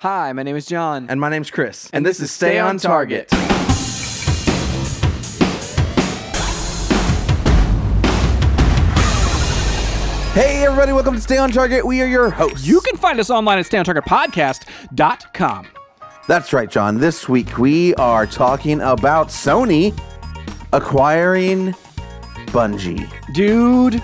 Hi, 0.00 0.30
my 0.34 0.42
name 0.42 0.56
is 0.56 0.66
John. 0.66 1.06
And 1.08 1.18
my 1.18 1.30
name's 1.30 1.50
Chris. 1.50 1.88
And 1.90 2.04
this 2.04 2.20
is 2.20 2.30
Stay 2.30 2.58
on 2.58 2.76
Target. 2.76 3.30
Hey, 10.34 10.66
everybody, 10.66 10.92
welcome 10.92 11.14
to 11.14 11.20
Stay 11.22 11.38
on 11.38 11.50
Target. 11.50 11.86
We 11.86 12.02
are 12.02 12.06
your 12.06 12.28
hosts. 12.28 12.66
You 12.66 12.82
can 12.82 12.98
find 12.98 13.18
us 13.18 13.30
online 13.30 13.58
at 13.58 13.64
stayontargetpodcast.com. 13.64 15.66
That's 16.28 16.52
right, 16.52 16.70
John. 16.70 16.98
This 16.98 17.26
week 17.26 17.56
we 17.56 17.94
are 17.94 18.26
talking 18.26 18.82
about 18.82 19.28
Sony 19.28 19.98
acquiring 20.74 21.72
Bungie. 22.48 23.08
Dude, 23.32 24.02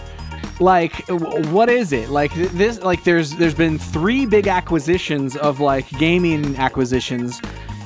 like 0.60 1.06
what 1.08 1.68
is 1.68 1.92
it? 1.92 2.08
Like 2.08 2.32
this 2.34 2.80
like 2.80 3.04
there's 3.04 3.32
there's 3.36 3.54
been 3.54 3.78
3 3.78 4.26
big 4.26 4.48
acquisitions 4.48 5.36
of 5.36 5.60
like 5.60 5.88
gaming 5.98 6.56
acquisitions 6.56 7.40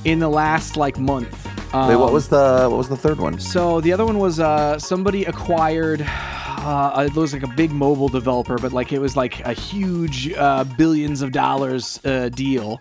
in 0.05 0.19
the 0.19 0.29
last 0.29 0.77
like 0.77 0.99
month. 0.99 1.47
Um, 1.75 1.89
Wait, 1.89 1.97
what 1.97 2.13
was 2.13 2.29
the 2.29 2.69
what 2.71 2.79
was 2.79 2.89
the 2.89 2.97
third 2.97 3.19
one? 3.19 3.39
So 3.41 3.81
the 3.81 3.93
other 3.93 4.07
one 4.07 4.19
was 4.19 4.41
uh, 4.41 4.79
somebody 4.79 5.25
acquired. 5.25 6.05
Uh, 6.07 7.07
it 7.07 7.15
was 7.15 7.33
like 7.33 7.43
a 7.43 7.55
big 7.55 7.71
mobile 7.71 8.09
developer, 8.09 8.57
but 8.57 8.73
like 8.73 8.93
it 8.93 8.99
was 8.99 9.17
like 9.17 9.41
a 9.41 9.53
huge 9.53 10.33
uh, 10.33 10.65
billions 10.65 11.23
of 11.23 11.33
dollars 11.33 12.01
uh, 12.05 12.29
deal, 12.31 12.81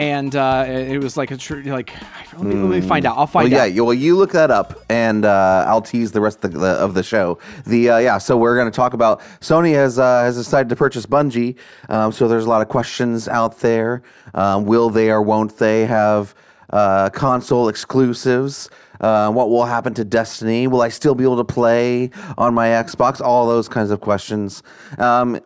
and 0.00 0.34
uh, 0.34 0.64
it 0.66 0.96
was 0.96 1.18
like 1.18 1.30
a 1.30 1.36
tr- 1.36 1.60
like 1.60 1.92
let 2.32 2.42
me, 2.42 2.54
let 2.54 2.70
me 2.70 2.80
find 2.80 3.04
out. 3.04 3.18
I'll 3.18 3.26
find 3.26 3.52
yeah, 3.52 3.64
out. 3.64 3.74
Yeah, 3.74 3.82
well, 3.82 3.92
you 3.92 4.16
look 4.16 4.32
that 4.32 4.50
up, 4.50 4.80
and 4.88 5.26
uh, 5.26 5.66
I'll 5.68 5.82
tease 5.82 6.10
the 6.10 6.22
rest 6.22 6.42
of 6.42 6.54
the, 6.54 6.68
of 6.68 6.94
the 6.94 7.02
show. 7.02 7.38
The 7.66 7.90
uh, 7.90 7.98
yeah, 7.98 8.16
so 8.16 8.38
we're 8.38 8.56
going 8.56 8.70
to 8.70 8.74
talk 8.74 8.94
about 8.94 9.20
Sony 9.40 9.74
has 9.74 9.98
uh, 9.98 10.22
has 10.22 10.36
decided 10.36 10.70
to 10.70 10.76
purchase 10.76 11.04
Bungie. 11.04 11.56
Um, 11.90 12.12
so 12.12 12.28
there's 12.28 12.46
a 12.46 12.48
lot 12.48 12.62
of 12.62 12.68
questions 12.68 13.28
out 13.28 13.58
there. 13.58 14.02
Um, 14.32 14.64
will 14.64 14.88
they 14.88 15.10
or 15.10 15.20
won't 15.20 15.58
they 15.58 15.84
have 15.84 16.34
uh, 16.70 17.10
console 17.10 17.68
exclusives? 17.68 18.70
Uh, 19.02 19.30
what 19.30 19.50
will 19.50 19.66
happen 19.66 19.92
to 19.94 20.04
Destiny? 20.04 20.66
Will 20.66 20.82
I 20.82 20.88
still 20.88 21.14
be 21.14 21.24
able 21.24 21.38
to 21.38 21.44
play 21.44 22.10
on 22.38 22.54
my 22.54 22.68
Xbox? 22.68 23.20
All 23.20 23.46
those 23.46 23.68
kinds 23.68 23.90
of 23.90 24.00
questions. 24.00 24.62
Um, 24.96 25.40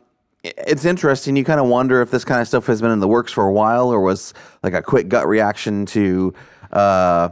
it's 0.45 0.85
interesting. 0.85 1.37
You 1.37 1.45
kind 1.45 1.61
of 1.61 1.67
wonder 1.67 2.03
if 2.03 2.11
this 2.11 2.25
kind 2.25 2.41
of 2.41 2.47
stuff 2.47 2.67
has 2.67 2.81
been 2.81 2.91
in 2.91 3.01
the 3.01 3.09
works 3.09 3.33
for 3.33 3.47
a 3.47 3.53
while, 3.53 3.89
or 3.89 4.01
was 4.01 4.35
like 4.63 4.75
a 4.75 4.83
quick 4.83 5.09
gut 5.09 5.27
reaction 5.27 5.87
to. 5.87 6.35
Uh, 6.73 7.31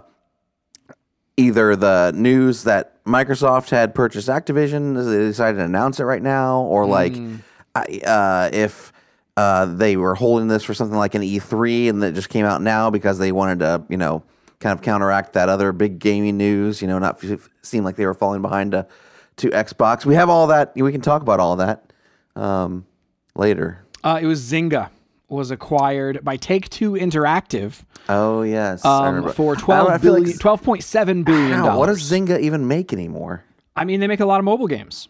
either 1.38 1.74
the 1.74 2.12
news 2.14 2.64
that 2.64 3.02
Microsoft 3.04 3.70
had 3.70 3.94
purchased 3.94 4.28
Activision, 4.28 4.94
they 4.94 5.18
decided 5.18 5.58
to 5.58 5.64
announce 5.64 5.98
it 5.98 6.04
right 6.04 6.22
now, 6.22 6.60
or 6.60 6.86
like 6.86 7.14
I, 7.74 8.00
uh, 8.06 8.50
if 8.52 8.92
uh, 9.36 9.66
they 9.66 9.96
were 9.96 10.14
holding 10.14 10.48
this 10.48 10.62
for 10.62 10.74
something 10.74 10.96
like 10.96 11.14
an 11.14 11.22
E3 11.22 11.88
and 11.88 12.04
it 12.04 12.14
just 12.14 12.28
came 12.28 12.44
out 12.44 12.60
now 12.60 12.90
because 12.90 13.18
they 13.18 13.32
wanted 13.32 13.60
to, 13.60 13.84
you 13.88 13.96
know, 13.96 14.22
kind 14.60 14.78
of 14.78 14.82
counteract 14.82 15.32
that 15.32 15.48
other 15.48 15.72
big 15.72 15.98
gaming 15.98 16.36
news, 16.36 16.82
you 16.82 16.88
know, 16.88 16.98
not 16.98 17.22
f- 17.24 17.48
seem 17.62 17.82
like 17.82 17.96
they 17.96 18.06
were 18.06 18.14
falling 18.14 18.42
behind 18.42 18.72
to, 18.72 18.86
to 19.36 19.48
Xbox. 19.50 20.04
We 20.04 20.14
have 20.14 20.28
all 20.28 20.46
that. 20.48 20.72
We 20.76 20.92
can 20.92 21.00
talk 21.00 21.22
about 21.22 21.40
all 21.40 21.56
that 21.56 21.92
um, 22.36 22.86
later. 23.34 23.84
Uh, 24.04 24.18
it 24.20 24.26
was 24.26 24.40
Zynga 24.42 24.90
was 25.28 25.50
acquired 25.50 26.22
by 26.24 26.36
Take 26.36 26.68
Two 26.68 26.92
Interactive 26.92 27.82
Oh 28.08 28.42
yes, 28.42 28.84
um, 28.84 29.32
for 29.32 29.52
I 29.52 29.54
don't 29.54 29.56
know, 29.58 29.64
twelve 29.64 30.00
feel 30.02 30.12
like- 30.12 30.22
billion, 30.22 30.38
twelve 30.38 30.62
point 30.62 30.82
seven 30.82 31.22
billion 31.22 31.62
Wow, 31.62 31.78
what 31.78 31.86
does 31.86 32.08
dollars. 32.08 32.28
Zynga 32.28 32.40
even 32.40 32.66
make 32.68 32.92
anymore? 32.92 33.44
I 33.76 33.84
mean, 33.84 34.00
they 34.00 34.06
make 34.06 34.20
a 34.20 34.26
lot 34.26 34.38
of 34.38 34.44
mobile 34.44 34.66
games. 34.66 35.08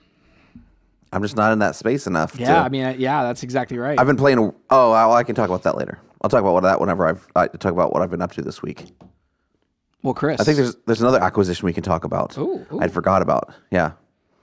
I'm 1.13 1.23
just 1.23 1.37
not 1.37 1.53
in 1.53 1.59
that 1.59 1.75
space 1.77 2.07
enough. 2.07 2.39
Yeah, 2.39 2.55
to, 2.55 2.59
I 2.61 2.69
mean, 2.69 2.85
uh, 2.85 2.95
yeah, 2.97 3.23
that's 3.23 3.43
exactly 3.43 3.77
right. 3.79 3.99
I've 3.99 4.07
been 4.07 4.17
playing. 4.17 4.55
Oh, 4.71 4.93
I, 4.93 5.19
I 5.19 5.25
can 5.25 5.35
talk 5.35 5.49
about 5.49 5.63
that 5.65 5.77
later. 5.77 5.99
I'll 6.23 6.31
talk 6.31 6.41
about 6.41 6.55
what 6.55 6.63
that 6.63 6.81
whenever 6.81 7.07
I've 7.07 7.27
I 7.35 7.49
talk 7.49 7.73
about 7.73 7.93
what 7.93 8.03
I've 8.03 8.11
been 8.11 8.23
up 8.23 8.33
to 8.33 8.43
this 8.43 8.63
week. 8.63 8.87
well, 10.03 10.15
Chris, 10.15 10.41
I 10.41 10.45
think 10.45 10.57
there's 10.57 10.77
there's 10.87 11.01
another 11.01 11.21
acquisition 11.21 11.67
we 11.67 11.73
can 11.73 11.83
talk 11.83 12.05
about. 12.05 12.39
Ooh, 12.39 12.65
ooh. 12.73 12.79
I'd 12.81 12.93
forgot 12.93 13.21
about. 13.23 13.53
Yeah, 13.71 13.93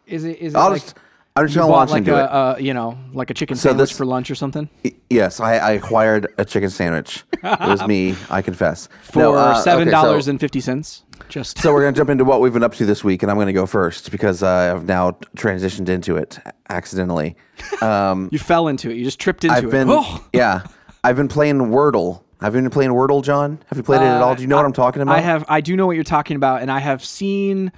is 0.05 0.25
it 0.25 0.39
is 0.39 0.53
it 0.53 0.57
I'll 0.57 0.71
like 0.71 0.81
just 0.81 0.95
I'm 1.39 1.45
just 1.47 1.55
you 1.55 1.61
gonna 1.61 1.71
launch 1.71 1.91
like 1.91 1.99
into 1.99 2.15
a, 2.15 2.23
it. 2.23 2.29
uh, 2.29 2.55
you 2.59 2.73
know 2.73 2.97
like 3.13 3.29
a 3.29 3.33
chicken 3.33 3.55
So 3.57 3.69
sandwich 3.69 3.89
this- 3.89 3.97
for 3.97 4.05
lunch 4.05 4.29
or 4.31 4.35
something 4.35 4.69
yes, 5.09 5.39
I, 5.39 5.55
I 5.57 5.71
acquired 5.71 6.27
a 6.37 6.45
chicken 6.45 6.69
sandwich. 6.69 7.23
it 7.33 7.59
was 7.59 7.85
me. 7.87 8.15
I 8.29 8.41
confess. 8.43 8.87
for 9.01 9.19
No, 9.19 9.35
uh, 9.35 9.51
okay, 9.53 9.61
seven 9.61 9.87
so- 9.87 9.91
dollars 9.91 10.27
and 10.27 10.39
fifty 10.39 10.59
cents. 10.61 11.03
Just 11.27 11.59
So 11.59 11.73
we're 11.73 11.81
gonna 11.81 11.95
jump 11.95 12.09
into 12.09 12.23
what 12.23 12.41
we've 12.41 12.53
been 12.53 12.63
up 12.63 12.73
to 12.75 12.85
this 12.85 13.03
week, 13.03 13.23
and 13.23 13.31
I'm 13.31 13.37
gonna 13.37 13.51
go 13.53 13.65
first 13.65 14.09
because 14.11 14.41
uh, 14.41 14.73
I've 14.75 14.85
now 14.85 15.11
transitioned 15.35 15.89
into 15.89 16.15
it 16.15 16.39
accidentally. 16.69 17.35
Um, 17.81 18.29
you 18.31 18.39
fell 18.39 18.67
into 18.67 18.89
it. 18.89 18.95
You 18.97 19.03
just 19.03 19.19
tripped 19.19 19.43
into 19.43 19.55
I've 19.55 19.65
it. 19.65 19.71
been 19.71 19.87
Oh! 19.89 20.23
yeah, 20.33 20.61
I've 21.03 21.15
been 21.17 21.27
playing 21.27 21.57
Wordle. 21.57 22.23
Have 22.41 22.55
you 22.55 22.61
been 22.61 22.69
playing 22.69 22.91
Wordle, 22.91 23.21
John? 23.23 23.59
Have 23.67 23.77
you 23.77 23.83
played 23.83 24.01
it 24.01 24.05
at 24.05 24.21
all? 24.21 24.33
Do 24.33 24.41
you 24.41 24.47
know 24.47 24.55
what 24.55 24.65
I'm 24.65 24.71
talking 24.73 25.01
about? 25.01 25.13
Uh, 25.13 25.17
I 25.17 25.21
have. 25.21 25.43
I 25.49 25.59
do 25.61 25.75
know 25.75 25.85
what 25.87 25.95
you're 25.95 26.03
talking 26.05 26.35
about, 26.37 26.61
and 26.61 26.71
I 26.71 26.79
have 26.79 27.03
seen 27.03 27.71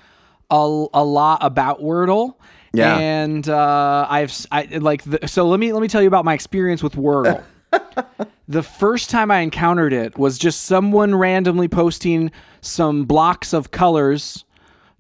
a, 0.52 0.86
a 0.94 1.04
lot 1.04 1.40
about 1.42 1.80
Wordle. 1.82 2.36
Yeah. 2.74 2.98
And 2.98 3.48
uh, 3.50 4.08
I've 4.10 4.46
I, 4.52 4.64
like 4.80 5.04
the, 5.04 5.28
so. 5.28 5.48
Let 5.48 5.60
me 5.60 5.74
let 5.74 5.82
me 5.82 5.88
tell 5.88 6.02
you 6.02 6.08
about 6.08 6.24
my 6.26 6.34
experience 6.34 6.82
with 6.82 6.94
Wordle. 6.96 7.44
the 8.48 8.64
first 8.64 9.10
time 9.10 9.30
I 9.32 9.40
encountered 9.40 9.94
it 9.94 10.18
was 10.18 10.38
just 10.38 10.64
someone 10.64 11.16
randomly 11.16 11.68
posting 11.68 12.32
some 12.62 13.06
blocks 13.06 13.54
of 13.54 13.72
colors 13.72 14.46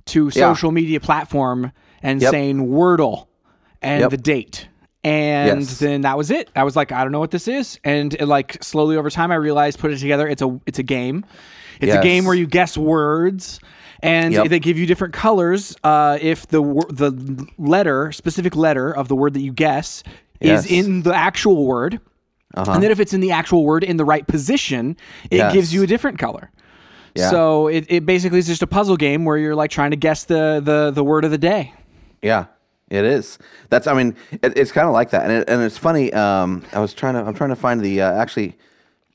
to 0.08 0.32
social 0.32 0.72
media 0.72 1.00
platform 1.00 1.72
and 2.04 2.22
Yep. 2.22 2.32
saying 2.32 2.68
Wordle 2.68 3.28
and 3.82 4.02
Yep. 4.02 4.09
the 4.12 4.18
date. 4.18 4.68
And 5.03 5.62
Yes. 5.62 5.80
then 5.80 6.02
that 6.02 6.18
was 6.18 6.30
it. 6.30 6.50
I 6.56 6.64
was 6.64 6.76
like, 6.76 6.92
I 6.92 7.03
don't 7.03 7.12
know 7.12 7.20
what 7.20 7.32
this 7.32 7.48
is. 7.48 7.80
And 7.84 8.14
it, 8.16 8.26
like 8.28 8.62
slowly 8.64 8.98
over 8.98 9.09
time, 9.09 9.32
I 9.32 9.36
realized, 9.36 9.80
put 9.80 9.92
it 9.92 9.98
together. 10.00 10.28
It's 10.28 10.42
a 10.42 10.59
it's 10.66 10.80
a 10.80 10.84
game. 10.84 11.26
It's 11.80 11.96
a 11.96 12.02
game 12.03 12.26
where 12.26 12.36
you 12.36 12.46
guess 12.46 12.78
words, 12.78 13.59
and 14.03 14.34
Yep. 14.34 14.50
they 14.50 14.59
give 14.59 14.78
you 14.78 14.85
different 14.85 15.13
colors. 15.13 15.75
Uh, 15.84 16.17
if 16.22 16.47
the 16.47 16.62
wor- 16.62 16.88
the 16.89 17.12
letter, 17.57 18.12
specific 18.12 18.56
letter 18.56 18.91
of 18.95 19.07
the 19.07 19.16
word 19.16 19.34
that 19.34 19.41
you 19.41 19.51
guess, 19.53 20.03
Yes. 20.39 20.66
is 20.66 20.72
in 20.72 21.03
the 21.03 21.13
actual 21.13 21.66
word, 21.66 22.00
and 22.56 22.84
then 22.84 22.91
if 22.91 23.00
it's 23.00 23.13
in 23.13 23.22
the 23.22 23.31
actual 23.31 23.63
word 23.63 23.84
in 23.84 23.97
the 23.97 24.06
right 24.06 24.25
position, 24.28 24.97
it 25.29 25.38
Yes. 25.38 25.53
gives 25.53 25.73
you 25.73 25.84
a 25.84 25.88
different 25.88 26.17
color. 26.19 26.50
Yeah. 27.16 27.29
So 27.29 27.67
it, 27.67 27.85
it 27.90 28.06
basically 28.06 28.40
is 28.40 28.47
just 28.47 28.61
a 28.63 28.67
puzzle 28.67 28.97
game 28.97 29.25
where 29.25 29.38
you're 29.38 29.56
like 29.56 29.69
trying 29.69 29.91
to 29.91 29.97
guess 29.97 30.23
the 30.23 30.61
the 30.63 30.91
the 30.91 31.03
word 31.03 31.25
of 31.25 31.31
the 31.31 31.38
day. 31.38 31.73
Yeah, 32.22 32.45
it 32.90 33.03
is. 33.03 33.38
That's. 33.69 33.85
I 33.88 33.94
mean, 33.94 34.16
it, 34.31 34.57
it's 34.57 34.72
kind 34.72 34.88
of 34.88 34.94
like 34.94 35.09
that, 35.11 35.23
and 35.23 35.31
it, 35.31 35.50
and 35.50 35.61
it's 35.61 35.78
funny. 35.78 36.13
Um, 36.13 36.63
I 36.73 36.79
was 36.79 36.94
trying 36.94 37.16
to. 37.16 37.19
I'm 37.22 37.34
trying 37.34 37.50
to 37.50 37.56
find 37.56 37.81
the. 37.81 38.01
Uh, 38.01 38.13
actually, 38.13 38.57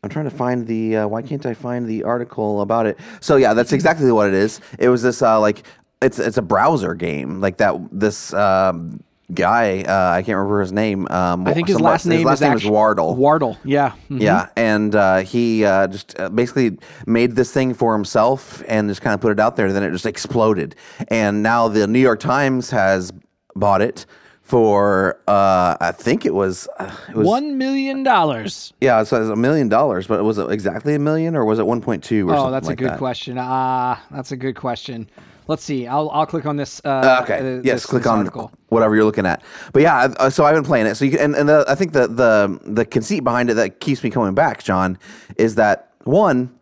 I'm 0.07 0.11
trying 0.11 0.31
to 0.31 0.37
find 0.37 0.67
the. 0.67 0.99
Uh, 0.99 1.09
why 1.09 1.21
can't 1.23 1.45
I 1.45 1.53
find 1.53 1.85
the 1.87 2.05
article 2.05 2.61
about 2.61 2.87
it? 2.87 2.97
So 3.21 3.37
yeah, 3.37 3.55
that's 3.55 3.73
exactly 3.73 4.11
what 4.13 4.29
it 4.29 4.35
is. 4.35 4.61
It 4.79 4.89
was 4.89 5.03
this 5.03 5.21
uh, 5.21 5.41
like 5.41 5.65
it's 6.01 6.21
it's 6.21 6.37
a 6.37 6.43
browser 6.43 6.95
game 6.95 7.41
like 7.41 7.57
that. 7.59 7.75
This. 7.91 8.33
Um, 8.33 9.03
Guy, 9.35 9.83
uh, 9.83 10.11
I 10.13 10.23
can't 10.23 10.37
remember 10.37 10.61
his 10.61 10.71
name. 10.71 11.09
Um, 11.11 11.49
I 11.49 11.53
think 11.53 11.67
his 11.67 11.81
last 11.81 12.07
name 12.07 12.19
his 12.19 12.27
last 12.27 12.37
is 12.37 12.41
name 12.43 12.57
is 12.57 12.65
Wardle. 12.65 13.17
Wardle, 13.17 13.59
yeah. 13.65 13.91
Mhm. 14.09 14.21
Yeah, 14.21 14.51
and 14.57 14.95
uh, 14.95 15.17
he 15.23 15.65
uh, 15.65 15.89
just 15.89 16.17
uh, 16.17 16.29
basically 16.29 16.79
made 17.09 17.35
this 17.35 17.51
thing 17.53 17.75
for 17.75 17.93
himself 17.93 18.63
and 18.69 18.89
just 18.89 19.03
kind 19.03 19.15
of 19.15 19.21
put 19.21 19.33
it 19.33 19.41
out 19.41 19.57
there. 19.57 19.67
And 19.67 19.75
then 19.75 19.83
it 19.83 19.91
just 19.91 20.07
exploded, 20.07 20.77
and 21.09 21.43
now 21.43 21.67
the 21.67 21.89
New 21.89 21.99
York 21.99 22.21
Times 22.21 22.71
has 22.71 23.13
bought 23.57 23.83
it 23.83 24.07
for 24.47 25.19
uh, 25.27 25.77
I 25.81 25.91
think 25.91 26.25
it 26.25 26.33
was 26.33 26.69
uh, 26.79 26.95
it 27.09 27.17
was 27.17 27.27
One 27.27 27.59
million 27.59 28.05
dollars. 28.05 28.73
yeah, 28.81 29.01
it 29.01 29.07
says 29.07 29.29
a 29.29 29.35
million 29.35 29.69
dollars, 29.69 30.07
but 30.07 30.23
was 30.23 30.39
it 30.39 30.49
exactly 30.53 30.95
a 30.95 31.01
million 31.01 31.35
or 31.35 31.45
was 31.45 31.59
it 31.59 31.67
one 31.67 31.81
point 31.81 32.05
two 32.05 32.29
or 32.31 32.33
Oh, 32.33 32.37
something 32.37 32.53
that's 32.53 32.67
like 32.69 32.81
a 32.81 32.85
good 32.85 32.91
that? 32.93 32.99
question. 32.99 33.37
Ah, 33.41 34.01
that's 34.13 34.31
a 34.31 34.37
good 34.37 34.55
question. 34.55 35.11
Let's 35.49 35.65
see. 35.65 35.89
I'll 35.89 36.11
I'll 36.11 36.27
click 36.27 36.47
on 36.47 36.55
this. 36.57 36.81
Uh, 36.85 37.21
Okay. 37.25 37.59
uh, 37.59 37.61
yes. 37.65 37.87
click 37.87 38.07
on 38.07 38.19
article. 38.19 38.53
whatever 38.69 38.95
you're 38.95 39.05
looking 39.05 39.27
at. 39.27 39.43
But 39.73 39.83
yeah, 39.83 40.15
uh, 40.19 40.31
so 40.31 40.45
I've 40.45 40.55
been 40.55 40.65
playing 40.65 40.87
it. 40.87 40.95
So 40.95 41.05
you 41.05 41.11
can, 41.13 41.21
and, 41.21 41.35
and 41.35 41.49
the, 41.49 41.65
I 41.67 41.75
think 41.75 41.93
the 41.93 42.07
the 42.07 42.61
the 42.63 42.85
conceit 42.85 43.25
behind 43.25 43.51
it 43.51 43.55
that 43.55 43.81
keeps 43.81 44.05
me 44.05 44.11
coming 44.11 44.35
back, 44.35 44.63
John, 44.63 44.97
is 45.39 45.57
that 45.57 45.91
one, 46.05 46.53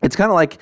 it's 0.00 0.14
kind 0.14 0.30
of 0.30 0.36
like 0.36 0.58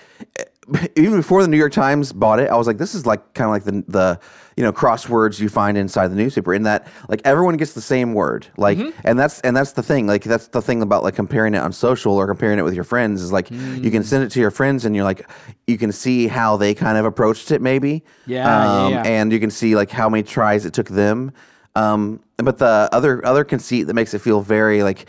even 0.97 1.17
before 1.17 1.43
the 1.43 1.49
New 1.49 1.57
York 1.59 1.73
Times 1.73 2.13
bought 2.13 2.41
it, 2.41 2.49
I 2.51 2.57
was 2.57 2.67
like, 2.67 2.79
this 2.79 2.95
is 2.95 3.05
like 3.07 3.35
kind 3.35 3.47
of 3.49 3.53
like 3.53 3.65
the 3.65 3.85
the 3.91 4.21
you 4.59 4.65
know 4.65 4.73
crosswords 4.73 5.39
you 5.39 5.49
find 5.49 5.79
inside 5.79 6.09
the 6.09 6.17
newspaper. 6.17 6.53
In 6.53 6.65
that, 6.65 6.89
like 7.09 7.21
everyone 7.25 7.57
gets 7.57 7.75
the 7.75 7.81
same 7.81 8.13
word, 8.13 8.49
like, 8.57 8.77
and 9.05 9.17
that's 9.17 9.41
and 9.43 9.57
that's 9.57 9.71
the 9.73 9.85
thing. 9.85 10.09
Like 10.09 10.25
that's 10.25 10.49
the 10.49 10.61
thing 10.61 10.83
about 10.83 11.05
like 11.05 11.15
comparing 11.15 11.55
it 11.55 11.59
on 11.59 11.73
social 11.73 12.15
or 12.15 12.27
comparing 12.27 12.59
it 12.59 12.63
with 12.63 12.75
your 12.75 12.83
friends 12.83 13.23
is 13.23 13.31
like 13.31 13.49
you 13.53 13.91
can 13.93 14.03
send 14.03 14.25
it 14.25 14.31
to 14.33 14.41
your 14.41 14.51
friends 14.51 14.85
and 14.85 14.97
you're 14.97 15.05
like 15.05 15.31
you 15.69 15.79
can 15.79 15.93
see 15.93 16.27
how 16.27 16.57
they 16.57 16.75
kind 16.75 16.99
of 16.99 17.05
approached 17.05 17.53
it, 17.53 17.63
maybe. 17.63 18.03
Yeah, 18.27 18.45
yeah, 18.45 18.85
Um, 18.87 18.93
yeah. 18.95 19.03
And 19.05 19.33
you 19.33 19.39
can 19.39 19.51
see 19.51 19.77
like 19.77 19.91
how 19.93 20.09
many 20.09 20.25
tries 20.25 20.67
it 20.67 20.73
took 20.75 20.89
them. 20.89 21.31
Um, 21.77 22.19
but 22.39 22.59
the 22.59 22.89
other 22.91 23.25
other 23.25 23.45
conceit 23.45 23.85
that 23.85 23.95
makes 23.95 24.13
it 24.13 24.19
feel 24.21 24.41
very 24.41 24.83
like 24.83 25.07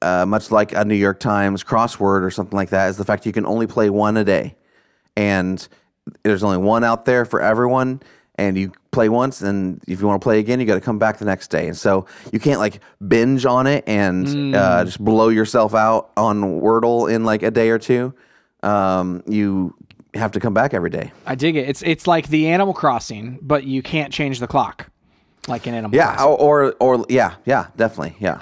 uh, 0.00 0.24
much 0.24 0.50
like 0.50 0.72
a 0.72 0.86
New 0.86 0.94
York 0.94 1.20
Times 1.20 1.62
crossword 1.62 2.22
or 2.22 2.30
something 2.30 2.56
like 2.56 2.70
that 2.70 2.88
is 2.88 2.96
the 2.96 3.04
fact 3.04 3.26
you 3.26 3.32
can 3.32 3.44
only 3.44 3.66
play 3.66 3.90
one 3.90 4.16
a 4.16 4.24
day, 4.24 4.56
and 5.16 5.68
there's 6.22 6.42
only 6.42 6.58
one 6.58 6.82
out 6.82 7.04
there 7.04 7.26
for 7.26 7.42
everyone. 7.42 8.00
and 8.38 8.56
you 8.58 8.70
play 8.96 9.08
once, 9.10 9.42
and 9.42 9.80
if 9.86 10.00
you 10.00 10.06
want 10.06 10.20
to 10.20 10.24
play 10.24 10.38
again, 10.38 10.58
you 10.58 10.64
got 10.66 10.74
to 10.76 10.80
come 10.80 10.98
back 10.98 11.18
the 11.18 11.24
next 11.26 11.48
day. 11.48 11.68
And 11.68 11.76
so 11.76 12.06
you 12.32 12.40
can't 12.40 12.58
like 12.58 12.80
binge 13.06 13.44
on 13.44 13.66
it 13.66 13.84
and 13.86 14.54
uh, 14.56 14.84
just 14.84 14.98
blow 15.04 15.28
yourself 15.28 15.74
out 15.74 16.10
on 16.16 16.40
Wordle 16.62 17.12
in 17.12 17.24
like 17.24 17.42
a 17.42 17.50
day 17.50 17.68
or 17.68 17.78
two. 17.78 18.14
Um, 18.62 19.22
you 19.28 19.74
have 20.14 20.32
to 20.32 20.40
come 20.40 20.54
back 20.54 20.72
every 20.72 20.88
day. 20.90 21.12
I 21.26 21.34
dig 21.34 21.56
it. 21.56 21.68
It's 21.68 21.82
it's 21.82 22.06
like 22.06 22.28
the 22.28 22.48
Animal 22.48 22.72
Crossing, 22.72 23.38
but 23.42 23.64
you 23.64 23.82
can't 23.82 24.12
change 24.12 24.40
the 24.40 24.46
clock, 24.46 24.88
like 25.46 25.66
in 25.66 25.74
Animal 25.74 25.94
Yeah, 25.94 26.16
Crossing. 26.16 26.26
or 26.32 26.74
or, 26.80 26.96
or 26.98 27.06
yeah, 27.10 27.34
yeah, 27.44 27.66
definitely, 27.76 28.16
yeah. 28.18 28.40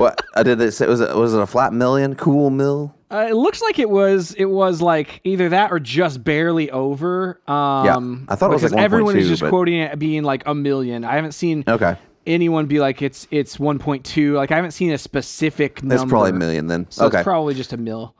What 0.00 0.20
I 0.34 0.42
did 0.42 0.60
it 0.60 0.72
say 0.72 0.86
was 0.86 1.00
it 1.00 1.14
was 1.14 1.34
it 1.34 1.40
a 1.40 1.46
flat 1.46 1.72
million, 1.72 2.14
cool 2.14 2.50
mill? 2.50 2.94
Uh, 3.10 3.26
it 3.28 3.34
looks 3.34 3.60
like 3.60 3.78
it 3.78 3.90
was 3.90 4.32
it 4.34 4.44
was 4.46 4.80
like 4.80 5.20
either 5.24 5.48
that 5.48 5.72
or 5.72 5.80
just 5.80 6.22
barely 6.22 6.70
over. 6.70 7.40
Um, 7.46 7.84
yeah, 8.26 8.32
I 8.32 8.36
thought 8.36 8.50
it 8.50 8.54
was 8.54 8.62
because 8.62 8.72
like 8.72 8.82
everyone 8.82 9.16
is 9.16 9.28
just 9.28 9.42
but- 9.42 9.50
quoting 9.50 9.80
it 9.80 9.98
being 9.98 10.22
like 10.22 10.42
a 10.46 10.54
million. 10.54 11.04
I 11.04 11.14
haven't 11.14 11.32
seen 11.32 11.64
Okay. 11.66 11.96
anyone 12.26 12.66
be 12.66 12.80
like 12.80 13.02
it's 13.02 13.26
it's 13.30 13.56
1.2. 13.56 14.34
Like 14.34 14.52
I 14.52 14.56
haven't 14.56 14.72
seen 14.72 14.92
a 14.92 14.98
specific 14.98 15.82
number. 15.82 16.02
It's 16.02 16.10
probably 16.10 16.30
a 16.30 16.34
million 16.34 16.66
then. 16.68 16.86
So 16.90 17.06
okay. 17.06 17.18
it's 17.18 17.24
probably 17.24 17.54
just 17.54 17.72
a 17.72 17.76
mill. 17.76 18.14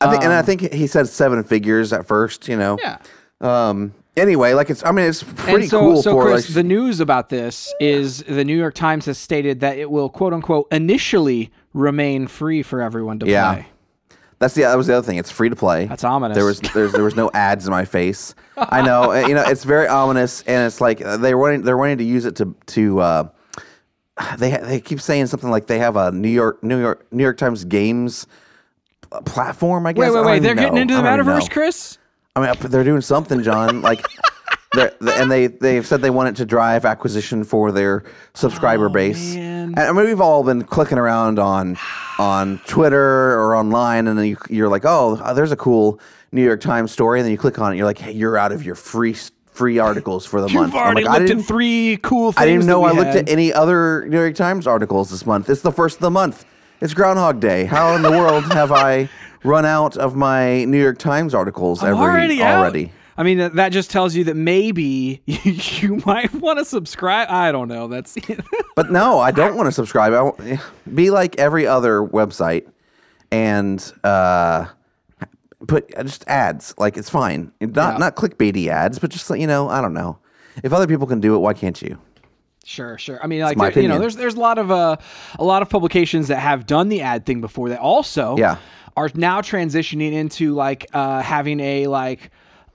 I 0.00 0.10
think, 0.10 0.24
and 0.24 0.32
I 0.32 0.42
think 0.42 0.72
he 0.72 0.86
said 0.86 1.08
seven 1.08 1.42
figures 1.42 1.92
at 1.92 2.06
first. 2.06 2.48
You 2.48 2.56
know. 2.56 2.78
Yeah. 2.80 2.98
Um. 3.40 3.94
Anyway, 4.16 4.54
like 4.54 4.70
it's. 4.70 4.82
I 4.84 4.92
mean, 4.92 5.06
it's 5.06 5.22
pretty 5.22 5.68
so, 5.68 5.80
cool 5.80 6.02
so 6.02 6.12
for 6.12 6.24
Chris, 6.24 6.48
like. 6.48 6.54
the 6.54 6.62
news 6.62 7.00
about 7.00 7.28
this 7.28 7.72
is 7.80 8.22
the 8.22 8.44
New 8.44 8.56
York 8.56 8.74
Times 8.74 9.04
has 9.06 9.18
stated 9.18 9.60
that 9.60 9.76
it 9.76 9.90
will 9.90 10.08
quote 10.08 10.32
unquote 10.32 10.68
initially 10.72 11.50
remain 11.74 12.26
free 12.26 12.62
for 12.62 12.80
everyone 12.80 13.18
to 13.18 13.26
play. 13.26 13.32
Yeah. 13.32 13.54
play. 13.54 13.66
that's 14.38 14.54
the 14.54 14.62
that 14.62 14.76
was 14.76 14.86
the 14.86 14.96
other 14.96 15.06
thing. 15.06 15.18
It's 15.18 15.30
free 15.30 15.50
to 15.50 15.56
play. 15.56 15.84
That's 15.84 16.02
ominous. 16.02 16.34
There 16.34 16.46
was 16.46 16.60
there's, 16.60 16.92
there 16.92 17.04
was 17.04 17.14
no 17.14 17.30
ads 17.34 17.66
in 17.66 17.72
my 17.72 17.84
face. 17.84 18.34
I 18.56 18.80
know. 18.80 19.12
You 19.12 19.34
know, 19.34 19.44
it's 19.46 19.64
very 19.64 19.86
ominous, 19.86 20.42
and 20.42 20.66
it's 20.66 20.80
like 20.80 21.02
uh, 21.02 21.18
they're 21.18 21.36
wanting 21.36 21.62
they're 21.62 21.76
wanting 21.76 21.98
to 21.98 22.04
use 22.04 22.24
it 22.24 22.36
to 22.36 22.56
to. 22.68 23.00
Uh, 23.00 23.28
they 24.38 24.56
they 24.56 24.80
keep 24.80 25.02
saying 25.02 25.26
something 25.26 25.50
like 25.50 25.66
they 25.66 25.78
have 25.78 25.96
a 25.96 26.10
New 26.10 26.30
York 26.30 26.64
New 26.64 26.80
York 26.80 27.06
New 27.12 27.22
York 27.22 27.36
Times 27.36 27.66
games 27.66 28.26
uh, 29.12 29.20
platform. 29.20 29.86
I 29.86 29.92
guess. 29.92 30.00
Wait, 30.00 30.14
wait, 30.14 30.24
wait! 30.24 30.38
They're 30.42 30.54
getting 30.54 30.78
into 30.78 30.94
the 30.94 31.02
metaverse. 31.02 31.50
Chris. 31.50 31.98
I 32.36 32.40
mean, 32.40 32.70
they're 32.70 32.84
doing 32.84 33.00
something, 33.00 33.42
John. 33.42 33.80
Like, 33.80 34.06
and 35.00 35.30
they 35.30 35.46
they've 35.46 35.86
said 35.86 36.02
they 36.02 36.10
want 36.10 36.28
it 36.28 36.36
to 36.36 36.44
drive 36.44 36.84
acquisition 36.84 37.44
for 37.44 37.72
their 37.72 38.04
subscriber 38.34 38.86
oh, 38.86 38.92
base. 38.92 39.32
Oh, 39.34 39.38
man. 39.38 39.68
And 39.68 39.78
I 39.78 39.92
mean, 39.92 40.04
we've 40.04 40.20
all 40.20 40.44
been 40.44 40.62
clicking 40.62 40.98
around 40.98 41.38
on 41.38 41.78
on 42.18 42.60
Twitter 42.66 43.34
or 43.40 43.56
online, 43.56 44.06
and 44.06 44.18
then 44.18 44.26
you, 44.26 44.36
you're 44.50 44.68
like, 44.68 44.84
oh, 44.84 45.16
uh, 45.16 45.32
there's 45.32 45.52
a 45.52 45.56
cool 45.56 45.98
New 46.30 46.44
York 46.44 46.60
Times 46.60 46.92
story, 46.92 47.20
and 47.20 47.24
then 47.24 47.32
you 47.32 47.38
click 47.38 47.58
on 47.58 47.72
it, 47.72 47.76
you're 47.76 47.86
like, 47.86 47.98
hey, 47.98 48.12
you're 48.12 48.36
out 48.36 48.52
of 48.52 48.64
your 48.64 48.74
free 48.74 49.16
free 49.46 49.78
articles 49.78 50.26
for 50.26 50.42
the 50.42 50.48
month. 50.50 50.74
You've 50.74 50.82
already 50.82 51.04
like, 51.04 51.14
I 51.14 51.24
looked 51.24 51.40
at 51.40 51.44
three 51.46 51.98
cool 52.02 52.32
things. 52.32 52.42
I 52.42 52.46
didn't 52.46 52.66
know 52.66 52.84
I 52.84 52.92
looked 52.92 53.16
at 53.16 53.30
any 53.30 53.54
other 53.54 54.06
New 54.06 54.18
York 54.18 54.34
Times 54.34 54.66
articles 54.66 55.10
this 55.10 55.24
month. 55.24 55.48
It's 55.48 55.62
the 55.62 55.72
first 55.72 55.96
of 55.96 56.02
the 56.02 56.10
month. 56.10 56.44
It's 56.82 56.92
Groundhog 56.92 57.40
Day. 57.40 57.64
How 57.64 57.96
in 57.96 58.02
the 58.02 58.10
world 58.10 58.44
have 58.52 58.70
I 58.70 59.08
run 59.46 59.64
out 59.64 59.96
of 59.96 60.16
my 60.16 60.64
New 60.64 60.80
York 60.80 60.98
Times 60.98 61.34
articles 61.34 61.82
I'm 61.82 61.90
every 61.94 62.02
already 62.04 62.42
already? 62.42 62.92
I 63.18 63.22
mean, 63.22 63.38
that, 63.54 63.70
just 63.70 63.90
tells 63.90 64.14
you 64.14 64.24
that 64.24 64.36
maybe 64.36 65.22
you 65.26 66.02
might 66.04 66.32
want 66.34 66.58
to 66.58 66.66
subscribe. 66.66 67.28
I 67.30 67.50
don't 67.50 67.68
know. 67.68 67.88
That's 67.88 68.14
But 68.76 68.90
no, 68.90 69.18
I 69.20 69.30
don't 69.30 69.56
want 69.56 69.68
to 69.68 69.72
subscribe. 69.72 70.12
I 70.12 70.20
want, 70.22 70.60
be 70.94 71.10
like 71.10 71.38
every 71.38 71.66
other 71.66 72.02
website 72.02 72.68
and 73.30 73.80
uh, 74.04 74.66
put 75.66 75.88
just 76.04 76.24
ads. 76.28 76.74
Like 76.76 76.98
it's 76.98 77.08
fine. 77.08 77.52
Not 77.60 77.92
Yeah. 77.94 77.98
not 77.98 78.16
clickbaity 78.16 78.66
ads, 78.68 78.98
but 78.98 79.10
just 79.10 79.30
you 79.30 79.46
know, 79.46 79.68
I 79.70 79.80
don't 79.80 79.94
know. 79.94 80.18
If 80.62 80.72
other 80.74 80.86
people 80.86 81.06
can 81.06 81.20
do 81.20 81.34
it, 81.36 81.38
why 81.38 81.54
can't 81.54 81.80
you? 81.80 81.98
Sure, 82.64 82.98
sure. 82.98 83.18
I 83.22 83.28
mean, 83.28 83.40
like 83.42 83.56
there- 83.74 83.82
you 83.82 83.88
know, 83.88 83.98
there's 83.98 84.16
there's 84.16 84.34
a 84.34 84.40
lot 84.40 84.58
of 84.58 84.70
uh, 84.70 84.96
a 85.38 85.44
lot 85.44 85.62
of 85.62 85.70
publications 85.70 86.28
that 86.28 86.40
have 86.40 86.66
done 86.66 86.88
the 86.90 87.00
ad 87.00 87.24
thing 87.24 87.40
before 87.40 87.70
that 87.70 87.78
also 87.80 88.36
Yeah. 88.36 88.56
Are 88.96 89.10
now 89.14 89.40
transitioning 89.40 90.12
into 90.12 90.54
like 90.54 90.86
uh, 90.92 91.20
having 91.22 91.60
a 91.60 91.86
like 91.86 92.30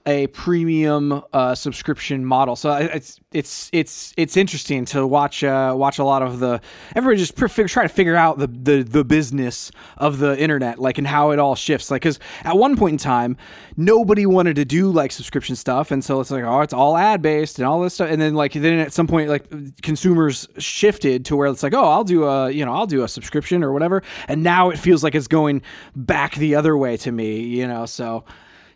a 0.06 0.26
premium 0.28 1.22
uh, 1.32 1.54
subscription 1.54 2.24
model. 2.24 2.56
So 2.56 2.72
it's 2.72 3.20
it's 3.32 3.70
it's 3.72 4.12
it's 4.16 4.36
interesting 4.36 4.84
to 4.86 5.06
watch 5.06 5.44
uh, 5.44 5.74
watch 5.76 5.98
a 5.98 6.04
lot 6.04 6.22
of 6.22 6.40
the 6.40 6.60
everybody 6.96 7.18
just 7.18 7.36
pr- 7.36 7.48
fig- 7.48 7.68
try 7.68 7.84
to 7.84 7.88
figure 7.88 8.16
out 8.16 8.38
the, 8.38 8.48
the 8.48 8.82
the 8.82 9.04
business 9.04 9.70
of 9.98 10.18
the 10.18 10.38
internet, 10.40 10.78
like 10.78 10.98
and 10.98 11.06
how 11.06 11.30
it 11.30 11.38
all 11.38 11.54
shifts. 11.54 11.90
Like 11.90 12.02
because 12.02 12.18
at 12.42 12.56
one 12.56 12.76
point 12.76 12.94
in 12.94 12.98
time, 12.98 13.36
nobody 13.76 14.26
wanted 14.26 14.56
to 14.56 14.64
do 14.64 14.90
like 14.90 15.12
subscription 15.12 15.54
stuff, 15.54 15.90
and 15.90 16.04
so 16.04 16.20
it's 16.20 16.30
like 16.30 16.44
oh, 16.44 16.60
it's 16.62 16.74
all 16.74 16.96
ad 16.96 17.22
based 17.22 17.58
and 17.58 17.66
all 17.66 17.80
this 17.80 17.94
stuff, 17.94 18.10
and 18.10 18.20
then 18.20 18.34
like 18.34 18.54
then 18.54 18.80
at 18.80 18.92
some 18.92 19.06
point 19.06 19.28
like 19.28 19.44
consumers 19.82 20.48
shifted 20.58 21.24
to 21.26 21.36
where 21.36 21.48
it's 21.48 21.62
like 21.62 21.74
oh, 21.74 21.84
I'll 21.84 22.04
do 22.04 22.24
a 22.24 22.50
you 22.50 22.64
know 22.64 22.72
I'll 22.72 22.86
do 22.86 23.04
a 23.04 23.08
subscription 23.08 23.62
or 23.62 23.72
whatever, 23.72 24.02
and 24.26 24.42
now 24.42 24.70
it 24.70 24.78
feels 24.78 25.04
like 25.04 25.14
it's 25.14 25.28
going 25.28 25.62
back 25.94 26.34
the 26.34 26.56
other 26.56 26.76
way 26.76 26.96
to 26.98 27.12
me, 27.12 27.40
you 27.40 27.68
know. 27.68 27.86
So 27.86 28.24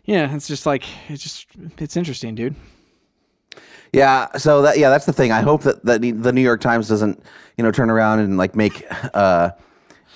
yeah, 0.07 0.33
it's 0.33 0.47
just 0.47 0.65
like 0.65 0.83
it's 1.09 1.21
just 1.21 1.45
it's 1.77 1.95
interesting, 1.95 2.33
dude. 2.33 2.55
Yeah, 3.93 4.35
so 4.37 4.63
that 4.63 4.79
yeah, 4.79 4.89
that's 4.89 5.05
the 5.05 5.13
thing. 5.13 5.31
I 5.31 5.41
hope 5.41 5.61
that, 5.63 5.85
that 5.85 6.01
the 6.01 6.11
the 6.11 6.33
New 6.33 6.41
York 6.41 6.61
Times 6.61 6.87
doesn't, 6.87 7.21
you 7.57 7.63
know, 7.63 7.71
turn 7.71 7.91
around 7.91 8.19
and 8.19 8.37
like 8.37 8.55
make 8.55 8.83
uh 9.13 9.51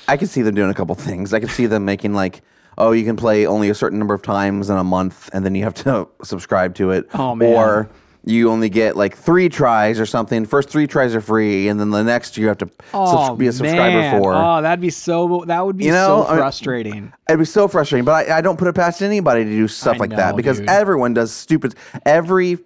I 0.08 0.18
could 0.18 0.30
see 0.30 0.42
them 0.42 0.56
doing 0.56 0.72
a 0.72 0.74
couple 0.74 0.96
things. 0.96 1.34
I 1.34 1.40
could 1.40 1.52
see 1.52 1.68
them 1.68 1.86
making 1.86 2.14
like 2.16 2.42
oh, 2.78 2.92
you 2.92 3.04
can 3.04 3.16
play 3.16 3.46
only 3.46 3.70
a 3.70 3.76
certain 3.76 4.00
number 4.00 4.14
of 4.14 4.22
times 4.22 4.70
in 4.70 4.78
a 4.78 4.84
month 4.84 5.30
and 5.34 5.46
then 5.46 5.54
you 5.54 5.64
have 5.64 5.74
to 5.74 6.08
subscribe 6.24 6.74
to 6.76 6.92
it. 6.92 7.08
Oh, 7.14 7.36
man. 7.36 7.54
Or 7.54 7.90
you 8.24 8.52
only 8.52 8.70
get 8.70 8.96
like 8.96 9.18
three 9.18 9.50
tries 9.50 10.00
or 10.00 10.06
something. 10.06 10.46
First 10.46 10.70
three 10.70 10.86
tries 10.88 11.16
are 11.16 11.22
free, 11.22 11.68
and 11.68 11.80
then 11.80 11.90
the 11.90 12.04
next 12.04 12.38
you 12.38 12.48
have 12.48 12.58
to 12.60 12.70
subs- 12.92 13.38
be 13.40 13.48
a 13.48 13.52
subscriber 13.52 13.98
Oh, 13.98 14.02
man. 14.02 14.22
for. 14.22 14.34
Oh, 14.36 14.62
that'd 14.62 14.80
be 14.80 14.90
so. 14.92 15.44
That 15.48 15.66
would 15.66 15.78
be 15.78 15.86
You 15.86 15.92
know, 15.92 16.24
so 16.24 16.28
I 16.28 16.30
mean- 16.32 16.38
frustrating. 16.40 17.14
It'd 17.28 17.40
be 17.40 17.46
so 17.46 17.68
frustrating, 17.68 18.06
but 18.06 18.30
I, 18.30 18.38
I 18.38 18.42
don't 18.42 18.58
put 18.58 18.68
it 18.68 18.74
past 18.76 19.02
anybody 19.02 19.44
to 19.44 19.50
do 19.50 19.68
stuff 19.68 19.96
I 19.96 20.00
like 20.00 20.10
that 20.12 20.36
because 20.36 20.60
dude. 20.60 20.70
everyone 20.70 21.14
does 21.14 21.32
stupid. 21.32 21.76
Every 22.06 22.60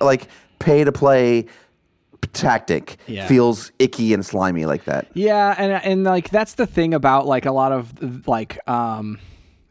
like 0.00 0.28
pay 0.58 0.82
to 0.84 0.92
play 0.92 1.46
tactic 2.32 2.96
Yeah. 3.06 3.26
feels 3.26 3.72
icky 3.78 4.14
and 4.14 4.24
slimy 4.24 4.64
like 4.64 4.84
that. 4.84 5.08
yeah, 5.12 5.54
and 5.58 5.72
and 5.72 6.04
like 6.04 6.30
that's 6.30 6.54
the 6.54 6.66
thing 6.66 6.94
about 6.94 7.26
like 7.26 7.46
a 7.46 7.52
lot 7.52 7.72
of 7.72 8.26
like 8.26 8.58
um 8.68 9.18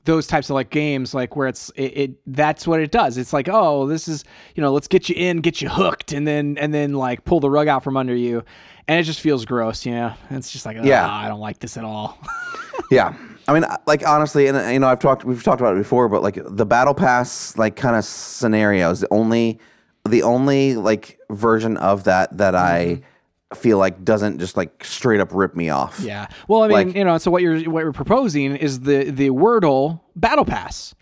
those 0.05 0.27
types 0.27 0.49
of 0.49 0.55
like 0.55 0.69
games 0.69 1.13
like 1.13 1.35
where 1.35 1.47
it's 1.47 1.69
it, 1.75 1.97
it 1.97 2.11
that's 2.27 2.65
what 2.67 2.79
it 2.79 2.91
does. 2.91 3.17
It's 3.17 3.33
like 3.33 3.47
oh 3.49 3.87
this 3.87 4.07
is 4.07 4.23
you 4.55 4.61
know 4.61 4.71
let's 4.71 4.87
get 4.87 5.09
you 5.09 5.15
in 5.15 5.37
get 5.41 5.61
you 5.61 5.69
hooked 5.69 6.11
and 6.11 6.27
then 6.27 6.57
and 6.57 6.73
then 6.73 6.93
like 6.93 7.23
pull 7.25 7.39
the 7.39 7.49
rug 7.49 7.67
out 7.67 7.83
from 7.83 7.97
under 7.97 8.15
you. 8.15 8.43
And 8.87 8.99
it 8.99 9.03
just 9.03 9.21
feels 9.21 9.45
gross 9.45 9.85
you 9.85 9.93
know? 9.93 10.13
It's 10.31 10.51
just 10.51 10.65
like 10.65 10.77
Yeah. 10.77 10.83
yeah 10.83 11.13
i 11.13 11.27
don't 11.27 11.39
like 11.39 11.59
this 11.59 11.77
at 11.77 11.83
all. 11.83 12.17
Yeah. 12.91 13.15
I 13.47 13.53
mean, 13.53 13.65
like 13.87 14.07
honestly, 14.07 14.47
and 14.47 14.73
you 14.73 14.79
know, 14.79 14.87
I've 14.87 14.99
talked, 14.99 15.23
we've 15.23 15.41
talked 15.41 15.61
about 15.61 15.75
it 15.75 15.79
before, 15.79 16.07
but 16.09 16.21
like 16.21 16.37
the 16.43 16.65
battle 16.65 16.93
pass, 16.93 17.57
like 17.57 17.75
kind 17.75 17.95
of 17.95 18.05
scenario 18.05 18.91
is 18.91 18.99
the 18.99 19.07
only, 19.11 19.59
the 20.07 20.23
only 20.23 20.75
like 20.75 21.17
version 21.29 21.77
of 21.77 22.03
that 22.03 22.37
that 22.37 22.53
I 22.55 22.85
mm-hmm. 22.85 23.03
Feel 23.55 23.77
like 23.77 24.03
doesn't 24.03 24.39
just 24.39 24.55
like 24.57 24.83
straight 24.83 25.19
up 25.19 25.29
rip 25.33 25.55
me 25.55 25.69
off. 25.69 25.99
yeah 25.99 26.27
well 26.47 26.63
i 26.63 26.67
mean 26.67 26.87
Like- 26.87 26.95
you 26.95 27.03
know 27.03 27.17
so 27.17 27.29
what 27.31 27.41
you're 27.41 27.59
what 27.69 27.81
you're 27.81 27.91
proposing 27.93 28.55
is 28.55 28.79
the 28.81 29.11
the 29.11 29.29
wordle 29.29 29.99
battle 30.15 30.45
pass 30.45 30.93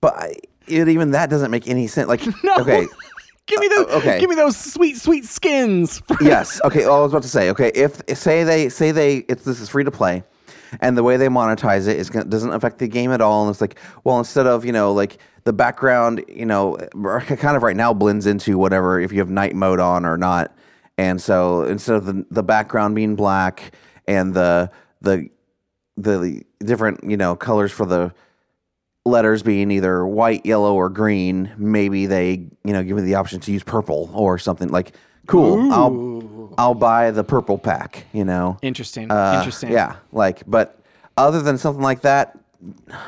But 0.00 0.14
I, 0.14 0.34
it, 0.66 0.88
even 0.88 1.12
that 1.12 1.30
doesn't 1.30 1.50
make 1.50 1.68
any 1.68 1.86
sense. 1.86 2.08
Like, 2.08 2.26
No. 2.44 2.56
okay, 2.58 2.86
give 3.46 3.60
me 3.60 3.68
those 3.68 3.86
uh, 3.86 3.98
okay. 3.98 4.18
give 4.20 4.28
me 4.28 4.34
those 4.36 4.56
sweet 4.56 4.96
sweet 4.96 5.24
skins 5.24 6.02
yes. 6.20 6.60
Okay. 6.64 6.84
Oh, 6.84 6.98
I 6.98 7.02
was 7.02 7.12
about 7.12 7.22
to 7.22 7.28
say. 7.28 7.50
Okay, 7.50 7.70
if 7.74 8.00
say 8.16 8.42
they 8.44 8.68
say 8.68 8.90
they 8.90 9.18
it's 9.28 9.44
this 9.44 9.60
is 9.60 9.68
free 9.68 9.84
to 9.84 9.90
play, 9.92 10.24
and 10.80 10.96
the 10.98 11.02
way 11.04 11.16
they 11.18 11.28
monetize 11.28 11.86
it 11.86 11.98
is 11.98 12.10
gonna, 12.10 12.24
doesn't 12.24 12.52
affect 12.52 12.78
the 12.78 12.88
game 12.88 13.12
at 13.12 13.20
all, 13.20 13.42
and 13.42 13.50
it's 13.50 13.60
like, 13.60 13.78
well, 14.02 14.18
instead 14.18 14.46
of 14.48 14.64
you 14.64 14.72
know 14.72 14.92
like 14.92 15.18
the 15.44 15.52
background, 15.52 16.24
you 16.28 16.46
know, 16.46 16.76
kind 16.76 17.56
of 17.56 17.62
right 17.62 17.76
now 17.76 17.92
blends 17.94 18.26
into 18.26 18.58
whatever 18.58 18.98
if 19.00 19.12
you 19.12 19.18
have 19.20 19.30
night 19.30 19.54
mode 19.54 19.78
on 19.80 20.04
or 20.04 20.16
not, 20.16 20.52
and 21.02 21.20
so 21.20 21.64
instead 21.64 21.96
of 21.96 22.06
the 22.06 22.24
the 22.30 22.42
background 22.42 22.94
being 22.94 23.16
black 23.16 23.74
and 24.06 24.32
the 24.34 24.70
the 25.00 25.28
the 25.96 26.44
different 26.60 27.02
you 27.02 27.16
know 27.16 27.34
colors 27.34 27.72
for 27.72 27.84
the 27.84 28.12
letters 29.04 29.42
being 29.42 29.72
either 29.72 30.06
white, 30.06 30.46
yellow, 30.46 30.74
or 30.74 30.88
green, 30.88 31.52
maybe 31.56 32.06
they 32.06 32.46
you 32.64 32.72
know 32.72 32.82
give 32.84 32.96
me 32.96 33.02
the 33.02 33.16
option 33.16 33.40
to 33.40 33.52
use 33.52 33.64
purple 33.64 34.10
or 34.14 34.38
something 34.38 34.68
like 34.68 34.92
cool. 35.26 35.72
I'll 35.72 36.54
I'll 36.56 36.74
buy 36.74 37.10
the 37.10 37.24
purple 37.24 37.58
pack. 37.58 38.06
You 38.12 38.24
know, 38.24 38.58
interesting 38.62 39.10
Uh, 39.10 39.34
interesting 39.38 39.72
Yeah, 39.72 39.96
like 40.12 40.44
but 40.46 40.78
other 41.16 41.42
than 41.42 41.58
something 41.58 41.82
like 41.82 42.02
that, 42.02 42.38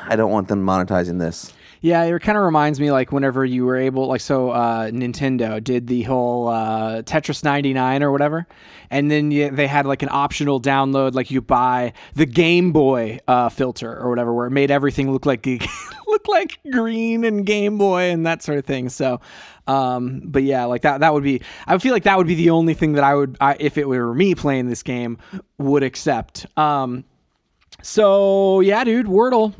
I 0.07 0.17
don't 0.17 0.31
want 0.31 0.49
them 0.49 0.65
monetizing 0.65 1.19
this. 1.19 1.53
Yeah, 1.85 2.01
it 2.05 2.19
kind 2.23 2.35
of 2.35 2.43
reminds 2.43 2.79
me 2.79 2.91
like 2.91 3.11
whenever 3.11 3.45
you 3.45 3.63
were 3.63 3.75
able, 3.75 4.07
like, 4.07 4.21
so 4.21 4.49
uh, 4.49 4.89
Nintendo 4.89 5.63
did 5.63 5.85
the 5.85 6.01
whole 6.01 6.47
uh, 6.47 7.03
Tetris 7.03 7.43
99 7.43 8.01
or 8.01 8.11
whatever, 8.11 8.47
and 8.89 9.11
then 9.11 9.29
you, 9.29 9.51
they 9.51 9.67
had 9.67 9.85
like 9.85 10.01
an 10.01 10.09
optional 10.11 10.59
download, 10.59 11.13
like 11.13 11.29
you 11.29 11.43
buy 11.43 11.93
the 12.15 12.25
Game 12.25 12.71
Boy 12.71 13.19
uh, 13.27 13.49
filter 13.49 13.95
or 13.95 14.09
whatever, 14.09 14.33
where 14.33 14.47
it 14.47 14.49
made 14.49 14.71
everything 14.71 15.11
look 15.11 15.27
like 15.27 15.45
look 16.07 16.27
like 16.27 16.57
green 16.71 17.23
and 17.23 17.45
Game 17.45 17.77
Boy 17.77 18.09
and 18.09 18.25
that 18.25 18.41
sort 18.41 18.57
of 18.57 18.65
thing. 18.65 18.89
So, 18.89 19.21
um, 19.67 20.23
but 20.25 20.41
yeah, 20.41 20.65
like 20.65 20.81
that 20.81 21.01
that 21.01 21.13
would 21.13 21.23
be. 21.23 21.43
I 21.67 21.77
feel 21.77 21.93
like 21.93 22.05
that 22.05 22.17
would 22.17 22.25
be 22.25 22.33
the 22.33 22.49
only 22.49 22.73
thing 22.73 22.93
that 22.93 23.03
I 23.03 23.13
would, 23.13 23.37
I, 23.39 23.57
if 23.59 23.77
it 23.77 23.87
were 23.87 24.11
me 24.11 24.33
playing 24.33 24.69
this 24.69 24.81
game, 24.81 25.19
would 25.59 25.83
accept. 25.83 26.47
Um, 26.57 27.03
so 27.83 28.61
yeah, 28.61 28.83
dude, 28.83 29.05
Wordle, 29.05 29.53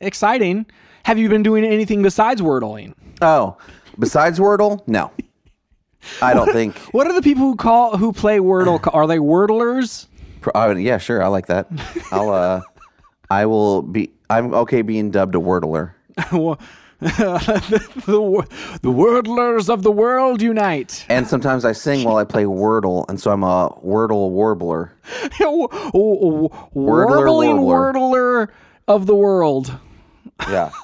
exciting. 0.00 0.64
Have 1.08 1.16
you 1.16 1.30
been 1.30 1.42
doing 1.42 1.64
anything 1.64 2.02
besides 2.02 2.42
Wordling? 2.42 2.92
Oh, 3.22 3.56
besides 3.98 4.38
Wordle, 4.38 4.86
no. 4.86 5.10
I 6.20 6.34
don't 6.34 6.52
think. 6.52 6.76
What 6.92 7.06
are 7.06 7.14
the 7.14 7.22
people 7.22 7.44
who 7.44 7.56
call 7.56 7.96
who 7.96 8.12
play 8.12 8.40
Wordle? 8.40 8.78
ca- 8.82 8.90
Are 8.90 9.06
they 9.06 9.16
Wordlers? 9.16 10.06
Pro- 10.42 10.52
uh, 10.54 10.74
yeah, 10.74 10.98
sure. 10.98 11.22
I 11.22 11.28
like 11.28 11.46
that. 11.46 11.66
I'll. 12.12 12.28
uh 12.28 12.60
I 13.30 13.46
will 13.46 13.80
be. 13.80 14.10
I'm 14.28 14.52
okay 14.52 14.82
being 14.82 15.10
dubbed 15.10 15.34
a 15.34 15.38
Wordler. 15.38 15.92
the, 17.00 18.46
the 18.82 18.90
Wordlers 18.90 19.70
of 19.70 19.84
the 19.84 19.90
world 19.90 20.42
unite. 20.42 21.06
And 21.08 21.26
sometimes 21.26 21.64
I 21.64 21.72
sing 21.72 22.04
while 22.04 22.18
I 22.18 22.24
play 22.24 22.44
Wordle, 22.44 23.08
and 23.08 23.18
so 23.18 23.30
I'm 23.30 23.44
a 23.44 23.70
Wordle 23.82 24.28
warbler. 24.28 24.92
Warbling 25.40 25.70
warbler. 27.62 27.94
Wordler 27.94 28.48
of 28.86 29.06
the 29.06 29.14
world. 29.14 29.74
Yeah. 30.48 30.70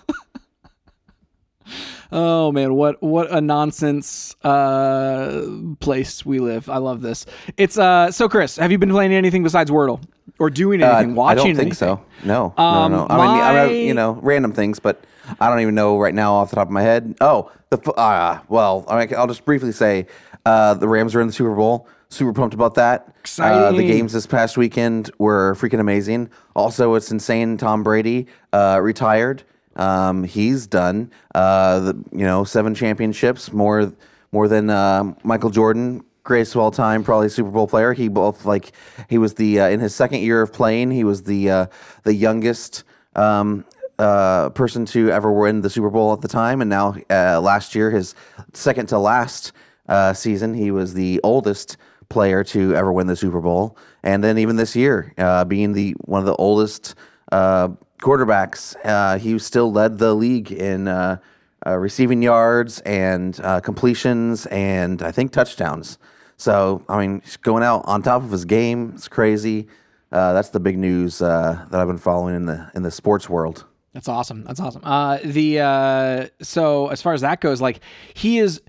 Oh 2.12 2.52
man, 2.52 2.74
what 2.74 3.02
what 3.02 3.28
a 3.32 3.40
nonsense 3.40 4.36
uh, 4.44 5.46
place 5.80 6.24
we 6.24 6.38
live. 6.38 6.68
I 6.68 6.76
love 6.76 7.00
this. 7.00 7.26
It's 7.56 7.76
uh 7.76 8.12
so 8.12 8.28
Chris, 8.28 8.56
have 8.56 8.70
you 8.70 8.78
been 8.78 8.90
playing 8.90 9.12
anything 9.12 9.42
besides 9.42 9.68
Wordle 9.70 10.00
or 10.38 10.48
doing 10.50 10.80
Uh, 10.82 10.92
anything? 10.92 11.14
watching? 11.16 11.30
I 11.32 11.34
don't 11.34 11.46
think 11.56 11.58
anything? 11.58 11.74
so. 11.74 12.04
No, 12.22 12.54
Um, 12.56 12.92
no, 12.92 12.98
no. 12.98 13.06
I 13.10 13.16
mean, 13.16 13.42
I 13.42 13.66
mean, 13.68 13.86
you 13.88 13.94
know, 13.94 14.12
random 14.22 14.52
things, 14.52 14.78
but 14.78 15.02
I 15.40 15.48
don't 15.48 15.60
even 15.60 15.74
know 15.74 15.98
right 15.98 16.14
now 16.14 16.34
off 16.34 16.50
the 16.50 16.56
top 16.56 16.68
of 16.68 16.72
my 16.72 16.82
head. 16.82 17.16
Oh, 17.20 17.50
the 17.70 17.78
f- 17.84 17.98
uh, 17.98 18.38
well, 18.48 18.84
I 18.86 18.98
mean, 19.06 19.14
I'll 19.16 19.26
just 19.26 19.44
briefly 19.44 19.72
say 19.72 20.06
uh, 20.46 20.74
the 20.74 20.86
Rams 20.86 21.14
are 21.16 21.20
in 21.20 21.26
the 21.26 21.32
Super 21.32 21.54
Bowl. 21.54 21.88
Super 22.14 22.32
pumped 22.32 22.54
about 22.54 22.74
that. 22.76 23.12
Uh, 23.38 23.72
the 23.72 23.86
games 23.86 24.12
this 24.12 24.26
past 24.26 24.56
weekend 24.56 25.10
were 25.18 25.54
freaking 25.56 25.80
amazing. 25.80 26.30
Also, 26.54 26.94
it's 26.94 27.10
insane. 27.10 27.56
Tom 27.56 27.82
Brady 27.82 28.28
uh, 28.52 28.78
retired. 28.80 29.42
Um, 29.74 30.22
he's 30.22 30.68
done. 30.68 31.10
Uh, 31.34 31.80
the, 31.80 32.04
you 32.12 32.24
know, 32.24 32.44
seven 32.44 32.74
championships, 32.74 33.52
more 33.52 33.92
more 34.30 34.46
than 34.46 34.70
uh, 34.70 35.12
Michael 35.24 35.50
Jordan, 35.50 36.04
greatest 36.22 36.54
of 36.54 36.60
all 36.60 36.70
time, 36.70 37.02
probably 37.02 37.28
Super 37.28 37.50
Bowl 37.50 37.66
player. 37.66 37.92
He 37.92 38.08
both 38.08 38.44
like 38.44 38.72
he 39.08 39.18
was 39.18 39.34
the 39.34 39.60
uh, 39.60 39.68
in 39.68 39.80
his 39.80 39.94
second 39.94 40.20
year 40.20 40.40
of 40.40 40.52
playing, 40.52 40.92
he 40.92 41.02
was 41.02 41.24
the 41.24 41.50
uh, 41.50 41.66
the 42.04 42.14
youngest 42.14 42.84
um, 43.16 43.64
uh, 43.98 44.50
person 44.50 44.86
to 44.86 45.10
ever 45.10 45.32
win 45.32 45.62
the 45.62 45.70
Super 45.70 45.90
Bowl 45.90 46.12
at 46.12 46.20
the 46.20 46.28
time, 46.28 46.60
and 46.60 46.70
now 46.70 46.94
uh, 47.10 47.40
last 47.40 47.74
year, 47.74 47.90
his 47.90 48.14
second 48.52 48.88
to 48.88 48.98
last 48.98 49.52
uh, 49.88 50.12
season, 50.12 50.54
he 50.54 50.70
was 50.70 50.94
the 50.94 51.20
oldest 51.22 51.76
player 52.14 52.42
to 52.44 52.74
ever 52.74 52.90
win 52.92 53.06
the 53.08 53.16
Super 53.16 53.40
Bowl, 53.40 53.76
and 54.02 54.24
then 54.24 54.38
even 54.38 54.56
this 54.56 54.74
year, 54.74 55.12
uh, 55.18 55.44
being 55.44 55.72
the 55.72 55.92
one 56.04 56.20
of 56.20 56.26
the 56.26 56.36
oldest 56.36 56.94
uh, 57.32 57.68
quarterbacks, 58.00 58.74
uh, 58.84 59.18
he 59.18 59.38
still 59.38 59.70
led 59.70 59.98
the 59.98 60.14
league 60.14 60.50
in. 60.50 60.88
Uh, 60.88 61.18
uh, 61.66 61.78
receiving 61.78 62.22
yards 62.22 62.80
and 62.80 63.40
uh, 63.40 63.58
completions 63.58 64.44
and 64.50 65.00
I 65.00 65.10
think 65.10 65.32
touchdowns. 65.32 65.96
So 66.36 66.84
I 66.90 67.00
mean, 67.00 67.22
going 67.40 67.62
out 67.62 67.84
on 67.86 68.02
top 68.02 68.22
of 68.22 68.30
his 68.30 68.44
game. 68.44 68.92
It's 68.94 69.08
crazy. 69.08 69.68
That's 70.10 70.50
the 70.50 70.60
big 70.60 70.76
news 70.76 71.20
that 71.20 71.72
I've 71.72 71.86
been 71.86 71.96
following 71.96 72.34
in 72.36 72.44
the 72.44 72.70
in 72.74 72.82
the 72.82 72.90
sports 72.90 73.30
world. 73.30 73.64
That's 73.94 74.08
awesome. 74.08 74.44
That's 74.44 74.60
awesome. 74.60 74.82
The 75.24 76.30
so 76.42 76.88
as 76.88 77.00
far 77.00 77.14
as 77.14 77.22
that 77.22 77.40
goes, 77.40 77.62
like 77.62 77.80
he 78.12 78.40
is, 78.40 78.60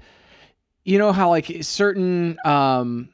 you 0.86 0.98
know 0.98 1.12
how 1.12 1.28
like 1.28 1.52
certain 1.64 2.38
um, 2.46 3.10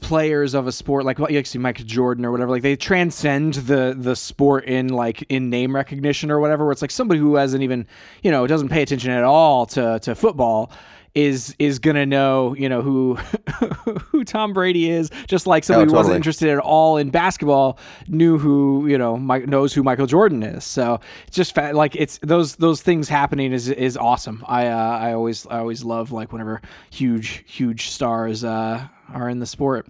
players 0.00 0.54
of 0.54 0.66
a 0.66 0.72
sport, 0.72 1.04
like 1.04 1.18
you 1.18 1.44
see 1.44 1.58
Michael 1.58 1.84
Jordan 1.84 2.24
or 2.24 2.30
whatever, 2.30 2.50
like 2.50 2.62
they 2.62 2.76
transcend 2.76 3.54
the 3.54 3.94
the 3.98 4.16
sport 4.16 4.64
in 4.64 4.88
like 4.88 5.22
in 5.28 5.50
name 5.50 5.74
recognition 5.74 6.30
or 6.30 6.40
whatever. 6.40 6.64
Where 6.64 6.72
it's 6.72 6.82
like 6.82 6.90
somebody 6.90 7.20
who 7.20 7.34
hasn't 7.34 7.62
even 7.62 7.86
you 8.22 8.30
know 8.30 8.46
doesn't 8.46 8.68
pay 8.68 8.82
attention 8.82 9.10
at 9.10 9.24
all 9.24 9.66
to 9.66 9.98
to 10.00 10.14
football 10.14 10.70
is 11.14 11.54
is 11.58 11.78
gonna 11.78 12.06
know 12.06 12.54
you 12.54 12.68
know 12.68 12.82
who 12.82 13.14
who 14.10 14.24
Tom 14.24 14.52
Brady 14.52 14.90
is, 14.90 15.10
just 15.26 15.46
like 15.46 15.64
somebody 15.64 15.90
who 15.90 15.96
wasn't 15.96 16.16
interested 16.16 16.48
at 16.48 16.58
all 16.58 16.96
in 16.96 17.10
basketball 17.10 17.78
knew 18.08 18.38
who 18.38 18.86
you 18.86 18.98
know 18.98 19.16
Mike, 19.16 19.46
knows 19.46 19.72
who 19.72 19.82
Michael 19.82 20.06
Jordan 20.06 20.42
is. 20.42 20.64
So 20.64 21.00
it's 21.26 21.36
just 21.36 21.54
fa- 21.54 21.72
like 21.74 21.96
it's 21.96 22.18
those 22.22 22.56
those 22.56 22.82
things 22.82 23.08
happening 23.08 23.52
is 23.52 23.68
is 23.68 23.96
awesome. 23.96 24.44
I 24.46 24.66
uh, 24.68 24.76
I 24.76 25.12
always 25.12 25.46
I 25.46 25.58
always 25.58 25.84
love 25.84 26.12
like 26.12 26.32
whenever 26.32 26.60
huge 26.90 27.44
huge 27.46 27.88
stars 27.88 28.44
uh, 28.44 28.86
are 29.12 29.28
in 29.28 29.38
the 29.38 29.46
sport. 29.46 29.88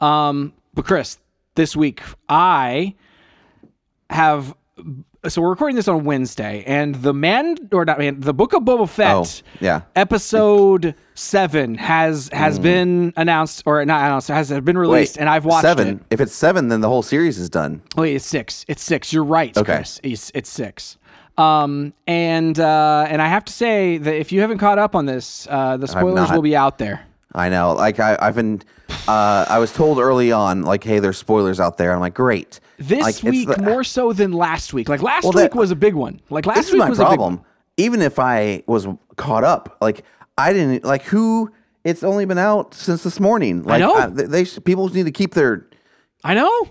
Um, 0.00 0.52
but 0.74 0.84
Chris, 0.84 1.18
this 1.54 1.74
week 1.74 2.02
I 2.28 2.94
have 4.10 4.54
so 5.28 5.42
we're 5.42 5.50
recording 5.50 5.76
this 5.76 5.88
on 5.88 6.04
Wednesday, 6.04 6.64
and 6.66 6.94
the 6.96 7.12
man 7.14 7.56
or 7.72 7.84
not 7.84 7.98
man, 7.98 8.20
the 8.20 8.34
Book 8.34 8.52
of 8.52 8.62
Boba 8.62 8.88
Fett 8.88 9.14
Oh, 9.14 9.24
yeah. 9.60 9.82
episode 9.96 10.94
seven 11.14 11.74
has 11.76 12.28
has 12.32 12.58
been 12.58 13.12
announced 13.16 13.62
or 13.66 13.84
not 13.84 14.02
announced 14.04 14.28
has 14.28 14.50
been 14.60 14.78
released, 14.78 15.18
and 15.18 15.28
I've 15.28 15.44
watched 15.44 15.62
seven. 15.62 15.88
it. 15.88 16.00
If 16.10 16.20
it's 16.20 16.34
seven, 16.34 16.68
then 16.68 16.80
the 16.80 16.88
whole 16.88 17.02
series 17.02 17.38
is 17.38 17.48
done. 17.50 17.82
Wait, 17.96 18.14
it's 18.16 18.26
six. 18.26 18.64
It's 18.68 18.82
six. 18.82 19.12
You're 19.12 19.24
right, 19.24 19.56
Okay. 19.56 19.76
Chris. 19.76 20.00
It's, 20.02 20.30
it's 20.34 20.50
six. 20.50 20.96
Um, 21.36 21.92
and 22.06 22.58
uh, 22.58 23.06
and 23.08 23.22
I 23.22 23.28
have 23.28 23.44
to 23.44 23.52
say 23.52 23.98
that 23.98 24.14
if 24.14 24.32
you 24.32 24.40
haven't 24.40 24.58
caught 24.58 24.78
up 24.78 24.94
on 24.96 25.06
this, 25.06 25.46
uh, 25.48 25.76
the 25.76 25.86
spoilers 25.86 26.32
will 26.32 26.42
be 26.42 26.56
out 26.56 26.78
there. 26.78 27.06
I 27.38 27.48
know. 27.48 27.72
Like 27.72 28.00
I, 28.00 28.18
I've 28.20 28.34
been. 28.34 28.60
Uh, 29.06 29.44
I 29.48 29.58
was 29.58 29.72
told 29.72 29.98
early 29.98 30.32
on, 30.32 30.62
like, 30.62 30.82
hey, 30.84 30.98
there's 30.98 31.16
spoilers 31.18 31.60
out 31.60 31.78
there. 31.78 31.92
I'm 31.94 32.00
like, 32.00 32.14
great. 32.14 32.58
This 32.78 33.00
Like, 33.02 33.22
week 33.22 33.48
the- 33.48 33.62
more 33.62 33.84
so 33.84 34.12
than 34.12 34.32
last 34.32 34.72
week. 34.74 34.88
Like 34.88 35.02
last 35.02 35.24
Well, 35.24 35.32
week 35.32 35.52
that- 35.52 35.54
was 35.58 35.70
a 35.70 35.76
big 35.76 35.94
one. 35.94 36.20
Like 36.30 36.46
last 36.46 36.56
this 36.56 36.66
is 36.66 36.72
week 36.72 36.80
my 36.80 36.88
was 36.90 36.98
a 36.98 37.04
problem. 37.04 37.40
Even 37.76 38.02
if 38.02 38.18
I 38.18 38.62
was 38.66 38.86
caught 39.16 39.44
up, 39.44 39.76
like 39.80 40.04
I 40.36 40.52
didn't 40.52 40.84
like 40.84 41.02
who. 41.04 41.52
It's 41.84 42.02
only 42.02 42.24
been 42.26 42.38
out 42.38 42.74
since 42.74 43.02
this 43.04 43.18
morning. 43.20 43.62
Like 43.62 43.80
know. 43.80 44.10
they, 44.10 44.24
they 44.24 44.44
people 44.60 44.88
need 44.88 45.04
to 45.06 45.12
keep 45.12 45.32
their 45.34 45.66
I 46.24 46.34
know. 46.34 46.68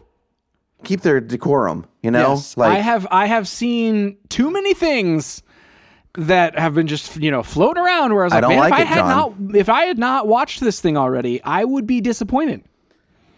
keep 0.83 1.01
their 1.01 1.19
decorum. 1.21 1.85
You 2.03 2.11
know, 2.11 2.33
Yes, 2.35 2.57
like 2.57 2.71
I 2.77 2.79
have 2.79 3.07
I 3.09 3.25
have 3.25 3.47
seen 3.47 4.17
too 4.29 4.51
many 4.51 4.73
things 4.73 5.41
that 6.17 6.57
have 6.57 6.73
been 6.73 6.87
just 6.87 7.15
you 7.17 7.31
know 7.31 7.43
floating 7.43 7.81
around 7.83 8.13
where 8.13 8.23
I 8.23 8.25
was 8.25 8.33
like, 8.33 8.41
don't 8.41 8.49
man, 8.51 8.59
like 8.59 8.73
if 8.73 8.79
I 8.79 8.83
had 8.83 8.95
John." 8.97 9.47
not 9.47 9.55
if 9.55 9.69
I 9.69 9.83
had 9.83 9.97
not 9.97 10.27
watched 10.27 10.59
this 10.59 10.81
thing 10.81 10.97
already, 10.97 11.41
I 11.43 11.63
would 11.63 11.87
be 11.87 12.01
disappointed. 12.01 12.63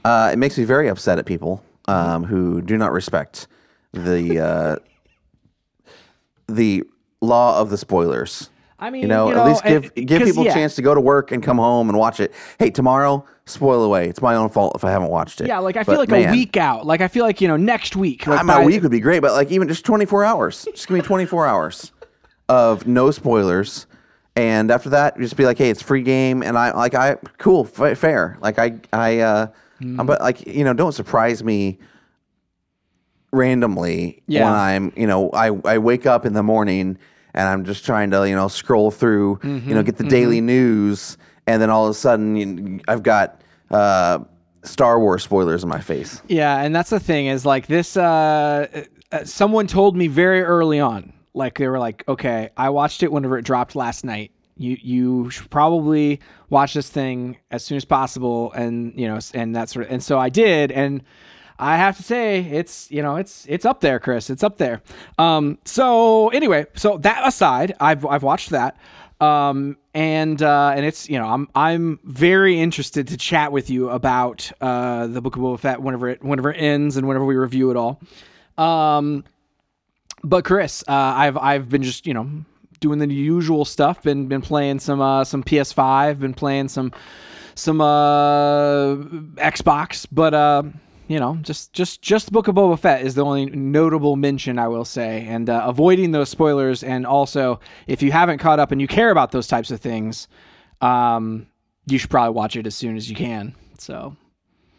Uh, 0.05 0.29
it 0.33 0.39
makes 0.39 0.57
me 0.57 0.63
very 0.63 0.88
upset 0.88 1.19
at 1.19 1.25
people 1.25 1.63
um, 1.88 2.24
who 2.24 2.62
do 2.62 2.77
not 2.77 2.91
respect 2.93 3.48
the 3.93 4.39
uh, 4.39 4.75
the 6.48 6.83
law 7.21 7.59
of 7.59 7.69
the 7.69 7.77
spoilers. 7.77 8.50
I 8.81 8.89
mean, 8.91 9.01
You 9.01 9.07
know, 9.09 9.29
you 9.29 9.36
at 9.38 9.45
least 9.45 9.62
and- 9.65 9.83
give 9.93 10.05
give 10.07 10.19
'cause, 10.21 10.29
people 10.29 10.45
yeah. 10.45 10.51
a 10.51 10.53
chance 10.53 10.75
to 10.75 10.81
go 10.81 10.95
to 10.95 11.01
work 11.01 11.33
and 11.33 11.43
come 11.43 11.57
home 11.57 11.89
and 11.89 11.98
watch 11.98 12.21
it. 12.21 12.33
Hey, 12.59 12.69
tomorrow, 12.69 13.25
spoil 13.45 13.83
away. 13.83 14.07
It's 14.07 14.21
my 14.21 14.36
own 14.36 14.48
fault 14.48 14.71
if 14.75 14.86
I 14.86 14.91
haven't 14.91 15.09
watched 15.09 15.41
it. 15.41 15.48
Yeah, 15.48 15.59
like 15.59 15.75
I 15.75 15.83
feel 15.83 15.95
But, 15.98 16.09
like 16.09 16.27
a 16.27 16.31
week 16.31 16.55
out. 16.55 16.86
Like 16.86 17.01
I 17.01 17.09
feel 17.09 17.25
like 17.25 17.41
you 17.41 17.50
know 17.50 17.57
next 17.57 17.98
week. 17.98 18.25
Like 18.25 18.39
I 18.39 18.43
mean, 18.43 18.50
a 18.51 18.59
by- 18.59 18.65
week 18.65 18.81
would 18.83 18.91
be 18.91 19.01
great, 19.01 19.19
but 19.19 19.33
like 19.33 19.51
even 19.51 19.67
just 19.67 19.83
twenty 19.83 20.05
four 20.05 20.24
hours. 20.24 20.63
Just 20.63 20.88
give 20.88 20.95
me 20.95 21.01
twenty 21.01 21.25
four 21.25 21.45
hours 21.45 21.91
of 22.50 22.86
no 22.88 23.12
spoilers, 23.12 23.86
and 24.36 24.70
after 24.72 24.89
that, 24.89 25.18
just 25.18 25.38
be 25.38 25.46
like, 25.46 25.58
hey, 25.58 25.70
it's 25.70 25.82
free 25.82 26.01
game, 26.01 26.44
and 26.44 26.58
I 26.58 26.72
like 26.72 26.96
I 26.96 27.15
cool, 27.38 27.63
fa- 27.63 27.96
fair. 27.96 28.38
Like 28.41 28.60
I 28.60 28.79
I 28.91 29.20
uh. 29.20 29.48
I'm- 29.82 30.06
but 30.06 30.20
like 30.20 30.46
you 30.46 30.65
know, 30.65 30.74
don't 30.74 30.91
surprise 30.91 31.41
me 31.41 31.79
randomly 33.32 34.22
Yeah. 34.27 34.44
when 34.46 34.53
I'm 34.53 34.94
you 34.96 35.08
know 35.08 35.29
I 35.32 35.51
I 35.65 35.77
wake 35.77 36.06
up 36.06 36.25
in 36.25 36.34
the 36.34 36.44
morning 36.44 36.98
and 37.34 37.48
I'm 37.48 37.63
just 37.63 37.86
trying 37.86 38.12
to 38.12 38.27
you 38.27 38.36
know 38.36 38.48
scroll 38.48 38.91
through 38.91 39.38
Mm-hmm. 39.38 39.70
you 39.70 39.75
know 39.75 39.84
get 39.84 39.98
the 39.98 40.03
daily 40.03 40.41
news, 40.41 41.18
and 41.48 41.62
then 41.62 41.70
all 41.70 41.86
of 41.86 41.91
a 41.91 41.94
sudden 41.94 42.36
you, 42.36 42.79
I've 42.88 43.03
got. 43.03 43.41
Uh, 43.72 44.20
Star 44.63 45.00
Wars 45.00 45.24
spoilers 45.24 45.63
in 45.63 45.70
my 45.70 45.79
face. 45.79 46.22
Yeah, 46.27 46.58
and 46.62 46.75
that's 46.75 46.89
the 46.89 47.00
thing 47.00 47.27
is 47.27 47.46
like 47.46 47.68
this. 47.68 47.96
Uh, 47.96 48.84
uh, 49.13 49.24
someone 49.24 49.68
told 49.68 49.96
me 49.96 50.08
very 50.08 50.41
early 50.41 50.82
on, 50.82 51.13
like 51.39 51.58
they 51.58 51.67
were 51.67 51.79
like, 51.79 52.03
"Okay, 52.08 52.50
I 52.55 52.69
watched 52.69 53.01
it 53.01 53.12
whenever 53.12 53.38
it 53.38 53.46
dropped 53.46 53.75
last 53.75 54.05
night. 54.05 54.31
You 54.58 54.77
you 54.79 55.29
should 55.31 55.50
probably 55.50 56.19
watch 56.50 56.75
this 56.75 56.89
thing 56.89 57.38
as 57.50 57.65
soon 57.65 57.77
as 57.77 57.86
possible." 57.86 58.51
And 58.53 58.93
you 58.96 59.08
know, 59.08 59.17
and 59.34 59.55
that 59.55 59.69
sort 59.69 59.88
of. 59.88 59.91
And 59.91 60.03
so 60.03 60.19
I 60.19 60.29
did, 60.29 60.72
and 60.72 61.01
I 61.58 61.77
have 61.77 61.98
to 61.98 62.03
say, 62.03 62.39
it's 62.39 62.89
you 62.91 63.01
know, 63.01 63.15
it's 63.15 63.46
it's 63.50 63.65
up 63.65 63.81
there, 63.81 64.00
Chris. 64.00 64.29
It's 64.29 64.43
up 64.43 64.58
there. 64.58 64.81
Um. 65.17 65.58
So 65.65 66.29
anyway, 66.29 66.67
so 66.75 66.98
that 67.00 67.27
aside, 67.27 67.75
I've 67.79 68.05
I've 68.05 68.24
watched 68.24 68.51
that. 68.51 68.77
Um, 69.22 69.75
and 69.93 70.41
uh, 70.41 70.72
and 70.74 70.86
it's 70.86 71.10
you 71.10 71.19
know 71.19 71.27
I'm 71.27 71.50
I'm 71.53 72.00
very 72.05 72.60
interested 72.60 73.10
to 73.10 73.17
chat 73.17 73.51
with 73.51 73.69
you 73.69 73.89
about 73.89 74.50
uh, 74.62 75.08
the 75.08 75.22
Book 75.22 75.36
of 75.36 75.41
Boba 75.41 75.60
Fett 75.60 75.81
whenever 75.81 76.08
it 76.08 76.24
whenever 76.24 76.51
it 76.51 76.58
ends 76.58 76.96
and 76.96 77.08
whenever 77.08 77.25
we 77.25 77.36
review 77.36 77.72
it 77.72 77.77
all. 77.77 78.01
Um, 78.58 79.25
but 80.23 80.45
Chris, 80.45 80.83
uh, 80.88 80.91
I've 80.93 81.38
I've 81.38 81.69
been 81.69 81.83
just 81.83 82.05
you 82.07 82.13
know 82.13 82.29
doing 82.79 82.99
the 82.99 83.07
usual 83.07 83.65
stuff. 83.65 84.01
Been 84.03 84.27
been 84.27 84.41
playing 84.41 84.79
some 84.79 85.01
uh, 85.01 85.23
some 85.23 85.43
PS5. 85.43 86.19
Been 86.19 86.33
playing 86.33 86.67
some 86.69 86.91
some 87.55 87.81
uh, 87.81 88.95
Xbox. 89.35 90.07
But 90.11 90.33
uh, 90.33 90.63
you 91.07 91.19
know, 91.19 91.38
just 91.41 91.73
just 91.73 92.01
just 92.01 92.27
the 92.27 92.31
Book 92.31 92.47
of 92.47 92.55
Boba 92.55 92.77
Fett 92.79 93.01
is 93.03 93.15
the 93.15 93.25
only 93.25 93.47
notable 93.47 94.15
mention 94.15 94.59
I 94.59 94.67
will 94.67 94.85
say, 94.85 95.25
and 95.27 95.49
uh, 95.49 95.63
avoiding 95.65 96.11
those 96.11 96.29
spoilers. 96.29 96.83
And 96.83 97.05
also, 97.05 97.59
if 97.88 98.01
you 98.01 98.11
haven't 98.11 98.38
caught 98.39 98.59
up 98.59 98.71
and 98.71 98.79
you 98.79 98.88
care 98.88 99.11
about 99.11 99.31
those 99.31 99.47
types 99.47 99.71
of 99.71 99.81
things, 99.81 100.27
um, 100.81 101.47
you 101.88 101.97
should 101.97 102.09
probably 102.09 102.35
watch 102.35 102.55
it 102.55 102.67
as 102.67 102.75
soon 102.75 102.95
as 102.95 103.09
you 103.09 103.15
can. 103.15 103.55
So, 103.79 104.15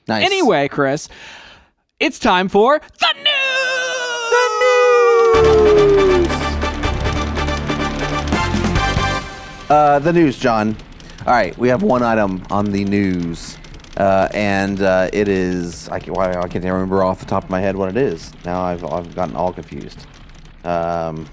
Nice. 0.07 0.25
anyway, 0.25 0.69
Chris, 0.69 1.09
it's 1.99 2.19
time 2.19 2.49
for 2.49 2.81
the 3.01 3.13
news. 3.15 4.20
Uh, 9.71 10.01
the 10.01 10.13
news, 10.13 10.37
John. 10.37 10.77
All 11.27 11.33
right, 11.33 11.57
we 11.57 11.69
have 11.69 11.83
one 11.83 12.03
item 12.03 12.43
on 12.51 12.73
the 12.73 12.85
news, 12.85 13.57
uh, 13.99 14.29
and 14.35 14.83
uh, 14.83 15.09
it 15.13 15.29
is 15.29 15.89
I 15.91 16.01
can't, 16.01 16.19
I 16.19 16.49
can't 16.49 16.65
remember 16.65 17.05
off 17.05 17.21
the 17.21 17.27
top 17.27 17.45
of 17.45 17.51
my 17.51 17.61
head 17.61 17.77
what 17.77 17.89
it 17.89 17.97
is. 17.97 18.33
Now 18.45 18.63
I've 18.63 18.85
I've 18.85 19.15
gotten 19.15 19.37
all 19.37 19.53
confused. 19.53 20.07
Um, 20.65 21.29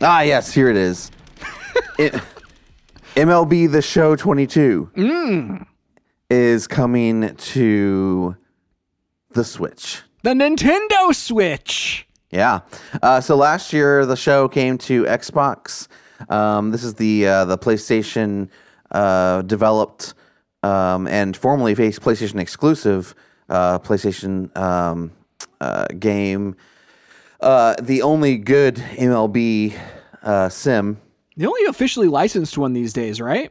ah, 0.00 0.22
yes, 0.22 0.52
here 0.52 0.68
it 0.68 0.76
is. 0.76 1.12
it, 1.98 2.20
MLB 3.14 3.70
The 3.70 3.82
Show 3.82 4.16
22 4.16 4.90
is 6.30 6.66
coming 6.66 7.36
to 7.36 8.36
the 9.30 9.44
Switch. 9.44 10.02
The 10.28 10.34
Nintendo 10.34 11.14
Switch. 11.14 12.06
Yeah. 12.30 12.60
Uh, 13.02 13.18
so 13.18 13.34
last 13.34 13.72
year 13.72 14.04
the 14.04 14.14
show 14.14 14.46
came 14.46 14.76
to 14.76 15.04
Xbox. 15.04 15.88
Um, 16.28 16.70
this 16.70 16.84
is 16.84 16.92
the 16.92 17.26
uh, 17.26 17.44
the 17.46 17.56
PlayStation 17.56 18.50
uh, 18.90 19.40
developed 19.40 20.12
um, 20.62 21.08
and 21.08 21.34
formerly 21.34 21.74
PlayStation 21.74 22.38
exclusive 22.40 23.14
uh, 23.48 23.78
PlayStation 23.78 24.54
um, 24.54 25.12
uh, 25.62 25.86
game. 25.98 26.56
Uh, 27.40 27.76
the 27.80 28.02
only 28.02 28.36
good 28.36 28.76
MLB 28.76 29.74
uh, 30.22 30.50
sim. 30.50 31.00
The 31.38 31.46
only 31.46 31.64
officially 31.64 32.08
licensed 32.08 32.58
one 32.58 32.74
these 32.74 32.92
days, 32.92 33.18
right? 33.18 33.50